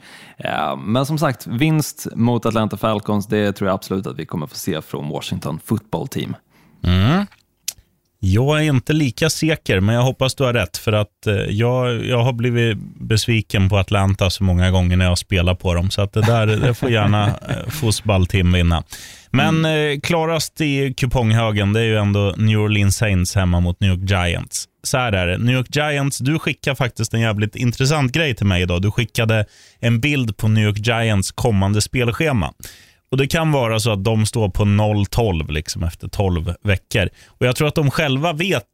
Men 0.78 1.06
som 1.06 1.18
sagt, 1.18 1.46
vinst 1.46 2.06
mot 2.14 2.46
Atlanta 2.46 2.76
Falcons 2.76 3.26
det 3.26 3.52
tror 3.52 3.68
jag 3.68 3.74
absolut 3.74 4.06
att 4.06 4.18
vi 4.18 4.26
kommer 4.26 4.46
få 4.46 4.54
se 4.54 4.82
från 4.82 5.08
Washington 5.08 5.60
football 5.64 6.08
team. 6.08 6.36
Jag 8.20 8.58
är 8.58 8.62
inte 8.62 8.92
lika 8.92 9.30
säker, 9.30 9.80
men 9.80 9.94
jag 9.94 10.02
hoppas 10.02 10.34
du 10.34 10.44
har 10.44 10.52
rätt. 10.52 10.76
För 10.76 10.92
att 10.92 11.26
eh, 11.26 11.34
jag, 11.34 12.06
jag 12.06 12.22
har 12.22 12.32
blivit 12.32 12.78
besviken 13.00 13.68
på 13.68 13.78
Atlanta 13.78 14.30
så 14.30 14.44
många 14.44 14.70
gånger 14.70 14.96
när 14.96 15.04
jag 15.04 15.18
spelar 15.18 15.54
på 15.54 15.74
dem. 15.74 15.90
Så 15.90 16.02
att 16.02 16.12
det 16.12 16.20
där 16.20 16.46
det 16.66 16.74
får 16.74 16.90
gärna 16.90 17.26
eh, 17.26 17.68
Fotbollteam 17.70 18.52
vinna. 18.52 18.84
Men 19.30 19.64
eh, 19.64 20.00
klarast 20.02 20.60
i 20.60 20.94
kuponghögen, 20.94 21.72
det 21.72 21.80
är 21.80 21.84
ju 21.84 21.96
ändå 21.96 22.34
New 22.36 22.58
Orleans 22.58 22.96
Saints 22.96 23.34
hemma 23.34 23.60
mot 23.60 23.80
New 23.80 23.90
York 23.90 24.10
Giants. 24.10 24.64
Så 24.82 24.98
här 24.98 25.12
är 25.12 25.26
det. 25.26 25.38
New 25.38 25.54
York 25.56 25.76
Giants, 25.76 26.18
du 26.18 26.38
skickade 26.38 26.76
faktiskt 26.76 27.14
en 27.14 27.20
jävligt 27.20 27.56
intressant 27.56 28.12
grej 28.12 28.34
till 28.34 28.46
mig 28.46 28.62
idag. 28.62 28.82
Du 28.82 28.90
skickade 28.90 29.44
en 29.80 30.00
bild 30.00 30.36
på 30.36 30.48
New 30.48 30.64
York 30.64 30.78
Giants 30.78 31.32
kommande 31.32 31.80
spelschema. 31.80 32.52
Och 33.10 33.16
Det 33.16 33.26
kan 33.26 33.52
vara 33.52 33.80
så 33.80 33.90
att 33.90 34.04
de 34.04 34.26
står 34.26 34.48
på 34.48 34.64
0-12 34.64 35.52
liksom 35.52 35.82
efter 35.82 36.08
12 36.08 36.54
veckor. 36.62 37.08
Och 37.26 37.46
Jag 37.46 37.56
tror 37.56 37.68
att 37.68 37.74
de 37.74 37.90
själva 37.90 38.32
vet 38.32 38.64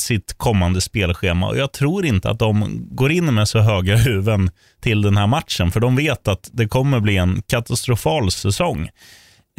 sitt 0.00 0.34
kommande 0.38 0.80
spelschema 0.80 1.48
och 1.48 1.58
jag 1.58 1.72
tror 1.72 2.06
inte 2.06 2.30
att 2.30 2.38
de 2.38 2.86
går 2.90 3.12
in 3.12 3.34
med 3.34 3.48
så 3.48 3.58
höga 3.58 3.96
huvuden 3.96 4.50
till 4.80 5.02
den 5.02 5.16
här 5.16 5.26
matchen, 5.26 5.70
för 5.70 5.80
de 5.80 5.96
vet 5.96 6.28
att 6.28 6.50
det 6.52 6.68
kommer 6.68 7.00
bli 7.00 7.16
en 7.16 7.42
katastrofal 7.46 8.30
säsong. 8.30 8.88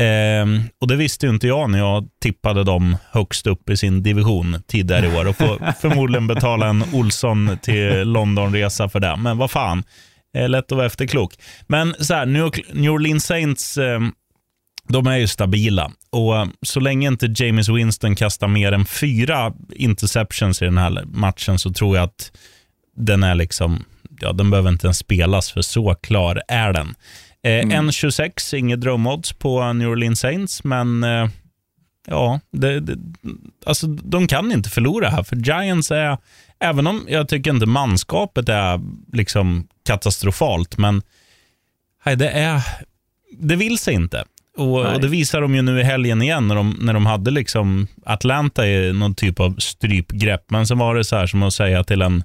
Ehm, 0.01 0.61
och 0.81 0.87
Det 0.87 0.95
visste 0.95 1.27
inte 1.27 1.47
jag 1.47 1.69
när 1.69 1.79
jag 1.79 2.07
tippade 2.21 2.63
dem 2.63 2.97
högst 3.11 3.47
upp 3.47 3.69
i 3.69 3.77
sin 3.77 4.03
division 4.03 4.63
tidigare 4.67 5.05
i 5.05 5.17
år 5.17 5.27
och 5.27 5.35
får 5.35 5.71
förmodligen 5.81 6.27
betala 6.27 6.67
en 6.67 6.83
Olsson 6.93 7.57
till 7.61 8.01
Londonresa 8.01 8.89
för 8.89 8.99
det. 8.99 9.15
Men 9.15 9.37
vad 9.37 9.51
fan, 9.51 9.83
eh, 10.37 10.49
lätt 10.49 10.71
att 10.71 10.75
vara 10.75 10.85
efterklok. 10.85 11.33
Men 11.67 11.95
så 11.99 12.13
här, 12.13 12.25
New 12.73 12.91
Orleans 12.91 13.25
Saints 13.25 13.77
ehm, 13.77 14.11
de 14.89 15.07
är 15.07 15.17
ju 15.17 15.27
stabila 15.27 15.91
och 16.09 16.37
eh, 16.37 16.47
så 16.61 16.79
länge 16.79 17.07
inte 17.07 17.33
James 17.35 17.69
Winston 17.69 18.15
kastar 18.15 18.47
mer 18.47 18.71
än 18.71 18.85
fyra 18.85 19.53
interceptions 19.75 20.61
i 20.61 20.65
den 20.65 20.77
här 20.77 21.03
matchen 21.05 21.59
så 21.59 21.73
tror 21.73 21.95
jag 21.95 22.03
att 22.03 22.31
den 22.95 23.23
är 23.23 23.35
liksom, 23.35 23.85
ja 24.19 24.33
den 24.33 24.49
behöver 24.49 24.69
inte 24.69 24.87
ens 24.87 24.97
spelas 24.97 25.51
för 25.51 25.61
så 25.61 25.95
klar 25.95 26.41
är 26.47 26.73
den. 26.73 26.95
Eh, 27.43 27.49
1.26, 27.49 28.55
inget 28.55 28.81
drömodds 28.81 29.33
på 29.33 29.73
New 29.73 29.89
Orleans 29.89 30.19
Saints, 30.19 30.63
men 30.63 31.03
eh, 31.03 31.27
ja, 32.07 32.39
det, 32.51 32.79
det, 32.79 32.97
alltså 33.65 33.87
de 33.87 34.27
kan 34.27 34.51
inte 34.51 34.69
förlora 34.69 35.09
här 35.09 35.23
för 35.23 35.35
Giants 35.35 35.91
är, 35.91 36.17
även 36.59 36.87
om 36.87 37.05
jag 37.09 37.27
tycker 37.27 37.51
inte 37.51 37.65
manskapet 37.65 38.49
är 38.49 38.79
liksom 39.13 39.67
katastrofalt, 39.85 40.77
men 40.77 41.01
nej, 42.05 42.15
det 42.15 42.29
är, 42.29 42.63
det 43.39 43.55
vill 43.55 43.77
sig 43.77 43.93
inte. 43.93 44.25
Och, 44.57 44.93
och 44.93 45.01
Det 45.01 45.07
visar 45.07 45.41
de 45.41 45.55
ju 45.55 45.61
nu 45.61 45.79
i 45.79 45.83
helgen 45.83 46.21
igen 46.21 46.47
när 46.47 46.55
de, 46.55 46.77
när 46.81 46.93
de 46.93 47.05
hade 47.05 47.31
liksom 47.31 47.87
Atlanta 48.05 48.67
i 48.67 48.93
någon 48.93 49.15
typ 49.15 49.39
av 49.39 49.55
strypgrepp. 49.57 50.51
Men 50.51 50.67
sen 50.67 50.77
var 50.77 50.95
det 50.95 51.03
så 51.03 51.15
här 51.15 51.27
som 51.27 51.43
att 51.43 51.53
säga 51.53 51.83
till 51.83 52.01
en 52.01 52.23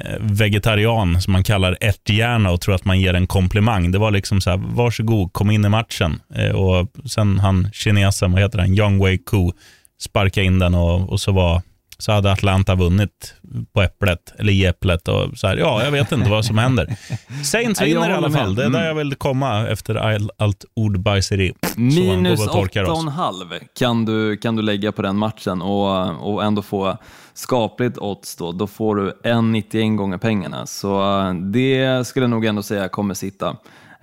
eh, 0.00 0.16
vegetarian 0.20 1.22
som 1.22 1.32
man 1.32 1.44
kallar 1.44 1.76
ärthjärna 1.80 2.50
och 2.50 2.60
tror 2.60 2.74
att 2.74 2.84
man 2.84 3.00
ger 3.00 3.14
en 3.14 3.26
komplimang. 3.26 3.92
Det 3.92 3.98
var 3.98 4.10
liksom 4.10 4.40
så 4.40 4.50
här, 4.50 4.56
varsågod, 4.56 5.32
kom 5.32 5.50
in 5.50 5.64
i 5.64 5.68
matchen. 5.68 6.20
Eh, 6.34 6.50
och 6.50 6.88
sen 7.04 7.38
han 7.38 7.70
kinesen, 7.72 8.32
vad 8.32 8.42
heter 8.42 8.58
han, 8.58 8.78
Young 8.78 9.04
Wei 9.04 9.18
Koo, 9.18 9.52
sparka 10.00 10.42
in 10.42 10.58
den 10.58 10.74
och, 10.74 11.12
och 11.12 11.20
så 11.20 11.32
var 11.32 11.62
så 11.98 12.12
hade 12.12 12.32
Atlanta 12.32 12.74
vunnit 12.74 13.34
på 13.72 13.82
äpplet, 13.82 14.34
eller 14.38 14.52
i 14.52 14.64
äpplet. 14.64 15.08
Och 15.08 15.38
så 15.38 15.46
här, 15.46 15.56
ja, 15.56 15.84
jag 15.84 15.90
vet 15.90 16.12
inte 16.12 16.30
vad 16.30 16.44
som 16.44 16.58
händer. 16.58 16.96
Saints 17.44 17.82
vinner 17.82 18.10
i 18.10 18.12
alla 18.12 18.30
fall. 18.30 18.54
Det 18.54 18.64
är 18.64 18.70
där 18.70 18.78
Mm. 18.78 18.86
jag 18.86 18.94
vill 18.94 19.14
komma 19.14 19.68
efter 19.68 19.94
all, 19.94 20.30
allt 20.38 20.64
ordbajseri. 20.76 21.52
Minus 21.76 22.38
går 22.40 22.46
och 22.46 22.52
torkar 22.52 22.84
oss. 22.84 23.04
8,5 23.04 23.60
kan 23.78 24.04
du, 24.04 24.36
kan 24.36 24.56
du 24.56 24.62
lägga 24.62 24.92
på 24.92 25.02
den 25.02 25.16
matchen 25.16 25.62
och, 25.62 26.32
och 26.34 26.44
ändå 26.44 26.62
få 26.62 26.96
skapligt 27.34 27.98
odds 27.98 28.36
då. 28.36 28.52
Då 28.52 28.66
får 28.66 28.96
du 28.96 29.10
1,91 29.24 29.96
gånger 29.96 30.18
pengarna. 30.18 30.66
Så 30.66 31.20
eh, 31.20 31.34
det 31.34 32.06
skulle 32.06 32.24
jag 32.24 32.30
nog 32.30 32.44
ändå 32.44 32.62
säga 32.62 32.88
kommer 32.88 33.14
sitta. 33.14 33.56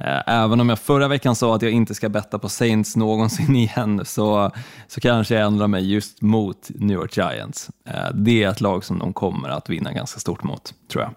Eh, 0.04 0.22
även 0.26 0.60
om 0.60 0.70
jag 0.70 0.80
förra 0.80 1.08
veckan 1.08 1.36
sa 1.36 1.56
att 1.56 1.62
jag 1.62 1.72
inte 1.72 1.96
ska 1.96 2.10
betta 2.10 2.40
på 2.40 2.50
Saints 2.50 2.96
någonsin 2.96 3.56
igen 3.56 4.02
så, 4.06 4.52
så 4.88 5.02
kanske 5.02 5.36
jag 5.36 5.48
ändrar 5.48 5.68
mig 5.68 5.92
just 5.94 6.22
mot 6.22 6.72
New 6.76 6.98
York 6.98 7.18
Giants. 7.18 7.70
Eh, 7.86 8.14
det 8.14 8.44
är 8.44 8.50
ett 8.50 8.62
lag 8.62 8.84
som 8.84 9.00
de 9.00 9.14
kommer 9.14 9.50
att 9.50 9.70
vinna 9.70 9.94
ganska 9.94 10.20
stort 10.20 10.44
mot, 10.44 10.74
tror 10.92 11.04
jag. 11.04 11.14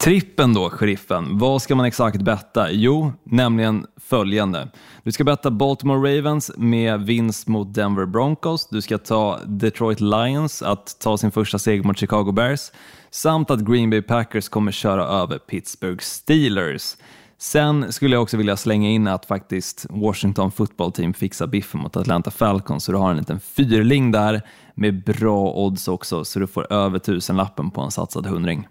Trippen 0.00 0.54
då, 0.54 0.70
sheriffen. 0.70 1.38
Vad 1.38 1.62
ska 1.62 1.74
man 1.74 1.86
exakt 1.86 2.22
betta? 2.22 2.70
Jo, 2.70 3.12
nämligen 3.24 3.86
följande. 3.96 4.68
Du 5.02 5.12
ska 5.12 5.24
betta 5.24 5.50
Baltimore 5.50 6.18
Ravens 6.18 6.50
med 6.56 7.00
vinst 7.00 7.48
mot 7.48 7.74
Denver 7.74 8.06
Broncos. 8.06 8.68
Du 8.68 8.82
ska 8.82 8.98
ta 8.98 9.38
Detroit 9.46 10.00
Lions 10.00 10.62
att 10.62 10.96
ta 11.00 11.18
sin 11.18 11.30
första 11.30 11.58
seger 11.58 11.82
mot 11.82 11.98
Chicago 11.98 12.32
Bears. 12.32 12.70
Samt 13.10 13.50
att 13.50 13.60
Green 13.60 13.90
Bay 13.90 14.02
Packers 14.02 14.48
kommer 14.48 14.72
köra 14.72 15.04
över 15.04 15.38
Pittsburgh 15.38 16.02
Steelers. 16.02 16.96
Sen 17.40 17.92
skulle 17.92 18.14
jag 18.16 18.22
också 18.22 18.36
vilja 18.36 18.56
slänga 18.56 18.88
in 18.88 19.08
att 19.08 19.26
faktiskt 19.26 19.86
Washington 19.90 20.52
football 20.52 20.92
team 20.92 21.14
fixar 21.14 21.46
biffen 21.46 21.80
mot 21.80 21.96
Atlanta 21.96 22.30
Falcons, 22.30 22.84
så 22.84 22.92
du 22.92 22.98
har 22.98 23.10
en 23.10 23.16
liten 23.16 23.40
fyrling 23.40 24.12
där 24.12 24.42
med 24.74 25.04
bra 25.04 25.52
odds 25.52 25.88
också, 25.88 26.24
så 26.24 26.38
du 26.38 26.46
får 26.46 26.72
över 26.72 26.98
tusenlappen 26.98 27.70
på 27.70 27.80
en 27.80 27.90
satsad 27.90 28.26
hundring. 28.26 28.68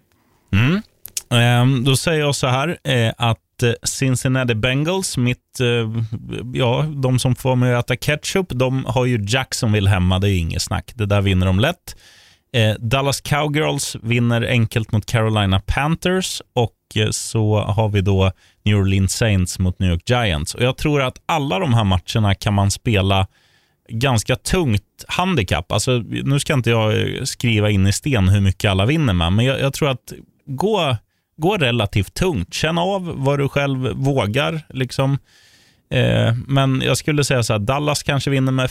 Mm. 0.52 0.82
Ehm, 1.30 1.84
då 1.84 1.96
säger 1.96 2.20
jag 2.20 2.34
så 2.34 2.46
här, 2.46 2.78
eh, 2.84 3.12
att 3.16 3.62
eh, 3.62 3.72
Cincinnati 3.82 4.54
Bengals, 4.54 5.16
mitt, 5.16 5.60
eh, 5.60 6.02
ja, 6.52 6.86
de 6.96 7.18
som 7.18 7.34
får 7.34 7.56
mig 7.56 7.74
att 7.74 7.90
äta 7.90 7.96
ketchup, 7.96 8.46
de 8.48 8.84
har 8.84 9.06
ju 9.06 9.24
Jacksonville 9.28 9.90
hemma. 9.90 10.18
Det 10.18 10.28
är 10.28 10.30
ju 10.30 10.38
inget 10.38 10.62
snack. 10.62 10.92
Det 10.94 11.06
där 11.06 11.20
vinner 11.20 11.46
de 11.46 11.60
lätt. 11.60 11.96
Eh, 12.52 12.74
Dallas 12.78 13.20
Cowgirls 13.20 13.96
vinner 14.02 14.42
enkelt 14.42 14.92
mot 14.92 15.06
Carolina 15.06 15.60
Panthers 15.66 16.42
och 16.52 16.76
eh, 16.94 17.10
så 17.10 17.58
har 17.58 17.88
vi 17.88 18.00
då 18.00 18.32
New 18.62 18.76
Orleans 18.76 19.12
Saints 19.12 19.58
mot 19.58 19.78
New 19.78 19.90
York 19.90 20.10
Giants. 20.10 20.54
Och 20.54 20.62
Jag 20.62 20.76
tror 20.76 21.02
att 21.02 21.20
alla 21.26 21.58
de 21.58 21.74
här 21.74 21.84
matcherna 21.84 22.34
kan 22.34 22.54
man 22.54 22.70
spela 22.70 23.26
ganska 23.88 24.36
tungt 24.36 25.04
handikapp. 25.08 25.72
Alltså, 25.72 25.98
nu 26.08 26.40
ska 26.40 26.54
inte 26.54 26.70
jag 26.70 27.16
eh, 27.16 27.24
skriva 27.24 27.70
in 27.70 27.86
i 27.86 27.92
sten 27.92 28.28
hur 28.28 28.40
mycket 28.40 28.70
alla 28.70 28.86
vinner 28.86 29.12
med, 29.12 29.32
men 29.32 29.44
jag, 29.44 29.60
jag 29.60 29.72
tror 29.72 29.88
att 29.88 30.12
gå, 30.46 30.96
gå 31.36 31.56
relativt 31.56 32.14
tungt. 32.14 32.54
Känn 32.54 32.78
av 32.78 33.12
vad 33.16 33.38
du 33.38 33.48
själv 33.48 33.92
vågar. 33.94 34.60
Liksom. 34.68 35.18
Eh, 35.90 36.34
men 36.46 36.82
jag 36.84 36.96
skulle 36.96 37.24
säga 37.24 37.42
så 37.42 37.52
här, 37.52 37.60
Dallas 37.60 38.02
kanske 38.02 38.30
vinner 38.30 38.52
med 38.52 38.70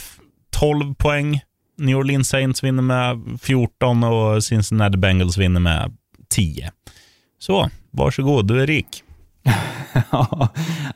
12 0.50 0.94
poäng. 0.94 1.40
New 1.80 1.98
Orleans 1.98 2.28
Saints 2.28 2.64
vinner 2.64 2.82
med 2.82 3.40
14 3.40 4.04
och 4.04 4.44
Cincinnati 4.44 4.96
Bengals 4.96 5.38
vinner 5.38 5.60
med 5.60 5.96
10. 6.28 6.70
Så, 7.38 7.70
varsågod, 7.90 8.46
du 8.46 8.62
är 8.62 8.66
rik. 8.66 9.04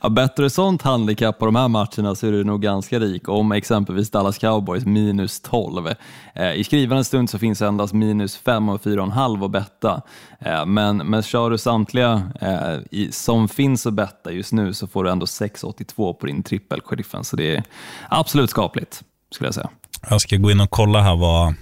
ja, 0.01 0.09
bättre 0.09 0.49
sånt 0.49 0.81
handikapp 0.81 1.39
på 1.39 1.45
de 1.45 1.55
här 1.55 1.67
matcherna 1.67 2.15
så 2.15 2.27
är 2.27 2.31
du 2.31 2.43
nog 2.43 2.61
ganska 2.61 2.99
rik 2.99 3.29
om 3.29 3.51
exempelvis 3.51 4.11
Dallas 4.11 4.37
Cowboys 4.37 4.85
minus 4.85 5.41
12. 5.41 5.87
Eh, 6.35 6.53
I 6.53 6.63
skrivande 6.63 7.03
stund 7.03 7.29
så 7.29 7.39
finns 7.39 7.61
endast 7.61 7.93
minus 7.93 8.37
5 8.37 8.69
och 8.69 8.81
4,5 8.81 9.45
att 9.45 9.51
betta. 9.51 10.01
Eh, 10.39 10.65
men, 10.65 10.97
men 10.97 11.23
kör 11.23 11.49
du 11.49 11.57
samtliga 11.57 12.31
eh, 12.41 12.77
i, 12.91 13.11
som 13.11 13.47
finns 13.47 13.85
att 13.85 13.93
betta 13.93 14.31
just 14.31 14.53
nu 14.53 14.73
så 14.73 14.87
får 14.87 15.03
du 15.03 15.09
ändå 15.09 15.25
6,82 15.25 16.13
på 16.13 16.25
din 16.25 16.43
trippel 16.43 16.81
sheriffen 16.81 17.23
så 17.23 17.35
det 17.35 17.55
är 17.55 17.63
absolut 18.09 18.49
skapligt 18.49 19.03
skulle 19.31 19.47
jag 19.47 19.55
säga. 19.55 19.69
Jag 20.09 20.21
ska 20.21 20.37
gå 20.37 20.51
in 20.51 20.61
och 20.61 20.69
kolla 20.69 21.01
här 21.01 21.15
vad... 21.15 21.53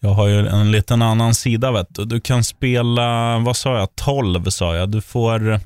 Jag 0.00 0.10
har 0.10 0.26
ju 0.26 0.48
en 0.48 0.72
liten 0.72 1.02
annan 1.02 1.34
sida. 1.34 1.72
Vet 1.72 1.94
du. 1.94 2.04
du 2.04 2.20
kan 2.20 2.44
spela, 2.44 3.38
vad 3.38 3.56
sa 3.56 3.78
jag, 3.78 3.94
12 3.94 4.44
sa 4.44 4.76
jag. 4.76 4.90
Du 4.90 5.00
får... 5.00 5.60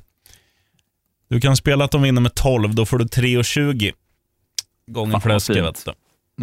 Du 1.28 1.40
kan 1.40 1.56
spela 1.56 1.84
att 1.84 1.90
de 1.90 2.02
vinner 2.02 2.20
med 2.20 2.34
12, 2.34 2.74
då 2.74 2.86
får 2.86 2.98
du 2.98 3.04
3,20 3.04 3.92
gånger 4.86 5.20
fläsket. 5.20 5.56
fint. 5.56 5.66
vet 5.66 5.84
du. 5.84 5.92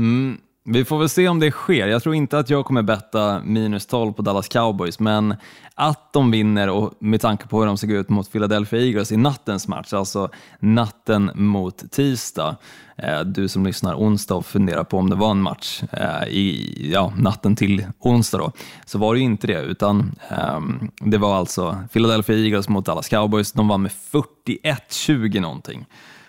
Mm, 0.02 0.38
vi 0.70 0.86
får 0.86 1.00
väl 1.00 1.10
se 1.10 1.28
om 1.28 1.40
det 1.40 1.52
sker. 1.52 1.88
Jag 1.88 2.04
tror 2.04 2.16
inte 2.16 2.40
att 2.40 2.50
jag 2.50 2.66
kommer 2.66 2.82
betta 2.82 3.42
minus 3.44 3.86
12 3.86 4.14
på 4.14 4.22
Dallas 4.22 4.48
Cowboys, 4.48 5.00
men 5.00 5.36
att 5.76 6.14
de 6.14 6.32
vinner 6.32 6.70
och 6.70 6.94
med 7.00 7.22
tanke 7.22 7.48
på 7.48 7.60
hur 7.60 7.68
de 7.68 7.78
såg 7.78 7.92
ut 7.92 8.10
mot 8.10 8.32
Philadelphia 8.32 8.82
Eagles 8.82 9.12
i 9.12 9.18
nattens 9.18 9.68
match, 9.68 9.94
alltså 9.94 10.30
natten 10.60 11.32
mot 11.36 11.92
tisdag. 11.92 12.56
Eh, 12.98 13.20
du 13.20 13.48
som 13.48 13.66
lyssnar 13.66 13.96
onsdag 13.96 14.36
och 14.36 14.46
funderar 14.46 14.84
på 14.84 14.98
om 14.98 15.10
det 15.10 15.16
var 15.16 15.32
en 15.32 15.42
match 15.42 15.84
eh, 15.92 16.28
i 16.28 16.76
ja, 16.94 17.14
natten 17.18 17.56
till 17.56 17.86
onsdag 18.00 18.38
då, 18.38 18.52
så 18.86 18.98
var 18.98 19.14
det 19.14 19.20
ju 19.20 19.26
inte 19.26 19.48
det, 19.48 19.62
utan 19.62 20.16
ehm, 20.30 20.92
det 21.00 21.18
var 21.18 21.36
alltså 21.36 21.78
Philadelphia 21.94 22.36
Eagles 22.38 22.70
mot 22.70 22.86
Dallas 22.86 23.10
Cowboys. 23.10 23.52
De 23.52 23.68
vann 23.68 23.82
med 23.82 23.92
41-20 24.48 25.42
någonting. 25.42 25.86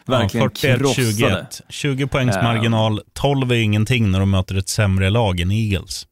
Verkligen 0.09 0.45
ja, 0.45 0.51
41, 0.55 0.79
krossade. 0.79 1.07
21. 1.07 1.61
20 1.69 2.07
poängs 2.07 2.37
marginal. 2.37 3.01
12 3.13 3.53
är 3.53 3.57
ingenting 3.57 4.11
när 4.11 4.21
de 4.21 4.31
möter 4.31 4.59
ett 4.59 4.69
sämre 4.69 5.11
lag 5.11 5.41
än 5.41 5.51
Eagles. 5.51 6.07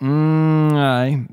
Mm, 0.00 0.68
nej, 0.68 1.26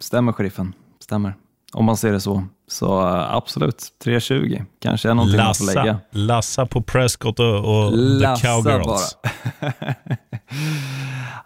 stämmer 0.00 0.32
sheriffen. 0.32 0.72
Stämmer. 1.00 1.34
Om 1.72 1.84
man 1.84 1.96
ser 1.96 2.12
det 2.12 2.20
så. 2.20 2.44
Så 2.66 3.00
uh, 3.00 3.34
absolut, 3.34 3.88
3.20 4.04 4.64
kanske 4.80 5.10
är 5.10 5.14
någonting 5.14 5.40
man 5.40 5.54
får 5.54 5.66
lägga. 5.66 5.84
Lassa, 5.84 6.00
lassa 6.10 6.66
på 6.66 6.82
Prescott 6.82 7.40
och, 7.40 7.56
och 7.56 7.92
the 7.92 7.96
Lassa 7.96 8.46
Cowgirls. 8.48 8.86
bara. 8.86 9.34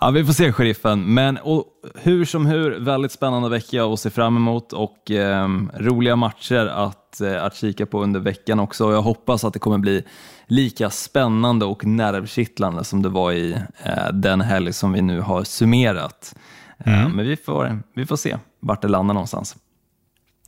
ja, 0.01 0.11
vi 0.11 0.25
får 0.25 0.33
se 0.33 0.53
sheriffen. 0.53 1.15
Men 1.15 1.37
och, 1.37 1.65
hur 2.03 2.25
som 2.25 2.47
hur, 2.47 2.81
väldigt 2.81 3.13
spännande 3.13 3.49
vecka 3.49 3.85
att 3.85 4.01
se 4.01 4.11
fram 4.11 4.37
emot 4.37 4.73
och 4.73 5.11
ehm, 5.11 5.71
roliga 5.75 6.17
matcher 6.17 6.67
att, 6.67 7.21
eh, 7.21 7.45
att 7.45 7.57
kika 7.57 7.87
på 7.87 8.03
under 8.03 8.21
veckan 8.21 8.61
också. 8.61 8.93
Jag 8.93 9.03
hoppas 9.03 9.45
att 9.45 9.53
det 9.53 9.59
kommer 9.59 9.79
bli 9.79 10.05
lika 10.47 10.91
spännande 10.91 11.65
och 11.65 11.87
nervkittlande 11.87 12.85
som 12.85 13.03
det 13.03 13.09
var 13.09 13.33
i 13.33 13.53
eh, 13.83 14.13
den 14.13 14.41
helg 14.41 14.73
som 14.73 14.93
vi 14.93 15.03
nu 15.03 15.21
har 15.21 15.45
summerat. 15.45 16.35
Eh, 16.79 17.09
men 17.09 17.27
vi 17.27 17.37
får, 17.37 17.83
vi 17.95 18.07
får 18.07 18.17
se 18.17 18.37
vart 18.61 18.83
det 18.83 18.89
landar 18.89 19.15
någonstans. 19.15 19.57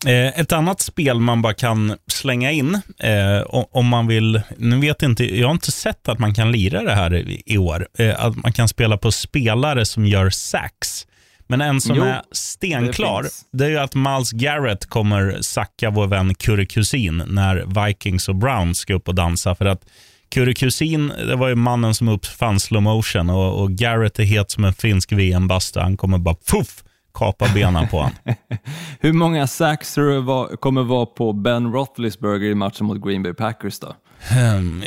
Eh, 0.07 0.41
ett 0.41 0.53
annat 0.53 0.81
spel 0.81 1.21
man 1.21 1.43
bara 1.43 1.55
kan 1.55 1.97
slänga 2.07 2.51
in 2.51 2.75
eh, 2.99 3.41
om 3.51 3.87
man 3.87 4.07
vill. 4.07 4.41
Nu 4.57 4.81
vet 4.81 5.03
jag 5.03 5.11
inte, 5.11 5.39
jag 5.39 5.49
har 5.49 5.53
inte 5.53 5.73
sett 5.73 6.09
att 6.09 6.19
man 6.19 6.35
kan 6.35 6.53
lira 6.53 6.83
det 6.83 6.95
här 6.95 7.15
i, 7.47 7.59
år. 7.59 7.89
Eh, 7.99 8.25
att 8.25 8.37
man 8.37 8.53
kan 8.53 8.69
spela 8.69 8.97
på 8.97 9.13
spelare 9.13 9.87
som 9.87 10.07
gör 10.07 10.31
sax. 10.31 11.07
Men 11.47 11.61
en 11.61 11.81
som 11.81 11.97
Jo, 11.97 12.05
är 12.05 12.23
stenklar, 12.33 13.23
det 13.23 13.29
det, 13.53 13.65
är 13.65 13.69
ju 13.69 13.79
att 13.79 13.95
Miles 13.95 14.33
Garrett 14.33 14.87
kommer 14.87 15.39
sacka 15.41 15.91
vår 15.91 16.07
vän 16.07 16.35
Kurre 16.35 16.67
Kusin 16.67 17.23
när 17.27 17.87
Vikings 17.87 18.29
och 18.29 18.37
Browns 18.37 18.79
ska 18.79 18.95
upp 18.95 19.09
och 19.09 19.15
dansa. 19.15 19.55
För 19.55 19.65
att 19.65 19.85
Kurre 20.31 20.55
Kusin, 20.55 21.09
det 21.09 21.37
var 21.37 21.49
ju 21.49 21.55
mannen 21.55 21.95
som 21.95 22.09
uppfann 22.09 22.61
slow 22.61 22.83
motion 22.83 23.31
och, 23.31 23.63
och 23.63 23.71
Garrett 23.71 24.19
är 24.19 24.25
het 24.25 24.51
som 24.51 24.65
en 24.65 24.73
finsk 24.73 25.13
VM-bastu. 25.13 25.81
Han 25.81 25.97
kommer 25.97 26.19
bara 26.19 26.37
puff, 26.51 26.85
kapa 27.21 27.47
benen 27.55 27.89
på 27.89 27.97
honom. 27.97 28.13
Hur 29.01 29.13
många 29.13 29.47
sacks 29.47 29.95
tror 29.95 30.11
du 30.11 30.21
var, 30.21 30.57
kommer 30.57 30.83
vara 30.83 31.07
på 31.07 31.33
Ben 31.33 31.73
Roethlisberger 31.73 32.51
i 32.51 32.55
matchen 32.55 32.87
mot 32.87 33.05
Green 33.05 33.23
Bay 33.23 33.35
Packers 33.35 33.79
då? 33.79 33.95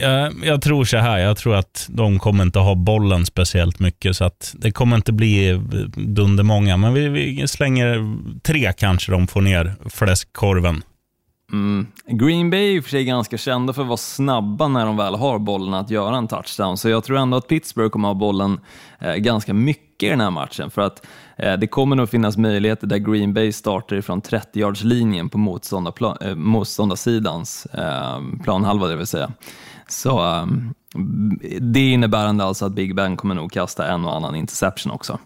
Jag, 0.02 0.34
jag 0.44 0.62
tror 0.62 0.86
så 0.86 0.98
här, 0.98 1.18
jag 1.18 1.38
tror 1.38 1.56
att 1.56 1.88
de 1.90 2.20
kommer 2.20 2.44
inte 2.44 2.60
ha 2.60 2.76
bollen 2.76 3.26
speciellt 3.26 3.80
mycket, 3.80 4.16
så 4.16 4.26
att 4.26 4.56
det 4.58 4.72
kommer 4.72 4.96
inte 4.96 5.14
bli 5.14 5.62
dundermånga. 5.96 6.78
Men 6.78 6.94
vi, 6.94 7.10
vi 7.10 7.48
slänger 7.48 8.18
tre 8.42 8.74
kanske 8.78 9.12
de 9.12 9.28
får 9.28 9.42
ner 9.42 9.76
fläskkorven. 9.90 10.84
Mm. 11.54 11.88
Green 12.08 12.50
Bay 12.50 12.60
är 12.60 12.72
i 12.72 12.80
och 12.80 12.84
för 12.84 12.90
sig 12.90 13.06
ganska 13.06 13.38
kända 13.38 13.74
för 13.74 13.82
att 13.82 13.88
vara 13.88 13.98
snabba 13.98 14.68
när 14.68 14.86
de 14.86 14.98
väl 14.98 15.16
har 15.16 15.40
bollen 15.40 15.74
att 15.74 15.90
göra 15.90 16.18
en 16.18 16.28
touchdown, 16.28 16.78
så 16.78 16.90
jag 16.90 17.04
tror 17.04 17.18
ändå 17.18 17.38
att 17.38 17.48
Pittsburgh 17.48 17.90
kommer 17.90 18.08
ha 18.08 18.16
bollen 18.16 18.60
eh, 19.00 19.16
ganska 19.16 19.54
mycket 19.54 20.08
i 20.08 20.10
den 20.10 20.22
här 20.22 20.32
matchen, 20.32 20.72
för 20.72 20.82
att 20.82 21.08
eh, 21.38 21.54
det 21.54 21.68
kommer 21.68 21.96
nog 21.96 22.10
finnas 22.10 22.38
möjligheter 22.38 22.88
där 22.88 22.98
Green 22.98 23.34
Bay 23.34 23.52
startar 23.52 23.96
ifrån 23.96 24.22
30-yardslinjen 24.22 25.30
på 25.30 25.38
motståndarplan, 25.38 26.18
eh, 26.22 26.36
motståndarsidans 26.36 27.66
eh, 27.66 28.20
planhalva, 28.44 28.88
det 28.88 28.96
vill 28.96 29.08
säga. 29.08 29.32
Så 29.88 30.26
eh, 30.26 30.46
det 31.60 31.92
innebär 31.92 32.42
alltså 32.42 32.66
att 32.66 32.74
Big 32.74 32.96
Ben 32.96 33.18
kommer 33.18 33.36
nog 33.36 33.52
kasta 33.52 33.88
en 33.88 34.06
och 34.06 34.16
annan 34.16 34.36
interception 34.36 34.92
också. 34.92 35.20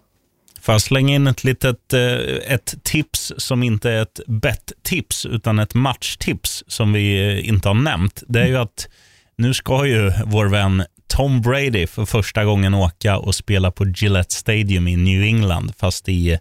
Får 0.67 0.73
jag 0.73 0.81
slänga 0.81 1.15
in 1.15 1.27
ett 1.27 1.43
litet 1.43 1.93
eh, 1.93 2.53
ett 2.53 2.83
tips 2.83 3.33
som 3.37 3.63
inte 3.63 3.91
är 3.91 4.01
ett 4.01 4.19
bett-tips, 4.27 5.25
utan 5.25 5.59
ett 5.59 5.73
matchtips 5.73 6.63
som 6.67 6.93
vi 6.93 7.27
eh, 7.27 7.49
inte 7.49 7.67
har 7.67 7.75
nämnt. 7.75 8.23
Det 8.27 8.41
är 8.41 8.47
ju 8.47 8.57
att 8.57 8.87
nu 9.37 9.53
ska 9.53 9.85
ju 9.85 10.11
vår 10.25 10.45
vän 10.45 10.83
Tom 11.07 11.41
Brady 11.41 11.87
för 11.87 12.05
första 12.05 12.45
gången 12.45 12.73
åka 12.73 13.17
och 13.17 13.35
spela 13.35 13.71
på 13.71 13.85
Gillette 13.85 14.33
Stadium 14.33 14.87
i 14.87 14.95
New 14.95 15.23
England, 15.23 15.73
fast 15.77 16.09
i, 16.09 16.39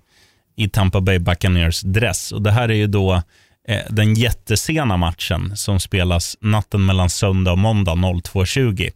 i 0.56 0.68
Tampa 0.68 1.00
Bay 1.00 1.18
Buccaneers 1.18 1.80
dress. 1.80 2.32
Och 2.32 2.42
Det 2.42 2.50
här 2.50 2.68
är 2.68 2.74
ju 2.74 2.86
då 2.86 3.22
eh, 3.68 3.82
den 3.90 4.14
jättesena 4.14 4.96
matchen 4.96 5.56
som 5.56 5.80
spelas 5.80 6.36
natten 6.40 6.86
mellan 6.86 7.10
söndag 7.10 7.52
och 7.52 7.58
måndag 7.58 7.94
02.20. 7.94 8.90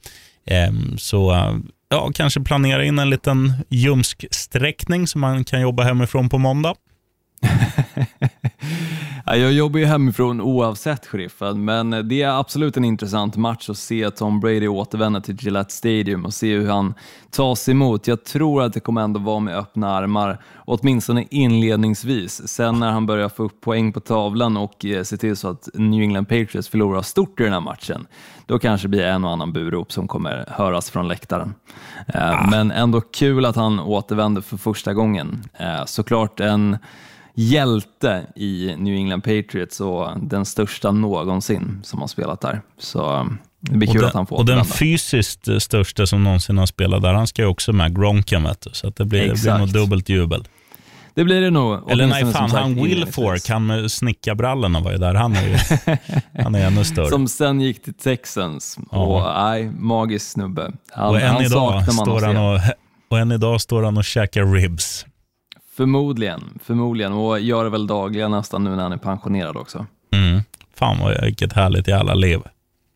Ehm, 0.46 0.98
så 0.98 1.34
eh, 1.34 1.54
ja, 1.90 2.10
kanske 2.14 2.40
planera 2.40 2.84
in 2.84 2.98
en 2.98 3.10
liten 3.10 3.52
ljumsksträckning 3.68 5.06
som 5.06 5.20
man 5.20 5.44
kan 5.44 5.60
jobba 5.60 5.82
hemifrån 5.82 6.28
på 6.28 6.38
måndag. 6.38 6.74
Ja, 9.32 9.36
Jag 9.36 9.52
jobbar 9.52 9.78
ju 9.80 9.86
hemifrån 9.86 10.40
oavsett 10.40 11.06
sheriffen, 11.06 11.64
men 11.64 12.08
det 12.08 12.22
är 12.22 12.40
absolut 12.40 12.76
en 12.76 12.84
intressant 12.84 13.36
match 13.36 13.70
att 13.70 13.76
se 13.78 14.10
Tom 14.10 14.40
Brady 14.40 14.68
återvända 14.68 15.20
till 15.20 15.36
Gillette 15.40 15.72
Stadium 15.72 16.24
och 16.24 16.34
se 16.34 16.56
hur 16.56 16.68
han 16.70 16.94
tas 17.30 17.68
emot. 17.68 18.06
Jag 18.06 18.24
tror 18.24 18.62
att 18.62 18.72
det 18.72 18.80
kommer 18.80 19.00
ändå 19.00 19.20
vara 19.20 19.40
med 19.40 19.56
öppna 19.56 19.90
armar, 19.90 20.42
åtminstone 20.56 21.26
inledningsvis. 21.30 22.48
Sen 22.48 22.80
när 22.80 22.90
han 22.90 23.06
börjar 23.06 23.28
få 23.28 23.42
upp 23.42 23.60
poäng 23.60 23.92
på 23.92 24.00
tavlan 24.00 24.56
och 24.56 24.84
eh, 24.84 25.02
se 25.02 25.16
till 25.16 25.36
så 25.36 25.48
att 25.48 25.68
New 25.74 26.02
England 26.02 26.24
Patriots 26.26 26.68
förlorar 26.68 27.02
stort 27.02 27.40
i 27.40 27.42
den 27.44 27.52
här 27.52 27.60
matchen, 27.60 28.06
då 28.46 28.58
kanske 28.58 28.84
det 28.84 28.90
blir 28.90 29.04
en 29.04 29.24
och 29.24 29.30
annan 29.30 29.52
burop 29.52 29.92
som 29.92 30.08
kommer 30.08 30.44
höras 30.48 30.90
från 30.90 31.08
läktaren. 31.08 31.54
Eh, 32.06 32.50
Men 32.50 32.70
ändå 32.70 33.00
kul 33.00 33.44
att 33.44 33.56
han 33.56 33.80
återvänder 33.80 34.42
för 34.42 34.56
första 34.56 34.94
gången. 34.94 35.44
Eh, 35.58 35.84
Såklart 35.84 36.40
en 36.40 36.78
hjälte 37.34 38.26
i 38.36 38.74
New 38.78 38.94
England 38.94 39.20
Patriots 39.20 39.80
och 39.80 40.08
den 40.22 40.44
största 40.44 40.90
någonsin 40.90 41.80
som 41.82 42.00
har 42.00 42.06
spelat 42.06 42.40
där. 42.40 42.62
Så 42.78 43.12
um, 43.12 43.38
det 43.60 43.76
blir 43.76 43.88
kul 43.88 44.00
den, 44.00 44.08
att 44.08 44.14
han 44.14 44.26
får 44.26 44.36
och 44.36 44.46
den 44.46 44.64
fysiskt 44.64 45.48
eh, 45.48 45.58
största 45.58 46.06
som 46.06 46.24
någonsin 46.24 46.58
har 46.58 46.66
spelat 46.66 47.02
där, 47.02 47.12
han 47.12 47.26
ska 47.26 47.42
ju 47.42 47.48
också 47.48 47.72
med, 47.72 47.96
Gronken. 47.96 48.42
Vet 48.42 48.60
du, 48.60 48.70
så 48.72 48.90
det, 48.90 49.04
blir, 49.04 49.28
det 49.28 49.42
blir 49.42 49.58
nog 49.58 49.72
dubbelt 49.72 50.08
jubel. 50.08 50.44
Det 51.14 51.24
blir 51.24 51.40
det 51.40 51.50
nog. 51.50 51.90
Eller 51.90 52.06
nej, 52.06 52.32
fan, 52.32 52.50
han 52.50 52.74
Will. 52.74 53.06
Fork, 53.06 53.48
han 53.48 53.66
med 53.66 53.90
snickarbrallorna 53.90 54.80
var 54.80 54.92
ju 54.92 54.98
där. 54.98 55.14
Han 55.14 55.36
är 55.36 55.48
ju 55.48 55.56
han 56.42 56.54
är 56.54 56.66
ännu 56.66 56.84
större. 56.84 57.08
Som 57.08 57.28
sen 57.28 57.60
gick 57.60 57.82
till 57.82 57.94
Texans. 57.94 58.78
Och 58.88 59.22
nej, 59.22 59.70
magisk 59.70 60.30
snubbe. 60.30 60.72
Han, 60.92 61.08
och, 61.08 61.20
än 61.20 61.28
han 61.28 61.44
idag 61.44 61.92
står 61.92 62.20
han 62.20 62.36
och, 62.36 62.60
och 63.10 63.18
än 63.18 63.32
idag 63.32 63.60
står 63.60 63.82
han 63.82 63.96
och 63.96 64.04
käkar 64.04 64.44
ribs. 64.54 65.06
Förmodligen, 65.80 66.58
förmodligen. 66.62 67.12
Och 67.12 67.40
gör 67.40 67.64
det 67.64 67.70
väl 67.70 67.86
dagligen 67.86 68.30
nästan 68.30 68.64
nu 68.64 68.70
när 68.70 68.82
han 68.82 68.92
är 68.92 68.96
pensionerad 68.96 69.56
också. 69.56 69.86
Mm. 70.12 70.40
Fan 70.74 70.98
vad, 71.00 71.24
vilket 71.24 71.52
härligt 71.52 71.88
jävla 71.88 72.14
liv. 72.14 72.40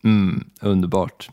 Mm, 0.04 0.44
underbart. 0.60 1.30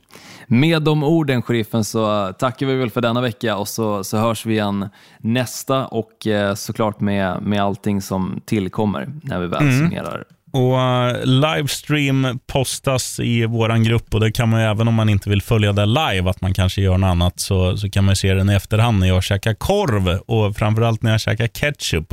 Med 0.48 0.82
de 0.82 1.04
orden, 1.04 1.42
sheriffen, 1.42 1.84
så 1.84 2.34
tackar 2.40 2.66
vi 2.66 2.76
väl 2.76 2.90
för 2.90 3.02
denna 3.02 3.22
vecka 3.22 3.58
och 3.58 3.68
så, 3.68 4.04
så 4.04 4.18
hörs 4.18 4.46
vi 4.46 4.54
igen 4.54 4.90
nästa 5.18 5.86
och 5.88 6.28
eh, 6.28 6.54
såklart 6.54 7.00
med, 7.00 7.42
med 7.42 7.62
allting 7.62 8.02
som 8.02 8.42
tillkommer 8.46 9.14
när 9.24 9.40
vi 9.40 9.48
väl 9.48 9.80
summerar. 9.80 10.26
Och 10.52 10.74
uh, 10.74 11.26
livestream 11.26 12.40
postas 12.48 13.20
i 13.20 13.46
vår 13.46 13.84
grupp 13.84 14.14
och 14.14 14.20
det 14.20 14.32
kan 14.32 14.50
man 14.50 14.62
ju, 14.62 14.68
även 14.68 14.88
om 14.88 14.94
man 14.94 15.10
inte 15.10 15.30
vill 15.30 15.42
följa 15.42 15.74
det 15.74 15.86
live, 15.86 16.30
att 16.30 16.42
man 16.42 16.54
kanske 16.54 16.82
gör 16.82 16.98
något 16.98 17.08
annat, 17.08 17.40
så, 17.40 17.78
så 17.78 17.90
kan 17.90 18.04
man 18.04 18.16
se 18.16 18.34
den 18.34 18.50
i 18.50 18.54
efterhand 18.54 19.00
när 19.00 19.08
jag 19.08 19.24
käkar 19.24 19.54
korv 19.54 20.08
och 20.08 20.58
framförallt 20.58 21.02
när 21.02 21.12
jag 21.12 21.22
käkar 21.22 21.48
ketchup 21.48 22.10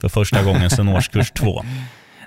för 0.00 0.08
första 0.08 0.42
gången 0.42 0.70
sedan 0.70 0.88
årskurs 0.88 1.30
två. 1.30 1.64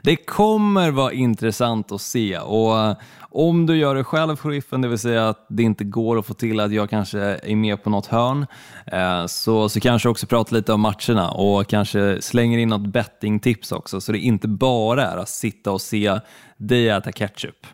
Det 0.07 0.15
kommer 0.15 0.91
vara 0.91 1.11
intressant 1.11 1.91
att 1.91 2.01
se 2.01 2.37
och 2.37 2.79
eh, 2.79 2.97
om 3.19 3.65
du 3.65 3.77
gör 3.77 3.95
det 3.95 4.03
själv, 4.03 4.35
sheriffen, 4.35 4.81
det 4.81 4.87
vill 4.87 4.99
säga 4.99 5.29
att 5.29 5.45
det 5.49 5.63
inte 5.63 5.83
går 5.83 6.19
att 6.19 6.25
få 6.25 6.33
till 6.33 6.59
att 6.59 6.71
jag 6.71 6.89
kanske 6.89 7.19
är 7.19 7.55
med 7.55 7.83
på 7.83 7.89
något 7.89 8.05
hörn, 8.05 8.45
eh, 8.85 9.25
så, 9.25 9.69
så 9.69 9.79
kanske 9.79 10.09
också 10.09 10.27
prata 10.27 10.55
lite 10.55 10.73
om 10.73 10.81
matcherna 10.81 11.31
och 11.31 11.67
kanske 11.67 12.21
slänger 12.21 12.57
in 12.57 12.69
något 12.69 12.87
bettingtips 12.87 13.71
också, 13.71 14.01
så 14.01 14.11
det 14.11 14.19
inte 14.19 14.47
bara 14.47 15.05
är 15.07 15.17
att 15.17 15.29
sitta 15.29 15.71
och 15.71 15.81
se 15.81 16.19
dig 16.57 16.89
äta 16.89 17.11
ketchup. 17.11 17.67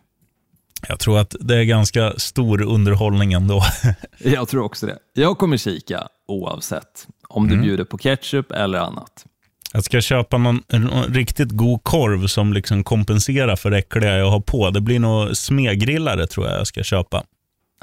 Jag 0.88 0.98
tror 0.98 1.18
att 1.18 1.36
det 1.40 1.56
är 1.56 1.64
ganska 1.64 2.12
stor 2.16 2.62
underhållning 2.62 3.32
ändå. 3.32 3.62
Jag 4.18 4.48
tror 4.48 4.64
också 4.64 4.86
det. 4.86 4.98
Jag 5.12 5.38
kommer 5.38 5.56
kika 5.56 6.08
oavsett 6.28 7.06
om 7.28 7.48
du 7.48 7.56
bjuder 7.56 7.84
på 7.84 7.98
ketchup 7.98 8.52
eller 8.52 8.78
annat. 8.78 9.26
Jag 9.74 9.84
ska 9.84 10.00
köpa 10.00 10.38
någon, 10.38 10.62
någon 10.72 11.04
riktigt 11.14 11.50
god 11.50 11.84
korv 11.84 12.26
som 12.26 12.52
liksom 12.52 12.84
kompenserar 12.84 13.56
för 13.56 13.70
det 13.70 13.78
äckliga 13.78 14.16
jag 14.16 14.30
har 14.30 14.40
på. 14.40 14.70
Det 14.70 14.80
blir 14.80 14.98
nog 14.98 15.36
smeggrillare 15.36 16.26
tror 16.26 16.46
jag 16.46 16.58
jag 16.58 16.66
ska 16.66 16.82
köpa. 16.82 17.22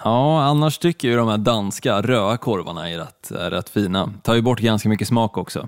Ja, 0.03 0.43
annars 0.43 0.77
tycker 0.77 1.09
jag 1.09 1.17
de 1.17 1.27
här 1.27 1.37
danska 1.37 2.01
röda 2.01 2.37
korvarna 2.37 2.89
är 2.89 2.97
rätt, 2.97 3.31
är 3.31 3.51
rätt 3.51 3.69
fina. 3.69 4.13
Tar 4.23 4.35
ju 4.35 4.41
bort 4.41 4.59
ganska 4.59 4.89
mycket 4.89 5.07
smak 5.07 5.37
också. 5.37 5.67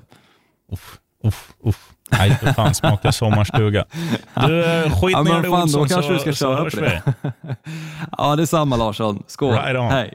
Uff, 0.71 0.97
uff, 1.24 1.53
uff. 1.65 1.89
Nej, 2.11 2.36
för 2.36 2.53
fan 2.53 2.74
smaka 2.74 3.11
sommarstuga. 3.11 3.86
Du, 4.47 4.65
eh, 4.65 5.01
skit 5.01 5.11
Ja, 5.11 5.24
ner 5.24 5.41
dig 5.41 5.51
då 5.51 5.61
Olsson 5.61 5.88
kanske 5.88 6.07
så, 6.07 6.13
du 6.13 6.19
ska 6.19 6.34
så 6.34 6.55
hörs 6.55 6.74
vi. 6.74 6.82
det. 6.82 7.03
Ja, 8.17 8.36
detsamma 8.36 8.76
Larsson. 8.76 9.24
Skål. 9.28 9.53
Right. 9.53 9.91
Hej. 9.91 10.13